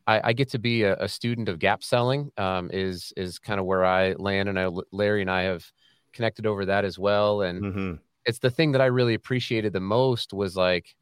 I 0.07 0.21
I 0.31 0.33
get 0.35 0.51
to 0.51 0.59
be 0.61 0.83
a, 0.85 0.97
a 0.97 1.09
student 1.09 1.49
of 1.49 1.59
gap 1.61 1.85
selling. 1.85 2.33
Um, 2.39 2.71
is 2.73 3.13
is 3.17 3.39
kind 3.39 3.61
of 3.61 3.67
where 3.67 3.85
I 3.85 4.15
land, 4.15 4.49
and 4.49 4.59
I 4.61 4.69
Larry 4.93 5.23
and 5.23 5.31
I 5.31 5.43
have 5.45 5.71
connected 6.15 6.47
over 6.47 6.67
that 6.67 6.85
as 6.85 6.99
well. 6.99 7.43
And 7.43 7.65
Mhm. 7.65 8.01
it's 8.25 8.39
the 8.41 8.51
thing 8.51 8.73
that 8.73 8.81
I 8.81 8.87
really 8.87 9.15
appreciated 9.15 9.73
the 9.73 9.81
most 9.81 10.33
was 10.33 10.57
like, 10.57 10.97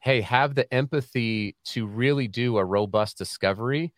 hey, 0.00 0.20
have 0.20 0.54
the 0.54 0.72
empathy 0.72 1.56
to 1.66 1.86
really 1.86 2.28
do 2.28 2.58
a 2.58 2.64
robust 2.64 3.18
discovery 3.18 3.92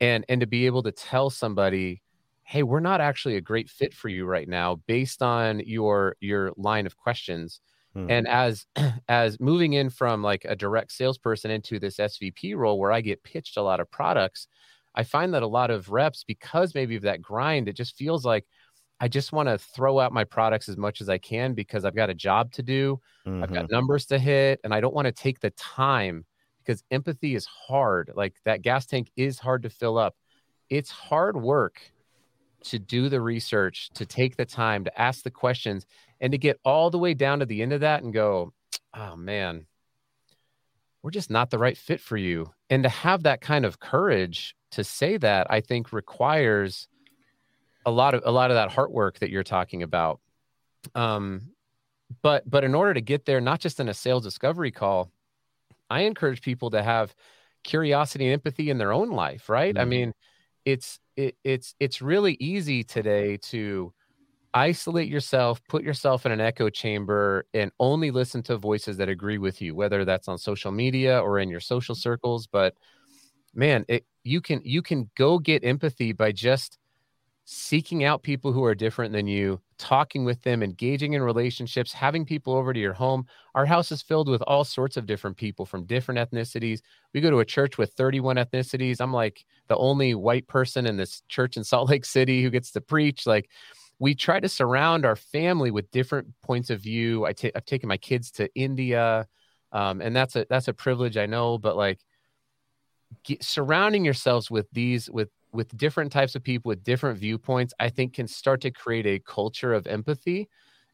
and 0.00 0.24
and 0.28 0.40
to 0.40 0.46
be 0.46 0.66
able 0.66 0.82
to 0.84 0.92
tell 0.92 1.30
somebody, 1.30 2.02
hey, 2.44 2.62
we're 2.62 2.80
not 2.80 3.00
actually 3.00 3.36
a 3.36 3.40
great 3.40 3.70
fit 3.70 3.94
for 3.94 4.08
you 4.08 4.26
right 4.26 4.48
now 4.48 4.76
based 4.86 5.22
on 5.22 5.60
your 5.60 6.16
your 6.20 6.52
line 6.56 6.86
of 6.86 6.96
questions. 6.96 7.60
Mhm. 7.94 8.08
And 8.08 8.28
as 8.28 8.66
as 9.08 9.40
moving 9.40 9.72
in 9.74 9.90
from 9.90 10.22
like 10.22 10.44
a 10.44 10.56
direct 10.56 10.92
salesperson 10.92 11.50
into 11.50 11.78
this 11.78 11.98
SVP 12.00 12.54
role 12.56 12.78
where 12.78 12.92
I 12.92 13.00
get 13.00 13.22
pitched 13.24 13.56
a 13.56 13.62
lot 13.62 13.80
of 13.80 13.90
products, 13.90 14.48
I 14.94 15.04
find 15.04 15.34
that 15.34 15.42
a 15.42 15.46
lot 15.48 15.70
of 15.70 15.90
reps, 15.90 16.24
because 16.24 16.74
maybe 16.74 16.96
of 16.96 17.02
that 17.02 17.22
grind, 17.22 17.68
it 17.68 17.74
just 17.76 17.96
feels 17.96 18.24
like 18.24 18.46
I 19.00 19.08
just 19.08 19.32
want 19.32 19.48
to 19.48 19.58
throw 19.58 20.00
out 20.00 20.12
my 20.12 20.24
products 20.24 20.68
as 20.68 20.76
much 20.76 21.00
as 21.00 21.08
I 21.08 21.18
can 21.18 21.54
because 21.54 21.84
I've 21.84 21.96
got 21.96 22.10
a 22.10 22.14
job 22.14 22.52
to 22.52 22.62
do. 22.62 23.00
I've 23.42 23.50
Mhm. 23.50 23.52
got 23.52 23.70
numbers 23.70 24.06
to 24.06 24.18
hit, 24.18 24.60
and 24.64 24.74
I 24.74 24.80
don't 24.80 24.94
want 24.94 25.06
to 25.06 25.12
take 25.12 25.40
the 25.40 25.50
time 25.52 26.26
because 26.58 26.84
empathy 26.90 27.34
is 27.34 27.46
hard. 27.46 28.10
Like 28.14 28.36
that 28.44 28.62
gas 28.62 28.86
tank 28.86 29.10
is 29.16 29.38
hard 29.40 29.62
to 29.64 29.70
fill 29.70 29.98
up. 29.98 30.16
It's 30.70 30.90
hard 30.90 31.36
work 31.38 31.92
to 32.64 32.78
do 32.78 33.08
the 33.10 33.20
research, 33.20 33.90
to 33.94 34.06
take 34.06 34.36
the 34.36 34.46
time, 34.46 34.84
to 34.84 35.00
ask 35.00 35.22
the 35.24 35.30
questions, 35.30 35.86
and 36.24 36.32
to 36.32 36.38
get 36.38 36.58
all 36.64 36.88
the 36.88 36.96
way 36.98 37.12
down 37.12 37.40
to 37.40 37.44
the 37.44 37.60
end 37.60 37.74
of 37.74 37.80
that 37.80 38.02
and 38.02 38.10
go, 38.14 38.54
oh 38.94 39.14
man, 39.14 39.66
we're 41.02 41.10
just 41.10 41.28
not 41.28 41.50
the 41.50 41.58
right 41.58 41.76
fit 41.76 42.00
for 42.00 42.16
you. 42.16 42.50
And 42.70 42.82
to 42.82 42.88
have 42.88 43.24
that 43.24 43.42
kind 43.42 43.66
of 43.66 43.78
courage 43.78 44.56
to 44.70 44.82
say 44.84 45.18
that, 45.18 45.48
I 45.50 45.60
think 45.60 45.92
requires 45.92 46.88
a 47.84 47.90
lot 47.90 48.14
of 48.14 48.22
a 48.24 48.30
lot 48.32 48.50
of 48.50 48.54
that 48.54 48.72
heart 48.72 48.90
work 48.90 49.18
that 49.18 49.28
you're 49.28 49.42
talking 49.42 49.82
about. 49.82 50.18
Um, 50.94 51.52
but 52.22 52.48
but 52.48 52.64
in 52.64 52.74
order 52.74 52.94
to 52.94 53.02
get 53.02 53.26
there, 53.26 53.42
not 53.42 53.60
just 53.60 53.78
in 53.78 53.90
a 53.90 53.94
sales 53.94 54.24
discovery 54.24 54.70
call, 54.70 55.12
I 55.90 56.04
encourage 56.04 56.40
people 56.40 56.70
to 56.70 56.82
have 56.82 57.14
curiosity 57.64 58.24
and 58.24 58.32
empathy 58.32 58.70
in 58.70 58.78
their 58.78 58.94
own 58.94 59.10
life, 59.10 59.50
right? 59.50 59.78
I 59.78 59.84
Mhm. 59.84 59.88
mean, 59.88 60.12
it's 60.64 60.98
it, 61.16 61.36
it's 61.44 61.74
it's 61.78 62.00
really 62.00 62.38
easy 62.40 62.82
today 62.82 63.36
to 63.36 63.92
isolate 64.54 65.08
yourself, 65.08 65.60
put 65.68 65.82
yourself 65.82 66.24
in 66.24 66.32
an 66.32 66.40
echo 66.40 66.70
chamber, 66.70 67.46
and 67.52 67.72
only 67.80 68.10
listen 68.10 68.42
to 68.44 68.56
voices 68.56 68.96
that 68.96 69.08
agree 69.08 69.38
with 69.38 69.60
you, 69.60 69.74
whether 69.74 70.04
that's 70.04 70.28
on 70.28 70.38
social 70.38 70.72
media 70.72 71.18
or 71.20 71.40
in 71.40 71.48
your 71.48 71.60
social 71.60 71.94
circles. 71.94 72.46
But 72.46 72.74
man, 73.54 73.84
it 73.88 74.06
you 74.22 74.40
can 74.40 74.60
you 74.64 74.80
can 74.80 75.10
go 75.16 75.38
get 75.38 75.64
empathy 75.64 76.12
by 76.12 76.32
just 76.32 76.78
seeking 77.46 78.04
out 78.04 78.22
people 78.22 78.52
who 78.52 78.64
are 78.64 78.74
different 78.74 79.12
than 79.12 79.26
you, 79.26 79.60
talking 79.76 80.24
with 80.24 80.40
them, 80.42 80.62
engaging 80.62 81.12
in 81.12 81.22
relationships, 81.22 81.92
having 81.92 82.24
people 82.24 82.54
over 82.54 82.72
to 82.72 82.80
your 82.80 82.94
home. 82.94 83.26
Our 83.54 83.66
house 83.66 83.92
is 83.92 84.00
filled 84.00 84.28
with 84.30 84.40
all 84.42 84.64
sorts 84.64 84.96
of 84.96 85.04
different 85.04 85.36
people 85.36 85.66
from 85.66 85.84
different 85.84 86.18
ethnicities. 86.18 86.80
We 87.12 87.20
go 87.20 87.30
to 87.30 87.40
a 87.40 87.44
church 87.44 87.76
with 87.76 87.92
31 87.92 88.36
ethnicities. 88.36 89.00
I'm 89.00 89.12
like 89.12 89.44
the 89.68 89.76
only 89.76 90.14
white 90.14 90.46
person 90.48 90.86
in 90.86 90.96
this 90.96 91.22
church 91.28 91.58
in 91.58 91.64
Salt 91.64 91.90
Lake 91.90 92.06
City 92.06 92.42
who 92.42 92.48
gets 92.50 92.70
to 92.72 92.80
preach. 92.80 93.26
Like, 93.26 93.50
we 94.04 94.14
try 94.14 94.38
to 94.38 94.50
surround 94.50 95.06
our 95.06 95.16
family 95.16 95.70
with 95.70 95.90
different 95.90 96.28
points 96.42 96.68
of 96.68 96.78
view. 96.78 97.24
I 97.24 97.32
ta- 97.32 97.48
I've 97.56 97.64
taken 97.64 97.88
my 97.88 97.96
kids 97.96 98.30
to 98.32 98.54
India, 98.54 99.26
um, 99.72 100.02
and 100.02 100.14
that's 100.14 100.36
a 100.36 100.44
that's 100.50 100.68
a 100.68 100.74
privilege 100.74 101.16
I 101.16 101.24
know. 101.24 101.56
But 101.56 101.74
like, 101.74 102.00
get, 103.24 103.42
surrounding 103.42 104.04
yourselves 104.04 104.50
with 104.50 104.66
these 104.72 105.08
with 105.10 105.30
with 105.54 105.74
different 105.74 106.12
types 106.12 106.34
of 106.34 106.42
people 106.42 106.68
with 106.68 106.84
different 106.84 107.18
viewpoints, 107.18 107.72
I 107.80 107.88
think 107.88 108.12
can 108.12 108.28
start 108.28 108.60
to 108.60 108.70
create 108.70 109.06
a 109.06 109.20
culture 109.20 109.72
of 109.72 109.86
empathy 109.86 110.50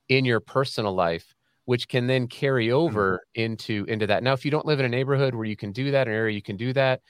in 0.09 0.25
your 0.25 0.39
personal 0.39 0.95
life, 0.95 1.35
which 1.65 1.89
can 1.89 2.07
then 2.07 2.29
carry 2.29 2.71
over 2.71 3.23
into 3.35 3.87
into 3.89 4.07
that. 4.07 4.23
Now, 4.23 4.35
if 4.35 4.45
you 4.45 4.53
don't 4.53 4.67
live 4.67 4.79
in 4.79 4.87
a 4.87 4.89
neighborhood 4.89 5.35
where 5.35 5.47
you 5.47 5.57
can 5.57 5.73
do 5.73 5.91
that, 5.91 6.07
an 6.07 6.15
area 6.15 6.33
you 6.33 6.43
can 6.43 6.57
do 6.57 6.73
that, 6.75 7.01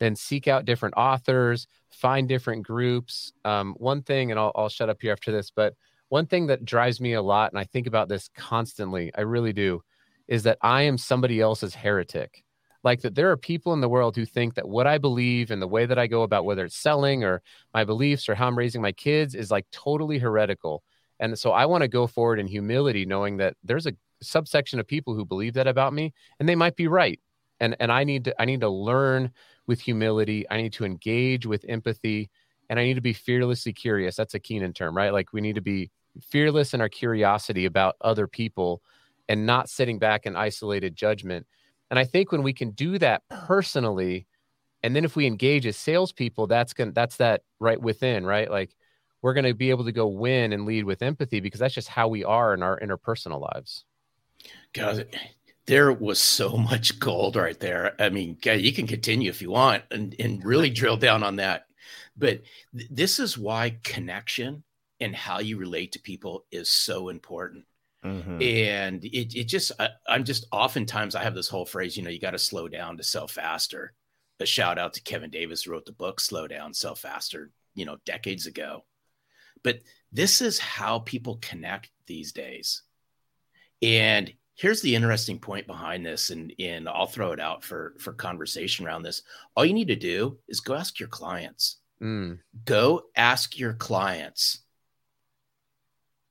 then 0.00 0.16
seek 0.16 0.48
out 0.48 0.64
different 0.64 0.94
authors, 0.96 1.66
find 1.90 2.28
different 2.28 2.64
groups. 2.64 3.32
Um, 3.44 3.74
one 3.78 4.02
thing, 4.02 4.30
and 4.30 4.38
I'll, 4.38 4.52
I'll 4.54 4.68
shut 4.68 4.88
up 4.88 4.98
here 5.00 5.12
after 5.12 5.32
this, 5.32 5.50
but 5.50 5.74
one 6.08 6.26
thing 6.26 6.46
that 6.46 6.64
drives 6.64 7.00
me 7.00 7.12
a 7.12 7.22
lot, 7.22 7.52
and 7.52 7.58
I 7.58 7.64
think 7.64 7.86
about 7.86 8.08
this 8.08 8.28
constantly, 8.34 9.12
I 9.16 9.22
really 9.22 9.52
do, 9.52 9.82
is 10.26 10.42
that 10.44 10.58
I 10.62 10.82
am 10.82 10.98
somebody 10.98 11.40
else's 11.40 11.74
heretic. 11.74 12.44
Like 12.84 13.02
that, 13.02 13.14
there 13.14 13.30
are 13.30 13.36
people 13.36 13.72
in 13.72 13.80
the 13.80 13.88
world 13.88 14.16
who 14.16 14.24
think 14.24 14.54
that 14.54 14.68
what 14.68 14.86
I 14.86 14.98
believe 14.98 15.50
and 15.50 15.60
the 15.60 15.68
way 15.68 15.84
that 15.84 15.98
I 15.98 16.06
go 16.06 16.22
about 16.22 16.44
whether 16.44 16.64
it's 16.64 16.76
selling 16.76 17.24
or 17.24 17.42
my 17.74 17.84
beliefs 17.84 18.28
or 18.28 18.34
how 18.34 18.46
I'm 18.46 18.56
raising 18.56 18.80
my 18.80 18.92
kids 18.92 19.34
is 19.34 19.50
like 19.50 19.66
totally 19.72 20.18
heretical. 20.18 20.82
And 21.20 21.36
so 21.38 21.50
I 21.50 21.66
want 21.66 21.82
to 21.82 21.88
go 21.88 22.06
forward 22.06 22.38
in 22.38 22.46
humility, 22.46 23.04
knowing 23.04 23.38
that 23.38 23.56
there's 23.64 23.86
a 23.86 23.94
subsection 24.22 24.78
of 24.78 24.86
people 24.86 25.14
who 25.14 25.24
believe 25.24 25.54
that 25.54 25.66
about 25.66 25.92
me, 25.92 26.12
and 26.38 26.48
they 26.48 26.54
might 26.54 26.76
be 26.76 26.86
right. 26.86 27.20
And 27.60 27.76
and 27.80 27.90
I 27.90 28.04
need 28.04 28.24
to 28.26 28.40
I 28.40 28.44
need 28.44 28.60
to 28.60 28.68
learn 28.68 29.32
with 29.68 29.80
humility. 29.80 30.44
I 30.50 30.60
need 30.60 30.72
to 30.74 30.84
engage 30.84 31.46
with 31.46 31.64
empathy, 31.68 32.30
and 32.68 32.80
I 32.80 32.84
need 32.84 32.94
to 32.94 33.00
be 33.00 33.12
fearlessly 33.12 33.72
curious. 33.72 34.16
That's 34.16 34.34
a 34.34 34.40
Keenan 34.40 34.72
term, 34.72 34.96
right? 34.96 35.12
Like 35.12 35.32
we 35.32 35.40
need 35.40 35.54
to 35.54 35.60
be 35.60 35.90
fearless 36.20 36.74
in 36.74 36.80
our 36.80 36.88
curiosity 36.88 37.66
about 37.66 37.94
other 38.00 38.26
people, 38.26 38.82
and 39.28 39.46
not 39.46 39.68
sitting 39.68 39.98
back 39.98 40.26
in 40.26 40.34
isolated 40.34 40.96
judgment. 40.96 41.46
And 41.90 41.98
I 41.98 42.04
think 42.04 42.32
when 42.32 42.42
we 42.42 42.52
can 42.52 42.70
do 42.70 42.98
that 42.98 43.22
personally, 43.28 44.26
and 44.82 44.96
then 44.96 45.04
if 45.04 45.16
we 45.16 45.26
engage 45.26 45.66
as 45.66 45.76
salespeople, 45.76 46.46
that's 46.46 46.72
going 46.72 46.92
that's 46.92 47.16
that 47.16 47.42
right 47.60 47.80
within, 47.80 48.26
right? 48.26 48.50
Like 48.50 48.74
we're 49.22 49.34
going 49.34 49.44
to 49.44 49.54
be 49.54 49.70
able 49.70 49.84
to 49.84 49.92
go 49.92 50.06
win 50.06 50.52
and 50.52 50.64
lead 50.64 50.84
with 50.84 51.02
empathy 51.02 51.40
because 51.40 51.60
that's 51.60 51.74
just 51.74 51.88
how 51.88 52.08
we 52.08 52.24
are 52.24 52.54
in 52.54 52.62
our 52.62 52.78
interpersonal 52.78 53.40
lives. 53.54 53.84
God, 54.72 55.06
there 55.68 55.92
was 55.92 56.18
so 56.18 56.56
much 56.56 56.98
gold 56.98 57.36
right 57.36 57.60
there. 57.60 57.94
I 58.00 58.08
mean, 58.08 58.38
you 58.42 58.72
can 58.72 58.86
continue 58.86 59.30
if 59.30 59.42
you 59.42 59.50
want 59.50 59.84
and, 59.90 60.16
and 60.18 60.44
really 60.44 60.70
drill 60.70 60.96
down 60.96 61.22
on 61.22 61.36
that. 61.36 61.66
But 62.16 62.42
th- 62.76 62.88
this 62.90 63.20
is 63.20 63.38
why 63.38 63.78
connection 63.84 64.64
and 64.98 65.14
how 65.14 65.38
you 65.38 65.58
relate 65.58 65.92
to 65.92 66.00
people 66.00 66.46
is 66.50 66.70
so 66.70 67.10
important. 67.10 67.64
Mhm. 68.04 68.42
And 68.42 69.04
it, 69.04 69.34
it 69.36 69.44
just, 69.44 69.70
I, 69.78 69.90
I'm 70.08 70.24
just 70.24 70.46
oftentimes 70.50 71.14
I 71.14 71.22
have 71.22 71.34
this 71.34 71.48
whole 71.48 71.66
phrase, 71.66 71.96
you 71.96 72.02
know, 72.02 72.10
you 72.10 72.18
got 72.18 72.30
to 72.32 72.38
slow 72.38 72.66
down 72.66 72.96
to 72.96 73.04
sell 73.04 73.28
faster. 73.28 73.92
A 74.40 74.46
shout 74.46 74.78
out 74.78 74.94
to 74.94 75.02
Kevin 75.02 75.30
Davis, 75.30 75.62
who 75.62 75.72
wrote 75.72 75.84
the 75.84 75.92
book 75.92 76.20
Slow 76.20 76.46
Down, 76.46 76.72
Sell 76.72 76.94
Faster, 76.94 77.50
you 77.74 77.84
know, 77.84 77.96
decades 78.06 78.46
ago. 78.46 78.84
But 79.64 79.80
this 80.12 80.40
is 80.40 80.60
how 80.60 81.00
people 81.00 81.38
connect 81.42 81.90
these 82.06 82.30
days. 82.30 82.82
And 83.82 84.32
here's 84.58 84.82
the 84.82 84.96
interesting 84.96 85.38
point 85.38 85.66
behind 85.68 86.04
this, 86.04 86.30
and, 86.30 86.52
and 86.58 86.88
I'll 86.88 87.06
throw 87.06 87.30
it 87.30 87.38
out 87.38 87.62
for, 87.62 87.94
for 87.98 88.12
conversation 88.12 88.84
around 88.84 89.04
this. 89.04 89.22
All 89.54 89.64
you 89.64 89.72
need 89.72 89.88
to 89.88 89.96
do 89.96 90.36
is 90.48 90.60
go 90.60 90.74
ask 90.74 90.98
your 90.98 91.08
clients. 91.08 91.76
Mm, 92.02 92.40
Go 92.64 93.04
ask 93.16 93.58
your 93.58 93.74
clients 93.74 94.58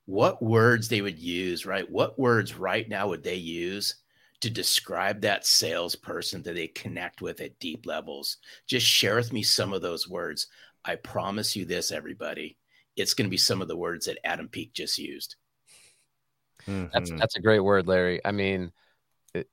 what 0.04 0.42
words 0.42 0.88
they 0.88 1.00
would 1.00 1.18
use, 1.18 1.66
right? 1.66 1.90
What 1.90 2.18
words 2.18 2.54
right 2.54 2.86
now 2.88 3.08
would 3.08 3.22
they 3.22 3.34
use 3.34 3.94
to 4.40 4.50
describe 4.50 5.22
that 5.22 5.46
salesperson 5.46 6.42
that 6.42 6.54
they 6.54 6.68
connect 6.68 7.22
with 7.22 7.40
at 7.40 7.58
deep 7.58 7.86
levels? 7.86 8.36
Just 8.66 8.86
share 8.86 9.16
with 9.16 9.32
me 9.32 9.42
some 9.42 9.72
of 9.72 9.82
those 9.82 10.08
words. 10.08 10.48
I 10.84 10.96
promise 10.96 11.56
you 11.56 11.64
this, 11.64 11.92
everybody. 11.92 12.56
It's 12.96 13.14
going 13.14 13.26
to 13.26 13.30
be 13.30 13.36
some 13.38 13.62
of 13.62 13.68
the 13.68 13.76
words 13.76 14.06
that 14.06 14.18
Adam 14.24 14.48
Peek 14.48 14.72
just 14.74 14.98
used. 14.98 15.36
That's 16.92 17.10
Mhm. 17.10 17.18
that's 17.18 17.36
a 17.36 17.40
great 17.40 17.60
word, 17.60 17.86
Larry. 17.86 18.20
I 18.24 18.32
mean, 18.32 18.72
it, 19.34 19.48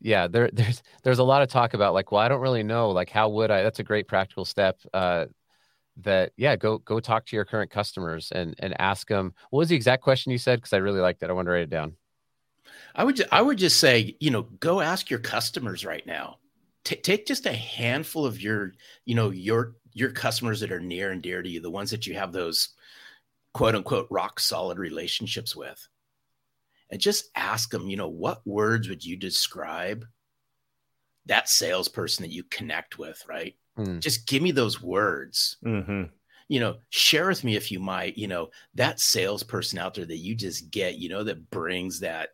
yeah, 0.00 0.26
there 0.28 0.50
there's 0.52 0.82
there's 1.02 1.18
a 1.18 1.24
lot 1.24 1.42
of 1.42 1.48
talk 1.48 1.74
about 1.74 1.94
like, 1.94 2.12
well, 2.12 2.20
I 2.20 2.28
don't 2.28 2.40
really 2.40 2.62
know, 2.62 2.90
like, 2.90 3.10
how 3.10 3.28
would 3.30 3.50
I? 3.50 3.62
That's 3.62 3.80
a 3.80 3.84
great 3.84 4.08
practical 4.08 4.44
step. 4.44 4.78
Uh, 4.92 5.26
that 5.98 6.32
yeah, 6.36 6.56
go 6.56 6.78
go 6.78 7.00
talk 7.00 7.26
to 7.26 7.36
your 7.36 7.44
current 7.44 7.70
customers 7.70 8.32
and 8.32 8.54
and 8.58 8.78
ask 8.80 9.08
them. 9.08 9.34
What 9.50 9.60
was 9.60 9.68
the 9.68 9.76
exact 9.76 10.02
question 10.02 10.32
you 10.32 10.38
said? 10.38 10.58
Because 10.58 10.72
I 10.72 10.78
really 10.78 11.00
liked 11.00 11.22
it. 11.22 11.30
I 11.30 11.32
want 11.32 11.46
to 11.46 11.52
write 11.52 11.62
it 11.62 11.70
down. 11.70 11.96
I 12.94 13.04
would 13.04 13.22
I 13.30 13.42
would 13.42 13.58
just 13.58 13.78
say, 13.80 14.16
you 14.20 14.30
know, 14.30 14.42
go 14.42 14.80
ask 14.80 15.10
your 15.10 15.20
customers 15.20 15.84
right 15.84 16.04
now. 16.06 16.38
Ta 16.84 16.96
take 17.02 17.26
just 17.26 17.46
a 17.46 17.52
handful 17.52 18.26
of 18.26 18.40
your, 18.40 18.72
you 19.04 19.14
know, 19.14 19.30
your 19.30 19.76
your 19.92 20.10
customers 20.10 20.60
that 20.60 20.72
are 20.72 20.80
near 20.80 21.12
and 21.12 21.22
dear 21.22 21.42
to 21.42 21.48
you, 21.48 21.60
the 21.60 21.70
ones 21.70 21.90
that 21.90 22.06
you 22.06 22.14
have 22.14 22.32
those 22.32 22.70
quote 23.52 23.74
unquote 23.74 24.08
rock 24.10 24.40
solid 24.40 24.78
relationships 24.78 25.54
with. 25.54 25.88
And 26.94 27.00
just 27.00 27.28
ask 27.34 27.72
them, 27.72 27.88
you 27.88 27.96
know, 27.96 28.06
what 28.06 28.46
words 28.46 28.88
would 28.88 29.04
you 29.04 29.16
describe 29.16 30.06
that 31.26 31.48
salesperson 31.48 32.22
that 32.22 32.30
you 32.30 32.44
connect 32.44 33.00
with, 33.00 33.20
right? 33.28 33.56
Mm. 33.76 33.98
Just 33.98 34.28
give 34.28 34.40
me 34.40 34.52
those 34.52 34.80
words. 34.80 35.56
Mm-hmm. 35.66 36.04
You 36.46 36.60
know, 36.60 36.76
share 36.90 37.26
with 37.26 37.42
me 37.42 37.56
if 37.56 37.72
you 37.72 37.80
might, 37.80 38.16
you 38.16 38.28
know, 38.28 38.50
that 38.74 39.00
salesperson 39.00 39.80
out 39.80 39.94
there 39.94 40.04
that 40.04 40.18
you 40.18 40.36
just 40.36 40.70
get, 40.70 40.94
you 40.94 41.08
know, 41.08 41.24
that 41.24 41.50
brings 41.50 41.98
that 41.98 42.28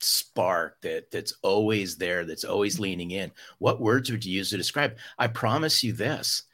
spark 0.00 0.80
that 0.80 1.10
that's 1.10 1.34
always 1.42 1.98
there, 1.98 2.24
that's 2.24 2.44
always 2.44 2.80
leaning 2.80 3.10
in. 3.10 3.32
What 3.58 3.82
words 3.82 4.10
would 4.10 4.24
you 4.24 4.38
use 4.38 4.48
to 4.48 4.56
describe? 4.56 4.96
I 5.18 5.26
promise 5.26 5.84
you 5.84 5.92
this. 5.92 6.44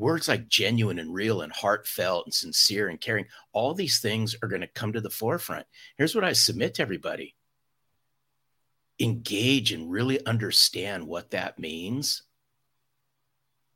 Words 0.00 0.28
like 0.28 0.48
genuine 0.48 0.98
and 0.98 1.12
real 1.12 1.42
and 1.42 1.52
heartfelt 1.52 2.24
and 2.24 2.32
sincere 2.32 2.88
and 2.88 2.98
caring, 2.98 3.26
all 3.52 3.74
these 3.74 4.00
things 4.00 4.34
are 4.42 4.48
going 4.48 4.62
to 4.62 4.66
come 4.66 4.94
to 4.94 5.00
the 5.02 5.10
forefront. 5.10 5.66
Here's 5.98 6.14
what 6.14 6.24
I 6.24 6.32
submit 6.32 6.74
to 6.74 6.82
everybody 6.82 7.36
engage 8.98 9.72
and 9.72 9.90
really 9.90 10.24
understand 10.26 11.06
what 11.06 11.30
that 11.32 11.58
means. 11.58 12.22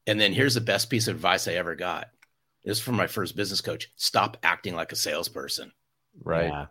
And 0.07 0.19
then 0.19 0.33
here's 0.33 0.55
the 0.55 0.61
best 0.63 0.89
piece 0.89 1.09
of 1.09 1.17
advice 1.17 1.47
I 1.47 1.53
ever 1.55 1.75
got. 1.75 2.09
This 2.65 2.79
is 2.79 2.83
from 2.83 2.97
my 2.97 3.07
first 3.07 3.37
business 3.37 3.61
coach. 3.61 3.91
Stop 3.97 4.39
acting 4.43 4.75
like 4.75 4.93
a 4.93 4.97
salesperson. 4.97 5.73
Right. 6.23 6.49
Yeah. 6.49 6.67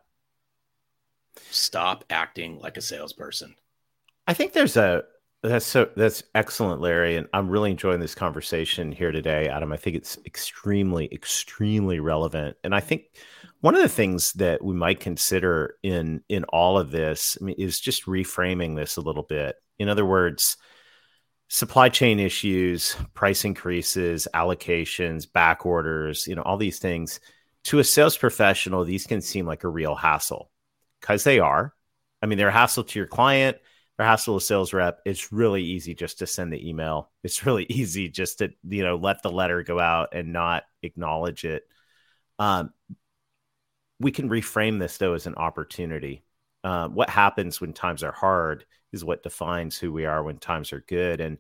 Stop 1.52 2.06
acting 2.10 2.60
like 2.60 2.78
a 2.78 2.82
salesperson. 2.82 3.56
I 4.28 4.34
think 4.34 4.54
there's 4.54 4.78
a 4.78 5.04
that's 5.44 5.66
so 5.66 5.90
that's 5.98 6.24
excellent, 6.34 6.80
Larry, 6.80 7.18
and 7.18 7.28
I'm 7.34 7.50
really 7.50 7.72
enjoying 7.72 8.00
this 8.00 8.16
conversation 8.16 8.94
here 8.94 9.12
today, 9.12 9.50
Adam. 9.50 9.74
I 9.74 9.78
think 9.78 9.98
it's 9.98 10.18
extremely, 10.26 11.10
extremely 11.12 12.00
relevant, 12.00 12.56
and 12.64 12.74
I 12.74 12.80
think 12.80 13.04
one 13.60 13.76
of 13.76 13.82
the 13.82 13.90
things 13.90 14.32
that 14.34 14.64
we 14.64 14.74
might 14.74 15.02
consider 15.02 15.76
in 15.84 16.22
in 16.30 16.46
all 16.46 16.78
of 16.78 16.92
this 16.92 17.38
I 17.42 17.44
mean, 17.44 17.56
is 17.58 17.82
just 17.82 18.06
reframing 18.06 18.78
this 18.78 18.96
a 18.96 19.02
little 19.02 19.24
bit. 19.24 19.58
In 19.80 19.90
other 19.90 20.06
words, 20.06 20.56
supply 21.50 21.90
chain 21.90 22.22
issues, 22.22 22.96
price 23.14 23.44
increases, 23.44 24.30
allocations, 24.34 25.32
back 25.32 25.66
orders, 25.66 26.26
you 26.26 26.36
know, 26.36 26.42
all 26.44 26.58
these 26.58 26.80
things. 26.80 27.20
To 27.66 27.80
a 27.80 27.84
sales 27.84 28.18
professional, 28.18 28.86
these 28.86 29.06
can 29.06 29.22
seem 29.22 29.46
like 29.46 29.66
a 29.66 29.70
real 29.70 29.96
hassle 29.96 30.52
because 31.02 31.26
they 31.26 31.40
are. 31.40 31.74
I 32.22 32.28
mean, 32.28 32.38
they're 32.38 32.48
a 32.48 32.52
hassle 32.52 32.86
to 32.86 33.00
your 33.00 33.08
client 33.08 33.58
or 34.04 34.06
hassle 34.06 34.36
a 34.36 34.42
sales 34.42 34.74
rep, 34.74 35.00
it's 35.06 35.32
really 35.32 35.64
easy 35.64 35.96
just 35.96 36.20
to 36.20 36.28
send 36.28 36.52
the 36.52 36.70
email. 36.70 37.10
It's 37.24 37.46
really 37.46 37.66
easy 37.70 38.10
just 38.10 38.40
to, 38.40 38.52
you 38.68 38.84
know, 38.84 38.98
let 38.98 39.22
the 39.24 39.32
letter 39.32 39.64
go 39.64 39.80
out 39.80 40.10
and 40.14 40.34
not 40.34 40.64
acknowledge 40.82 41.46
it. 41.46 41.64
Um, 42.38 42.74
we 44.00 44.12
can 44.12 44.30
reframe 44.30 44.80
this 44.80 44.98
though 44.98 45.14
as 45.14 45.28
an 45.28 45.36
opportunity. 45.36 46.24
Uh, 46.64 46.88
what 46.90 47.10
happens 47.10 47.60
when 47.60 47.74
times 47.74 48.04
are 48.04 48.12
hard 48.12 48.66
is 48.92 49.04
what 49.04 49.24
defines 49.24 49.78
who 49.78 49.92
we 49.92 50.06
are 50.06 50.24
when 50.24 50.38
times 50.38 50.74
are 50.74 50.84
good. 50.88 51.20
And 51.20 51.38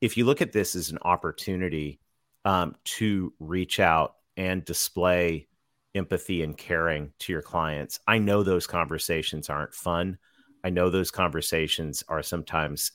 if 0.00 0.16
you 0.16 0.24
look 0.24 0.42
at 0.42 0.52
this 0.52 0.74
as 0.74 0.90
an 0.90 0.98
opportunity 1.02 2.00
um, 2.44 2.76
to 2.84 3.32
reach 3.38 3.80
out 3.80 4.16
and 4.36 4.64
display 4.64 5.48
empathy 5.94 6.42
and 6.42 6.56
caring 6.56 7.12
to 7.20 7.32
your 7.32 7.42
clients, 7.42 8.00
I 8.06 8.18
know 8.18 8.42
those 8.42 8.66
conversations 8.66 9.48
aren't 9.48 9.74
fun. 9.74 10.18
I 10.64 10.70
know 10.70 10.88
those 10.88 11.10
conversations 11.10 12.02
are 12.08 12.22
sometimes 12.22 12.92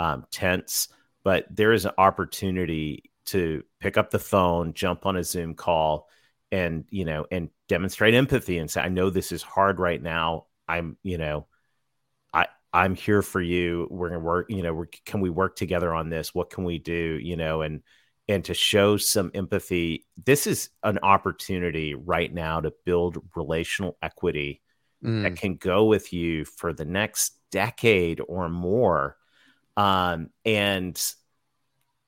um, 0.00 0.24
tense, 0.32 0.88
but 1.22 1.44
there 1.50 1.72
is 1.72 1.84
an 1.84 1.92
opportunity 1.98 3.12
to 3.26 3.62
pick 3.78 3.98
up 3.98 4.10
the 4.10 4.18
phone, 4.18 4.72
jump 4.72 5.04
on 5.04 5.16
a 5.16 5.22
Zoom 5.22 5.54
call, 5.54 6.08
and 6.50 6.84
you 6.90 7.04
know, 7.04 7.26
and 7.30 7.50
demonstrate 7.68 8.14
empathy 8.14 8.58
and 8.58 8.70
say, 8.70 8.80
"I 8.80 8.88
know 8.88 9.10
this 9.10 9.30
is 9.30 9.42
hard 9.42 9.78
right 9.78 10.02
now. 10.02 10.46
I'm, 10.66 10.96
you 11.02 11.18
know, 11.18 11.46
I 12.32 12.46
I'm 12.72 12.94
here 12.94 13.22
for 13.22 13.40
you. 13.40 13.86
We're 13.90 14.08
gonna 14.08 14.20
work. 14.20 14.46
You 14.48 14.62
know, 14.62 14.84
can 15.04 15.20
we 15.20 15.30
work 15.30 15.56
together 15.56 15.94
on 15.94 16.08
this? 16.08 16.34
What 16.34 16.50
can 16.50 16.64
we 16.64 16.78
do? 16.78 17.20
You 17.22 17.36
know, 17.36 17.62
and 17.62 17.82
and 18.28 18.44
to 18.46 18.54
show 18.54 18.96
some 18.96 19.30
empathy. 19.34 20.06
This 20.24 20.46
is 20.46 20.70
an 20.82 20.98
opportunity 21.02 21.94
right 21.94 22.32
now 22.32 22.60
to 22.60 22.72
build 22.84 23.18
relational 23.36 23.98
equity 24.02 24.62
mm. 25.04 25.22
that 25.22 25.36
can 25.36 25.56
go 25.56 25.84
with 25.84 26.12
you 26.12 26.44
for 26.44 26.72
the 26.72 26.84
next 26.84 27.34
decade 27.50 28.20
or 28.26 28.48
more. 28.48 29.16
Um, 29.76 30.30
and 30.44 31.00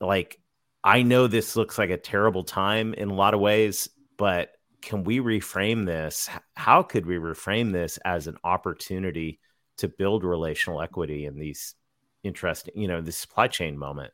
like, 0.00 0.40
I 0.84 1.02
know 1.02 1.26
this 1.26 1.56
looks 1.56 1.78
like 1.78 1.90
a 1.90 1.96
terrible 1.96 2.44
time 2.44 2.94
in 2.94 3.10
a 3.10 3.14
lot 3.14 3.34
of 3.34 3.40
ways, 3.40 3.88
but 4.16 4.50
can 4.80 5.04
we 5.04 5.20
reframe 5.20 5.86
this? 5.86 6.28
How 6.56 6.82
could 6.82 7.06
we 7.06 7.16
reframe 7.16 7.72
this 7.72 7.98
as 8.04 8.26
an 8.26 8.36
opportunity 8.42 9.38
to 9.78 9.88
build 9.88 10.24
relational 10.24 10.82
equity 10.82 11.26
in 11.26 11.38
these 11.38 11.74
interesting, 12.24 12.74
you 12.76 12.88
know, 12.88 13.00
the 13.00 13.12
supply 13.12 13.48
chain 13.48 13.78
moment? 13.78 14.12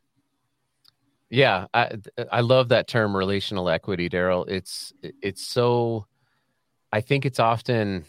Yeah, 1.31 1.67
I 1.75 1.93
I 2.33 2.41
love 2.41 2.69
that 2.69 2.89
term 2.89 3.15
relational 3.15 3.69
equity, 3.69 4.09
Darrell. 4.09 4.45
It's 4.47 4.93
it's 5.03 5.47
so 5.47 6.07
I 6.93 7.03
think 7.03 7.27
it's 7.27 7.39
often 7.39 8.05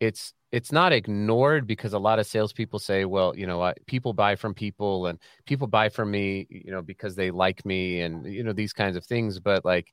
it's 0.00 0.32
it's 0.52 0.72
not 0.72 0.92
ignored 0.92 1.66
because 1.66 1.92
a 1.92 1.98
lot 1.98 2.18
of 2.18 2.26
salespeople 2.26 2.78
say, 2.78 3.04
well, 3.04 3.36
you 3.36 3.46
know, 3.46 3.72
people 3.86 4.12
buy 4.12 4.36
from 4.36 4.54
people 4.54 5.06
and 5.06 5.18
people 5.44 5.66
buy 5.66 5.88
from 5.88 6.10
me, 6.10 6.46
you 6.48 6.70
know, 6.70 6.82
because 6.82 7.16
they 7.16 7.30
like 7.30 7.64
me 7.66 8.00
and 8.00 8.26
you 8.26 8.42
know 8.42 8.52
these 8.52 8.72
kinds 8.72 8.96
of 8.96 9.04
things. 9.04 9.40
But 9.40 9.64
like 9.64 9.92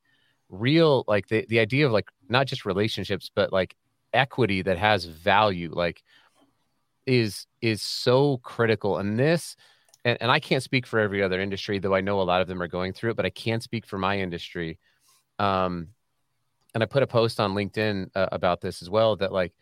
real, 0.50 1.04
like 1.08 1.28
the 1.28 1.46
the 1.50 1.60
idea 1.60 1.86
of 1.86 1.92
like 1.92 2.10
not 2.30 2.48
just 2.48 2.66
relationships, 2.66 3.32
but 3.34 3.52
like 3.52 3.76
equity 4.14 4.62
that 4.62 4.78
has 4.78 5.06
value, 5.06 5.72
like 5.74 6.04
is 7.06 7.48
is 7.62 7.82
so 7.82 8.38
critical. 8.38 8.98
And 8.98 9.18
this, 9.18 9.56
and, 10.06 10.18
and 10.22 10.32
I 10.32 10.40
can't 10.40 10.64
speak 10.64 10.86
for 10.86 11.00
every 11.00 11.24
other 11.24 11.42
industry, 11.42 11.80
though 11.80 11.96
I 11.96 12.02
know 12.02 12.22
a 12.22 12.24
lot 12.24 12.42
of 12.42 12.48
them 12.48 12.62
are 12.62 12.68
going 12.68 12.94
through 12.94 13.12
it, 13.12 13.18
but 13.18 13.26
I 13.26 13.32
can 13.32 13.62
speak 13.62 13.86
for 13.86 13.98
my 13.98 14.20
industry. 14.20 14.80
Um, 15.40 15.90
and 16.74 16.82
I 16.84 16.86
put 16.86 17.04
a 17.04 17.08
post 17.08 17.40
on 17.40 17.54
LinkedIn 17.54 18.10
uh, 18.16 18.30
about 18.32 18.62
this 18.62 18.82
as 18.82 18.90
well. 18.90 19.16
That 19.16 19.32
like 19.32 19.54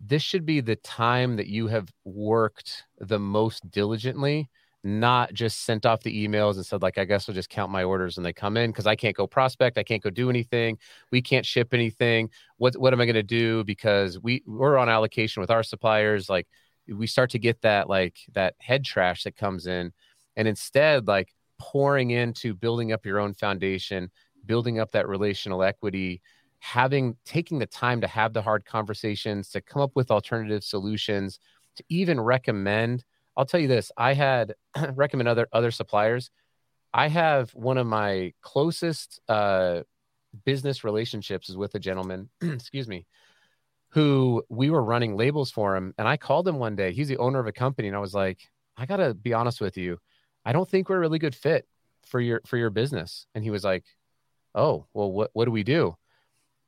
this 0.00 0.22
should 0.22 0.44
be 0.44 0.60
the 0.60 0.76
time 0.76 1.36
that 1.36 1.46
you 1.46 1.66
have 1.68 1.88
worked 2.04 2.84
the 2.98 3.18
most 3.18 3.68
diligently 3.70 4.48
not 4.86 5.32
just 5.32 5.64
sent 5.64 5.86
off 5.86 6.02
the 6.02 6.28
emails 6.28 6.56
and 6.56 6.66
said 6.66 6.82
like 6.82 6.98
i 6.98 7.04
guess 7.04 7.26
i'll 7.26 7.34
just 7.34 7.48
count 7.48 7.72
my 7.72 7.82
orders 7.82 8.16
when 8.16 8.24
they 8.24 8.34
come 8.34 8.58
in 8.58 8.70
because 8.70 8.86
i 8.86 8.94
can't 8.94 9.16
go 9.16 9.26
prospect 9.26 9.78
i 9.78 9.82
can't 9.82 10.02
go 10.02 10.10
do 10.10 10.28
anything 10.28 10.76
we 11.10 11.22
can't 11.22 11.46
ship 11.46 11.72
anything. 11.72 12.30
What 12.56 12.76
what 12.76 12.92
am 12.92 13.00
i 13.00 13.04
going 13.04 13.14
to 13.14 13.22
do? 13.22 13.64
Because 13.64 14.18
we 14.18 14.42
we're 14.46 14.76
on 14.76 14.88
allocation 14.88 15.40
with 15.40 15.50
our 15.50 15.62
suppliers 15.62 16.28
like 16.28 16.46
we 16.88 17.06
start 17.06 17.30
to 17.30 17.38
get 17.38 17.62
that 17.62 17.88
like 17.88 18.18
that 18.32 18.54
head 18.58 18.84
trash 18.84 19.22
that 19.24 19.36
comes 19.36 19.66
in. 19.66 19.92
And 20.36 20.48
instead 20.48 21.06
like 21.06 21.28
pouring 21.58 22.10
into 22.10 22.52
building 22.54 22.92
up 22.92 23.06
your 23.06 23.20
own 23.20 23.32
foundation 23.32 24.10
building 24.44 24.78
up 24.78 24.90
that 24.90 25.08
relational 25.08 25.62
equity 25.62 26.20
having 26.64 27.14
taking 27.26 27.58
the 27.58 27.66
time 27.66 28.00
to 28.00 28.06
have 28.06 28.32
the 28.32 28.40
hard 28.40 28.64
conversations 28.64 29.50
to 29.50 29.60
come 29.60 29.82
up 29.82 29.90
with 29.94 30.10
alternative 30.10 30.64
solutions 30.64 31.38
to 31.76 31.84
even 31.90 32.18
recommend 32.18 33.04
i'll 33.36 33.44
tell 33.44 33.60
you 33.60 33.68
this 33.68 33.92
i 33.98 34.14
had 34.14 34.54
recommend 34.94 35.28
other 35.28 35.46
other 35.52 35.70
suppliers. 35.70 36.30
I 36.96 37.08
have 37.08 37.50
one 37.50 37.76
of 37.76 37.88
my 37.88 38.34
closest 38.40 39.20
uh, 39.28 39.82
business 40.44 40.84
relationships 40.84 41.50
is 41.50 41.56
with 41.56 41.74
a 41.74 41.78
gentleman 41.78 42.30
excuse 42.40 42.88
me 42.88 43.04
who 43.90 44.42
we 44.48 44.70
were 44.70 44.82
running 44.82 45.16
labels 45.16 45.50
for 45.50 45.76
him 45.76 45.92
and 45.98 46.08
i 46.08 46.16
called 46.16 46.48
him 46.48 46.58
one 46.58 46.76
day. 46.76 46.92
He's 46.92 47.08
the 47.08 47.18
owner 47.18 47.40
of 47.40 47.46
a 47.46 47.52
company 47.52 47.88
and 47.88 47.96
i 47.96 48.00
was 48.00 48.14
like 48.14 48.38
i 48.78 48.86
gotta 48.86 49.12
be 49.12 49.34
honest 49.34 49.60
with 49.60 49.76
you. 49.76 49.98
I 50.46 50.54
don't 50.54 50.68
think 50.68 50.88
we're 50.88 50.96
a 50.96 51.00
really 51.00 51.18
good 51.18 51.34
fit 51.34 51.68
for 52.06 52.20
your 52.20 52.40
for 52.46 52.56
your 52.56 52.70
business. 52.70 53.26
And 53.34 53.44
he 53.44 53.50
was 53.50 53.64
like 53.64 53.84
oh 54.54 54.86
well 54.94 55.12
what, 55.12 55.28
what 55.34 55.44
do 55.44 55.50
we 55.50 55.62
do 55.62 55.98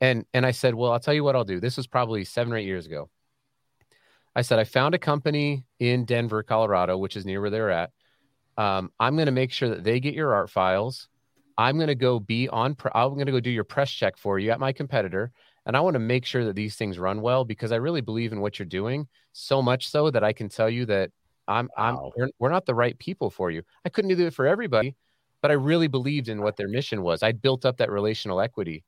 and 0.00 0.24
and 0.34 0.44
I 0.44 0.50
said, 0.50 0.74
well, 0.74 0.92
I'll 0.92 1.00
tell 1.00 1.14
you 1.14 1.24
what 1.24 1.36
I'll 1.36 1.44
do. 1.44 1.60
This 1.60 1.76
was 1.76 1.86
probably 1.86 2.24
seven 2.24 2.52
or 2.52 2.56
eight 2.56 2.66
years 2.66 2.86
ago. 2.86 3.10
I 4.34 4.42
said 4.42 4.58
I 4.58 4.64
found 4.64 4.94
a 4.94 4.98
company 4.98 5.64
in 5.78 6.04
Denver, 6.04 6.42
Colorado, 6.42 6.98
which 6.98 7.16
is 7.16 7.24
near 7.24 7.40
where 7.40 7.50
they're 7.50 7.70
at. 7.70 7.90
Um, 8.58 8.90
I'm 9.00 9.16
going 9.16 9.26
to 9.26 9.32
make 9.32 9.52
sure 9.52 9.70
that 9.70 9.84
they 9.84 10.00
get 10.00 10.14
your 10.14 10.34
art 10.34 10.50
files. 10.50 11.08
I'm 11.58 11.76
going 11.76 11.88
to 11.88 11.94
go 11.94 12.20
be 12.20 12.48
on. 12.48 12.76
I'm 12.94 13.14
going 13.14 13.26
to 13.26 13.32
go 13.32 13.40
do 13.40 13.50
your 13.50 13.64
press 13.64 13.90
check 13.90 14.18
for 14.18 14.38
you 14.38 14.50
at 14.50 14.60
my 14.60 14.72
competitor, 14.72 15.32
and 15.64 15.76
I 15.76 15.80
want 15.80 15.94
to 15.94 16.00
make 16.00 16.26
sure 16.26 16.44
that 16.44 16.54
these 16.54 16.76
things 16.76 16.98
run 16.98 17.22
well 17.22 17.44
because 17.44 17.72
I 17.72 17.76
really 17.76 18.02
believe 18.02 18.32
in 18.32 18.40
what 18.40 18.58
you're 18.58 18.66
doing 18.66 19.08
so 19.32 19.62
much 19.62 19.88
so 19.88 20.10
that 20.10 20.22
I 20.22 20.32
can 20.34 20.50
tell 20.50 20.68
you 20.68 20.84
that 20.86 21.10
I'm 21.48 21.70
wow. 21.78 22.12
I'm 22.14 22.22
we're, 22.24 22.30
we're 22.38 22.50
not 22.50 22.66
the 22.66 22.74
right 22.74 22.98
people 22.98 23.30
for 23.30 23.50
you. 23.50 23.62
I 23.86 23.88
couldn't 23.88 24.14
do 24.14 24.26
it 24.26 24.34
for 24.34 24.46
everybody, 24.46 24.96
but 25.40 25.50
I 25.50 25.54
really 25.54 25.88
believed 25.88 26.28
in 26.28 26.42
what 26.42 26.56
their 26.56 26.68
mission 26.68 27.02
was. 27.02 27.22
I 27.22 27.32
built 27.32 27.64
up 27.64 27.78
that 27.78 27.90
relational 27.90 28.40
equity 28.40 28.84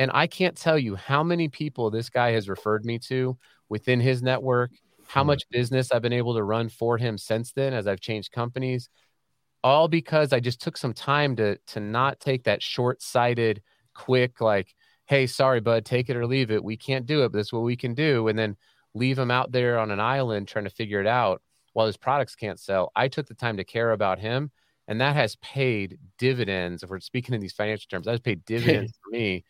And 0.00 0.10
I 0.14 0.28
can't 0.28 0.58
tell 0.58 0.78
you 0.80 0.96
how 0.96 1.24
many 1.24 1.48
people 1.50 1.90
this 1.90 2.10
guy 2.10 2.32
has 2.32 2.50
referred 2.50 2.86
me 2.86 2.98
to 3.00 3.38
within 3.70 4.00
his 4.00 4.22
network, 4.22 4.72
how 5.06 5.22
Hmm. 5.22 5.24
much 5.24 5.44
business 5.52 5.92
I've 5.92 6.02
been 6.02 6.14
able 6.14 6.34
to 6.36 6.44
run 6.44 6.70
for 6.70 6.98
him 6.98 7.18
since 7.18 7.52
then 7.52 7.74
as 7.74 7.86
I've 7.88 8.00
changed 8.00 8.32
companies, 8.32 8.90
all 9.64 9.88
because 9.88 10.32
I 10.32 10.40
just 10.40 10.60
took 10.60 10.76
some 10.76 10.94
time 10.94 11.36
to 11.36 11.58
to 11.68 11.80
not 11.80 12.20
take 12.20 12.44
that 12.44 12.62
short-sighted, 12.62 13.62
quick 13.94 14.40
like, 14.40 14.74
"Hey, 15.06 15.26
sorry, 15.26 15.60
bud, 15.60 15.84
take 15.84 16.08
it 16.10 16.16
or 16.16 16.26
leave 16.26 16.50
it. 16.50 16.64
We 16.64 16.76
can't 16.78 17.06
do 17.06 17.24
it, 17.24 17.32
but 17.32 17.38
this 17.38 17.48
is 17.48 17.52
what 17.54 17.62
we 17.62 17.76
can 17.76 17.94
do," 17.94 18.28
and 18.28 18.38
then 18.38 18.56
leave 18.94 19.18
him 19.18 19.30
out 19.30 19.52
there 19.52 19.78
on 19.78 19.90
an 19.90 20.00
island 20.00 20.48
trying 20.48 20.64
to 20.64 20.70
figure 20.70 21.00
it 21.00 21.06
out 21.06 21.42
while 21.74 21.86
his 21.86 21.96
products 21.98 22.34
can't 22.36 22.60
sell. 22.60 22.90
I 22.96 23.08
took 23.08 23.26
the 23.28 23.34
time 23.34 23.56
to 23.58 23.64
care 23.64 23.92
about 23.92 24.18
him, 24.20 24.50
and 24.88 25.00
that 25.00 25.16
has 25.16 25.36
paid 25.36 25.98
dividends. 26.18 26.82
If 26.82 26.90
we're 26.90 27.00
speaking 27.00 27.34
in 27.34 27.40
these 27.40 27.52
financial 27.52 27.88
terms, 27.90 28.06
that 28.06 28.12
has 28.12 28.20
paid 28.20 28.44
dividends 28.46 28.92
for 29.02 29.10
me 29.10 29.44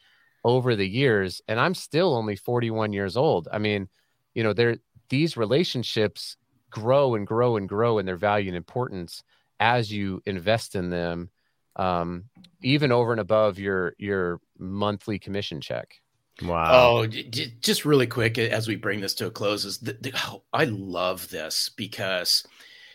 over 0.45 0.77
the 0.77 0.89
years, 0.89 1.43
and 1.49 1.61
I'm 1.61 1.75
still 1.75 2.15
only 2.15 2.37
41 2.37 2.93
years 2.93 3.17
old. 3.17 3.49
I 3.53 3.59
mean, 3.59 3.89
you 4.35 4.43
know, 4.43 4.53
there 4.53 4.77
these 5.09 5.37
relationships 5.37 6.37
grow 6.71 7.15
and 7.15 7.27
grow 7.27 7.57
and 7.57 7.69
grow 7.69 7.99
in 7.99 8.07
their 8.07 8.17
value 8.17 8.49
and 8.49 8.57
importance 8.57 9.23
as 9.59 9.93
you 9.93 10.23
invest 10.25 10.75
in 10.75 10.89
them, 10.89 11.31
um, 11.77 12.25
even 12.63 12.93
over 12.93 13.13
and 13.13 13.21
above 13.21 13.59
your 13.59 13.95
your 13.99 14.41
monthly 14.59 15.19
commission 15.19 15.61
check. 15.61 16.01
Wow. 16.43 16.97
Oh, 17.01 17.07
j- 17.07 17.25
j- 17.25 17.55
just 17.61 17.85
really 17.85 18.07
quick 18.07 18.39
as 18.39 18.67
we 18.67 18.77
bring 18.77 19.01
this 19.01 19.15
to 19.15 19.27
a 19.27 19.31
close 19.31 19.67
is 19.67 19.79
the, 19.79 19.99
the, 20.01 20.13
oh, 20.27 20.43
I 20.53 20.65
love 20.65 21.29
this 21.29 21.71
because 21.77 22.47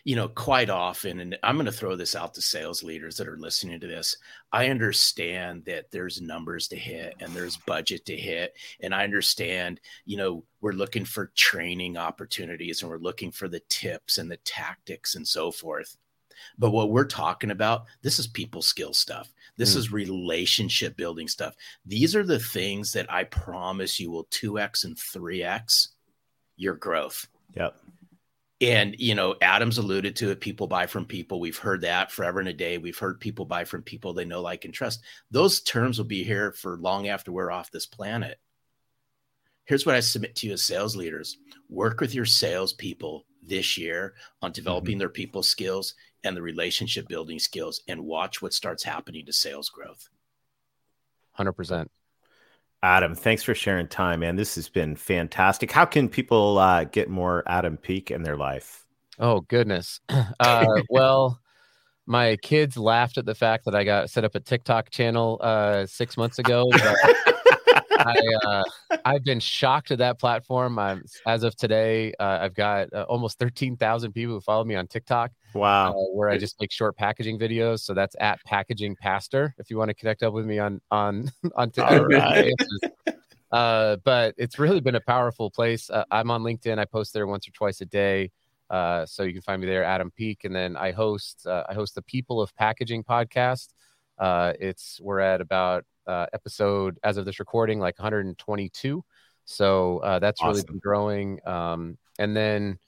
you 0.05 0.15
know 0.15 0.27
quite 0.29 0.69
often 0.69 1.19
and 1.19 1.37
I'm 1.43 1.55
going 1.55 1.65
to 1.65 1.71
throw 1.71 1.95
this 1.95 2.15
out 2.15 2.33
to 2.35 2.41
sales 2.41 2.83
leaders 2.83 3.17
that 3.17 3.27
are 3.27 3.37
listening 3.37 3.79
to 3.79 3.87
this. 3.87 4.15
I 4.53 4.69
understand 4.69 5.65
that 5.65 5.89
there's 5.91 6.21
numbers 6.21 6.67
to 6.69 6.75
hit 6.77 7.15
and 7.19 7.33
there's 7.33 7.57
budget 7.57 8.05
to 8.05 8.15
hit 8.15 8.53
and 8.81 8.93
I 8.93 9.03
understand, 9.03 9.81
you 10.05 10.15
know, 10.17 10.43
we're 10.61 10.73
looking 10.73 11.05
for 11.05 11.31
training 11.35 11.97
opportunities 11.97 12.81
and 12.81 12.89
we're 12.91 12.99
looking 12.99 13.31
for 13.31 13.47
the 13.47 13.61
tips 13.67 14.19
and 14.19 14.29
the 14.31 14.37
tactics 14.37 15.15
and 15.15 15.27
so 15.27 15.51
forth. 15.51 15.97
But 16.59 16.71
what 16.71 16.91
we're 16.91 17.05
talking 17.05 17.49
about, 17.51 17.85
this 18.03 18.19
is 18.19 18.27
people 18.27 18.61
skill 18.61 18.93
stuff. 18.93 19.33
This 19.57 19.73
Mm. 19.73 19.77
is 19.77 19.91
relationship 19.91 20.95
building 20.97 21.27
stuff. 21.27 21.55
These 21.85 22.15
are 22.15 22.23
the 22.23 22.39
things 22.39 22.93
that 22.93 23.11
I 23.11 23.23
promise 23.23 23.99
you 23.99 24.11
will 24.11 24.25
2x 24.25 24.83
and 24.85 24.95
3x 24.97 25.89
your 26.57 26.75
growth. 26.75 27.27
Yep. 27.55 27.75
And, 28.61 28.95
you 28.97 29.15
know, 29.15 29.35
Adams 29.41 29.77
alluded 29.77 30.15
to 30.17 30.31
it 30.31 30.39
people 30.39 30.67
buy 30.67 30.87
from 30.87 31.05
people. 31.05 31.39
We've 31.39 31.57
heard 31.57 31.81
that 31.81 32.11
forever 32.11 32.39
and 32.39 32.47
a 32.47 32.53
day. 32.53 32.77
We've 32.77 32.97
heard 32.97 33.19
people 33.19 33.45
buy 33.45 33.65
from 33.65 33.81
people 33.81 34.13
they 34.13 34.23
know, 34.23 34.41
like, 34.41 34.63
and 34.63 34.73
trust. 34.73 35.03
Those 35.29 35.59
terms 35.59 35.97
will 35.97 36.05
be 36.05 36.23
here 36.23 36.53
for 36.53 36.77
long 36.77 37.09
after 37.09 37.33
we're 37.33 37.51
off 37.51 37.71
this 37.71 37.85
planet. 37.85 38.39
Here's 39.65 39.85
what 39.85 39.95
I 39.95 39.99
submit 39.99 40.35
to 40.37 40.47
you 40.47 40.53
as 40.53 40.63
sales 40.63 40.95
leaders 40.95 41.37
work 41.69 41.99
with 41.99 42.13
your 42.13 42.25
salespeople 42.25 43.25
this 43.43 43.77
year 43.77 44.13
on 44.41 44.51
mm-hmm. 44.51 44.55
developing 44.55 44.97
their 44.97 45.09
people 45.09 45.43
skills 45.43 45.95
and 46.23 46.37
the 46.37 46.41
relationship 46.41 47.07
building 47.07 47.39
skills 47.39 47.81
and 47.87 48.05
watch 48.05 48.41
what 48.41 48.53
starts 48.53 48.83
happening 48.83 49.25
to 49.25 49.33
sales 49.33 49.69
growth. 49.69 50.09
100%. 51.37 51.87
Adam, 52.85 53.15
thanks 53.15 53.41
for 53.41 53.55
sharing 53.55 53.87
time, 53.87 54.19
man. 54.19 54.35
This 54.35 54.53
has 54.53 54.69
been 54.69 54.95
fantastic. 54.95 55.71
How 55.71 55.85
can 55.85 56.07
people 56.07 56.59
uh, 56.59 56.83
get 56.83 57.09
more 57.09 57.41
Adam 57.47 57.77
Peek 57.77 58.11
in 58.11 58.21
their 58.21 58.37
life? 58.37 58.85
Oh 59.17 59.41
goodness. 59.41 59.99
Uh, 60.39 60.67
well, 60.89 61.39
my 62.05 62.35
kids 62.43 62.77
laughed 62.77 63.17
at 63.17 63.25
the 63.25 63.33
fact 63.33 63.65
that 63.65 63.73
I 63.73 63.83
got 63.83 64.11
set 64.11 64.23
up 64.23 64.35
a 64.35 64.39
TikTok 64.39 64.91
channel 64.91 65.39
uh, 65.41 65.87
six 65.87 66.15
months 66.15 66.37
ago. 66.37 66.69
But 66.71 67.34
I, 67.97 68.15
uh, 68.43 68.63
I've 69.05 69.23
been 69.23 69.39
shocked 69.39 69.91
at 69.91 69.97
that 69.99 70.19
platform. 70.19 70.77
I'm, 70.79 71.03
as 71.25 71.43
of 71.43 71.55
today, 71.55 72.13
uh, 72.19 72.39
I've 72.41 72.53
got 72.53 72.91
uh, 72.93 73.03
almost 73.07 73.39
thirteen 73.39 73.77
thousand 73.77 74.13
people 74.13 74.35
who 74.35 74.41
follow 74.41 74.63
me 74.63 74.75
on 74.75 74.87
TikTok, 74.87 75.31
uh, 75.31 75.59
Wow. 75.59 75.93
where 76.13 76.29
I 76.29 76.37
just 76.37 76.59
make 76.59 76.71
short 76.71 76.95
packaging 76.97 77.39
videos. 77.39 77.79
So 77.81 77.93
that's 77.93 78.15
at 78.19 78.39
Packaging 78.45 78.95
Pastor. 78.97 79.53
If 79.57 79.69
you 79.69 79.77
want 79.77 79.89
to 79.89 79.93
connect 79.93 80.23
up 80.23 80.33
with 80.33 80.45
me 80.45 80.59
on 80.59 80.81
on 80.91 81.31
on 81.55 81.71
TikTok. 81.71 82.07
Right. 82.09 82.53
uh, 83.51 83.97
but 84.03 84.35
it's 84.37 84.59
really 84.59 84.81
been 84.81 84.95
a 84.95 85.01
powerful 85.01 85.49
place. 85.49 85.89
Uh, 85.89 86.03
I'm 86.11 86.31
on 86.31 86.41
LinkedIn. 86.43 86.77
I 86.79 86.85
post 86.85 87.13
there 87.13 87.27
once 87.27 87.47
or 87.47 87.51
twice 87.51 87.81
a 87.81 87.85
day. 87.85 88.31
Uh, 88.69 89.05
so 89.05 89.23
you 89.23 89.31
can 89.31 89.41
find 89.43 89.61
me 89.61 89.67
there, 89.67 89.83
Adam 89.83 90.11
Peek, 90.11 90.43
and 90.43 90.55
then 90.55 90.75
I 90.75 90.91
host 90.91 91.45
uh, 91.45 91.63
I 91.69 91.73
host 91.75 91.95
the 91.95 92.01
People 92.01 92.41
of 92.41 92.55
Packaging 92.55 93.03
podcast. 93.03 93.69
Uh, 94.17 94.53
it's 94.59 94.99
we're 95.01 95.19
at 95.19 95.39
about 95.41 95.85
uh, 96.07 96.27
episode 96.33 96.97
as 97.03 97.17
of 97.17 97.25
this 97.25 97.39
recording 97.39 97.79
like 97.79 97.97
122. 97.99 99.03
So 99.45 99.99
uh, 99.99 100.19
that's 100.19 100.43
really 100.43 100.63
been 100.63 100.79
growing. 100.79 101.39
Um, 101.45 101.97
and 102.17 102.35
then 102.35 102.79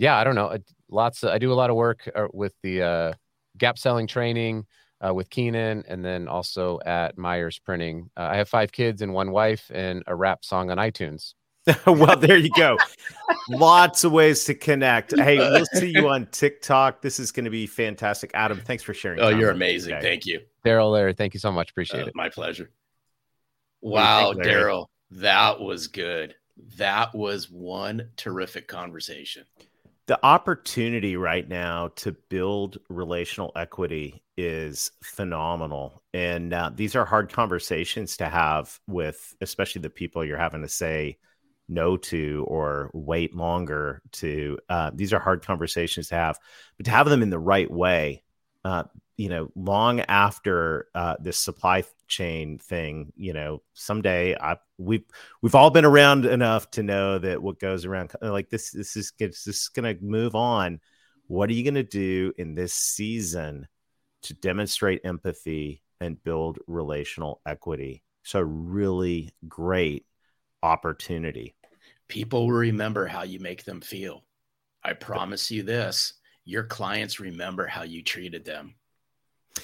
yeah, 0.00 0.16
I 0.16 0.24
don't 0.24 0.34
know, 0.34 0.56
lots. 0.90 1.22
Of, 1.22 1.30
I 1.30 1.38
do 1.38 1.52
a 1.52 1.54
lot 1.54 1.68
of 1.68 1.76
work 1.76 2.10
uh, 2.14 2.28
with 2.32 2.54
the 2.62 2.82
uh, 2.82 3.12
gap 3.58 3.76
selling 3.76 4.06
training 4.06 4.64
uh, 5.06 5.12
with 5.12 5.28
Keenan, 5.28 5.84
and 5.88 6.02
then 6.02 6.26
also 6.26 6.80
at 6.86 7.18
Meyers 7.18 7.58
Printing. 7.58 8.10
Uh, 8.16 8.28
I 8.32 8.36
have 8.36 8.48
five 8.48 8.72
kids 8.72 9.02
and 9.02 9.12
one 9.12 9.30
wife, 9.30 9.70
and 9.74 10.02
a 10.06 10.16
rap 10.16 10.42
song 10.42 10.70
on 10.70 10.78
iTunes. 10.78 11.34
well, 11.86 12.16
there 12.16 12.36
you 12.36 12.50
go. 12.56 12.76
Lots 13.48 14.04
of 14.04 14.12
ways 14.12 14.44
to 14.44 14.54
connect. 14.54 15.16
Hey, 15.16 15.38
we'll 15.38 15.66
see 15.66 15.90
you 15.90 16.08
on 16.08 16.26
TikTok. 16.26 17.02
This 17.02 17.20
is 17.20 17.32
going 17.32 17.44
to 17.44 17.50
be 17.50 17.66
fantastic. 17.66 18.30
Adam, 18.34 18.60
thanks 18.64 18.82
for 18.82 18.94
sharing. 18.94 19.20
Oh, 19.20 19.30
time 19.30 19.40
you're 19.40 19.50
amazing. 19.50 19.94
today. 19.94 20.08
Thank 20.08 20.26
you. 20.26 20.40
Darrell, 20.64 20.90
Larry, 20.90 21.12
thank 21.14 21.34
you 21.34 21.40
so 21.40 21.52
much. 21.52 21.70
Appreciate 21.70 22.04
Uh, 22.04 22.06
it. 22.06 22.14
My 22.16 22.28
pleasure. 22.28 22.70
Wow. 23.80 24.32
Darrell, 24.32 24.90
that 25.12 25.60
was 25.60 25.86
good. 25.88 26.34
That 26.76 27.14
was 27.14 27.50
one 27.50 28.10
terrific 28.16 28.68
conversation. 28.68 29.44
the 30.06 30.18
opportunity 30.26 31.16
right 31.16 31.48
now 31.48 31.88
to 31.94 32.12
build 32.30 32.78
relational 32.88 33.52
equity 33.54 34.22
is 34.36 34.90
phenomenal 35.04 36.02
and 36.14 36.52
uh, 36.52 36.70
these 36.74 36.96
are 36.96 37.04
hard 37.04 37.32
conversations 37.32 38.16
to 38.16 38.26
have 38.26 38.80
with 38.88 39.34
especially 39.40 39.80
the 39.82 39.88
people 39.90 40.24
you're 40.24 40.36
having 40.36 40.62
to 40.62 40.68
say 40.68 41.16
no 41.70 41.96
to 41.96 42.44
or 42.48 42.90
wait 42.92 43.34
longer 43.34 44.02
to 44.12 44.58
uh, 44.68 44.90
these 44.94 45.12
are 45.12 45.20
hard 45.20 45.44
conversations 45.44 46.08
to 46.08 46.14
have 46.14 46.38
but 46.76 46.84
to 46.84 46.90
have 46.90 47.08
them 47.08 47.22
in 47.22 47.30
the 47.30 47.38
right 47.38 47.70
way 47.70 48.22
uh, 48.64 48.84
you 49.16 49.28
know 49.28 49.50
long 49.54 50.00
after 50.00 50.88
uh, 50.94 51.16
this 51.20 51.38
supply 51.38 51.84
chain 52.08 52.58
thing 52.58 53.12
you 53.16 53.32
know 53.32 53.62
someday 53.72 54.36
i 54.36 54.56
we've 54.80 55.04
we've 55.42 55.54
all 55.54 55.70
been 55.70 55.84
around 55.84 56.24
enough 56.24 56.70
to 56.70 56.82
know 56.82 57.18
that 57.18 57.42
what 57.42 57.60
goes 57.60 57.84
around 57.84 58.10
like 58.22 58.48
this 58.48 58.70
this 58.70 58.96
is 58.96 59.12
this 59.18 59.46
is 59.46 59.68
going 59.68 59.96
to 59.96 60.02
move 60.02 60.34
on. 60.34 60.80
What 61.26 61.48
are 61.50 61.52
you 61.52 61.62
going 61.62 61.74
to 61.74 61.82
do 61.84 62.32
in 62.38 62.54
this 62.54 62.74
season 62.74 63.68
to 64.22 64.34
demonstrate 64.34 65.02
empathy 65.04 65.82
and 66.00 66.22
build 66.22 66.58
relational 66.66 67.40
equity? 67.46 68.02
So 68.24 68.40
really 68.40 69.30
great 69.46 70.06
opportunity 70.62 71.54
People 72.10 72.46
will 72.48 72.52
remember 72.58 73.06
how 73.06 73.22
you 73.22 73.38
make 73.38 73.64
them 73.64 73.80
feel. 73.80 74.24
I 74.84 74.94
promise 74.94 75.50
you 75.50 75.62
this 75.62 76.14
your 76.44 76.64
clients 76.64 77.20
remember 77.20 77.66
how 77.66 77.82
you 77.84 78.02
treated 78.02 78.44
them. 78.44 78.74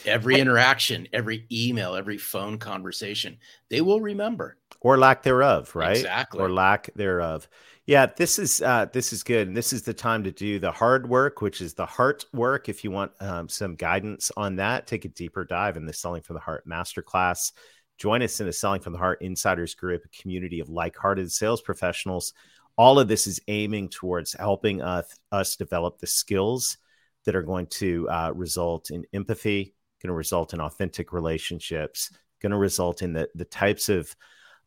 Every 0.05 0.39
interaction, 0.39 1.09
every 1.13 1.47
email, 1.51 1.97
every 1.97 2.19
phone 2.19 2.59
conversation, 2.59 3.39
they 3.69 3.81
will 3.81 4.01
remember. 4.01 4.59
or 4.81 4.97
lack 4.99 5.23
thereof 5.25 5.75
right 5.75 5.97
Exactly. 5.97 6.39
or 6.41 6.51
lack 6.51 6.91
thereof 6.95 7.49
yeah 7.87 8.07
this 8.17 8.39
is 8.39 8.61
uh 8.63 8.85
this 8.93 9.13
is 9.13 9.23
good 9.25 9.49
and 9.49 9.57
this 9.57 9.73
is 9.73 9.83
the 9.83 9.95
time 9.95 10.23
to 10.23 10.31
do 10.31 10.59
the 10.59 10.71
hard 10.71 11.09
work 11.09 11.41
which 11.41 11.61
is 11.61 11.73
the 11.75 11.87
heart 11.87 12.25
work 12.33 12.69
if 12.69 12.85
you 12.85 12.91
want 12.91 13.11
um, 13.21 13.49
some 13.49 13.75
guidance 13.75 14.31
on 14.37 14.57
that 14.57 14.87
take 14.87 15.05
a 15.05 15.09
deeper 15.09 15.45
dive 15.45 15.77
in 15.77 15.87
the 15.87 15.93
selling 15.93 16.23
from 16.23 16.35
the 16.35 16.41
heart 16.41 16.69
masterclass 16.69 17.53
join 17.99 18.23
us 18.23 18.41
in 18.41 18.47
the 18.47 18.53
selling 18.53 18.81
from 18.81 18.93
the 18.93 18.99
heart 18.99 19.21
insiders 19.23 19.75
group 19.75 20.05
a 20.05 20.23
community 20.23 20.61
of 20.61 20.69
like-hearted 20.69 21.31
sales 21.31 21.61
professionals 21.61 22.33
all 22.79 22.99
of 22.99 23.09
this 23.09 23.27
is 23.27 23.41
aiming 23.49 23.89
towards 23.89 24.35
helping 24.35 24.83
us 24.83 25.19
us 25.33 25.57
develop 25.57 25.99
the 25.99 26.07
skills 26.07 26.79
that 27.25 27.35
are 27.35 27.43
going 27.43 27.67
to 27.67 28.09
uh, 28.09 28.33
result 28.35 28.91
in 28.91 29.05
empathy 29.13 29.75
going 30.03 30.09
to 30.09 30.15
result 30.15 30.53
in 30.55 30.61
authentic 30.61 31.13
relationships 31.13 32.11
going 32.41 32.53
to 32.53 32.59
result 32.59 33.03
in 33.03 33.13
the 33.13 33.29
the 33.35 33.45
types 33.45 33.89
of 33.89 34.15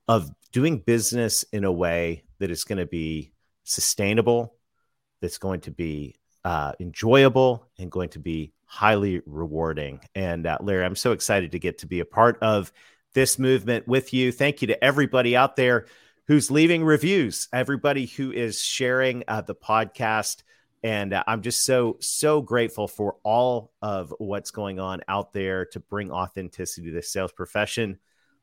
of 0.10 0.32
doing 0.51 0.80
business 0.80 1.43
in 1.53 1.64
a 1.64 1.72
way 1.72 2.24
that 2.39 2.49
is 2.49 2.64
going 2.64 2.80
to 2.80 2.88
be 2.88 3.32
sustainable, 3.64 4.56
that's 5.22 5.38
going 5.38 5.62
to 5.62 5.72
be 5.72 6.16
uh, 6.43 6.72
enjoyable, 6.80 7.68
and 7.78 7.91
going 7.91 8.10
to 8.10 8.20
be 8.20 8.51
highly 8.66 9.22
rewarding. 9.28 9.99
And 10.16 10.47
uh, 10.47 10.58
Larry, 10.62 10.84
I'm 10.84 10.95
so 10.95 11.12
excited 11.12 11.51
to 11.51 11.60
get 11.60 11.78
to 11.80 11.88
be 11.88 11.99
a 11.99 12.06
part 12.06 12.39
of 12.41 12.74
this 13.14 13.39
movement 13.39 13.88
with 13.88 14.14
you. 14.14 14.32
Thank 14.32 14.62
you 14.62 14.68
to 14.68 14.84
everybody 14.84 15.36
out 15.36 15.55
there 15.55 15.86
who's 16.28 16.51
leaving 16.51 16.84
reviews, 16.84 17.47
everybody 17.51 18.05
who 18.05 18.32
is 18.32 18.62
sharing 18.62 19.24
uh, 19.28 19.41
the 19.41 19.55
podcast. 19.55 20.43
And 20.84 21.14
uh, 21.14 21.24
I'm 21.28 21.41
just 21.41 21.66
so, 21.66 21.97
so 21.99 22.41
grateful 22.41 22.88
for 22.88 23.18
all 23.24 23.72
of 23.82 24.14
what's 24.18 24.51
going 24.51 24.80
on 24.80 25.01
out 25.07 25.34
there 25.34 25.66
to 25.68 25.80
bring 25.80 26.12
authenticity 26.12 26.88
to 26.88 26.93
the 26.93 27.01
sales 27.01 27.32
profession 27.32 27.99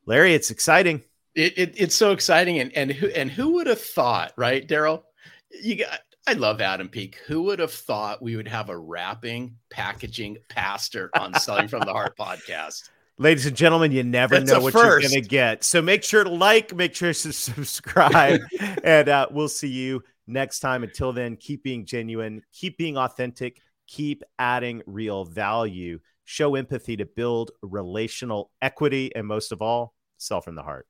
Larry, 0.07 0.33
it's 0.33 0.49
exciting. 0.49 1.03
It, 1.35 1.57
it, 1.57 1.73
it's 1.75 1.95
so 1.95 2.11
exciting, 2.11 2.59
and 2.59 2.75
and 2.75 2.89
who 2.89 3.07
and 3.09 3.29
who 3.29 3.53
would 3.55 3.67
have 3.67 3.81
thought, 3.81 4.33
right, 4.37 4.65
Darrell? 4.65 5.03
You 5.51 5.75
got. 5.75 5.99
I 6.25 6.33
love 6.33 6.59
Adam 6.59 6.89
Peek. 6.89 7.17
Who 7.27 7.43
would 7.43 7.59
have 7.59 7.71
thought 7.71 8.21
we 8.21 8.35
would 8.35 8.47
have 8.47 8.69
a 8.69 8.77
wrapping, 8.77 9.55
packaging 9.69 10.37
pastor 10.49 11.09
on 11.13 11.33
Selling 11.35 11.67
from 11.67 11.81
the 11.81 11.93
Heart 11.93 12.17
podcast? 12.19 12.89
Ladies 13.19 13.47
and 13.47 13.57
gentlemen, 13.57 13.91
you 13.91 14.03
never 14.03 14.35
That's 14.35 14.51
know 14.51 14.59
what 14.59 14.73
first. 14.73 14.83
you're 14.83 15.09
going 15.09 15.23
to 15.23 15.27
get. 15.27 15.63
So 15.63 15.81
make 15.81 16.03
sure 16.03 16.23
to 16.23 16.29
like, 16.29 16.75
make 16.75 16.93
sure 16.93 17.13
to 17.13 17.33
subscribe, 17.33 18.41
and 18.83 19.09
uh, 19.09 19.27
we'll 19.31 19.49
see 19.49 19.69
you 19.69 20.03
next 20.27 20.59
time. 20.59 20.83
Until 20.83 21.13
then, 21.13 21.35
keep 21.35 21.63
being 21.63 21.85
genuine, 21.85 22.43
keep 22.53 22.77
being 22.77 22.95
authentic, 22.95 23.59
keep 23.87 24.21
adding 24.37 24.83
real 24.85 25.25
value, 25.25 25.99
show 26.25 26.53
empathy 26.53 26.95
to 26.97 27.05
build 27.07 27.49
relational 27.63 28.51
equity, 28.61 29.11
and 29.15 29.25
most 29.25 29.51
of 29.51 29.63
all, 29.63 29.95
sell 30.17 30.41
from 30.41 30.53
the 30.53 30.63
heart. 30.63 30.85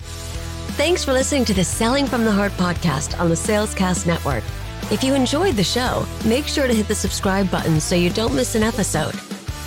Thanks 0.00 1.04
for 1.04 1.12
listening 1.12 1.44
to 1.44 1.54
the 1.54 1.64
Selling 1.64 2.06
from 2.06 2.24
the 2.24 2.32
Heart 2.32 2.52
podcast 2.52 3.18
on 3.20 3.28
the 3.28 3.36
Salescast 3.36 4.04
Network. 4.04 4.42
If 4.90 5.04
you 5.04 5.14
enjoyed 5.14 5.54
the 5.54 5.64
show, 5.64 6.04
make 6.24 6.46
sure 6.46 6.66
to 6.66 6.74
hit 6.74 6.88
the 6.88 6.94
subscribe 6.94 7.48
button 7.52 7.80
so 7.80 7.94
you 7.94 8.10
don't 8.10 8.34
miss 8.34 8.56
an 8.56 8.64
episode. 8.64 9.14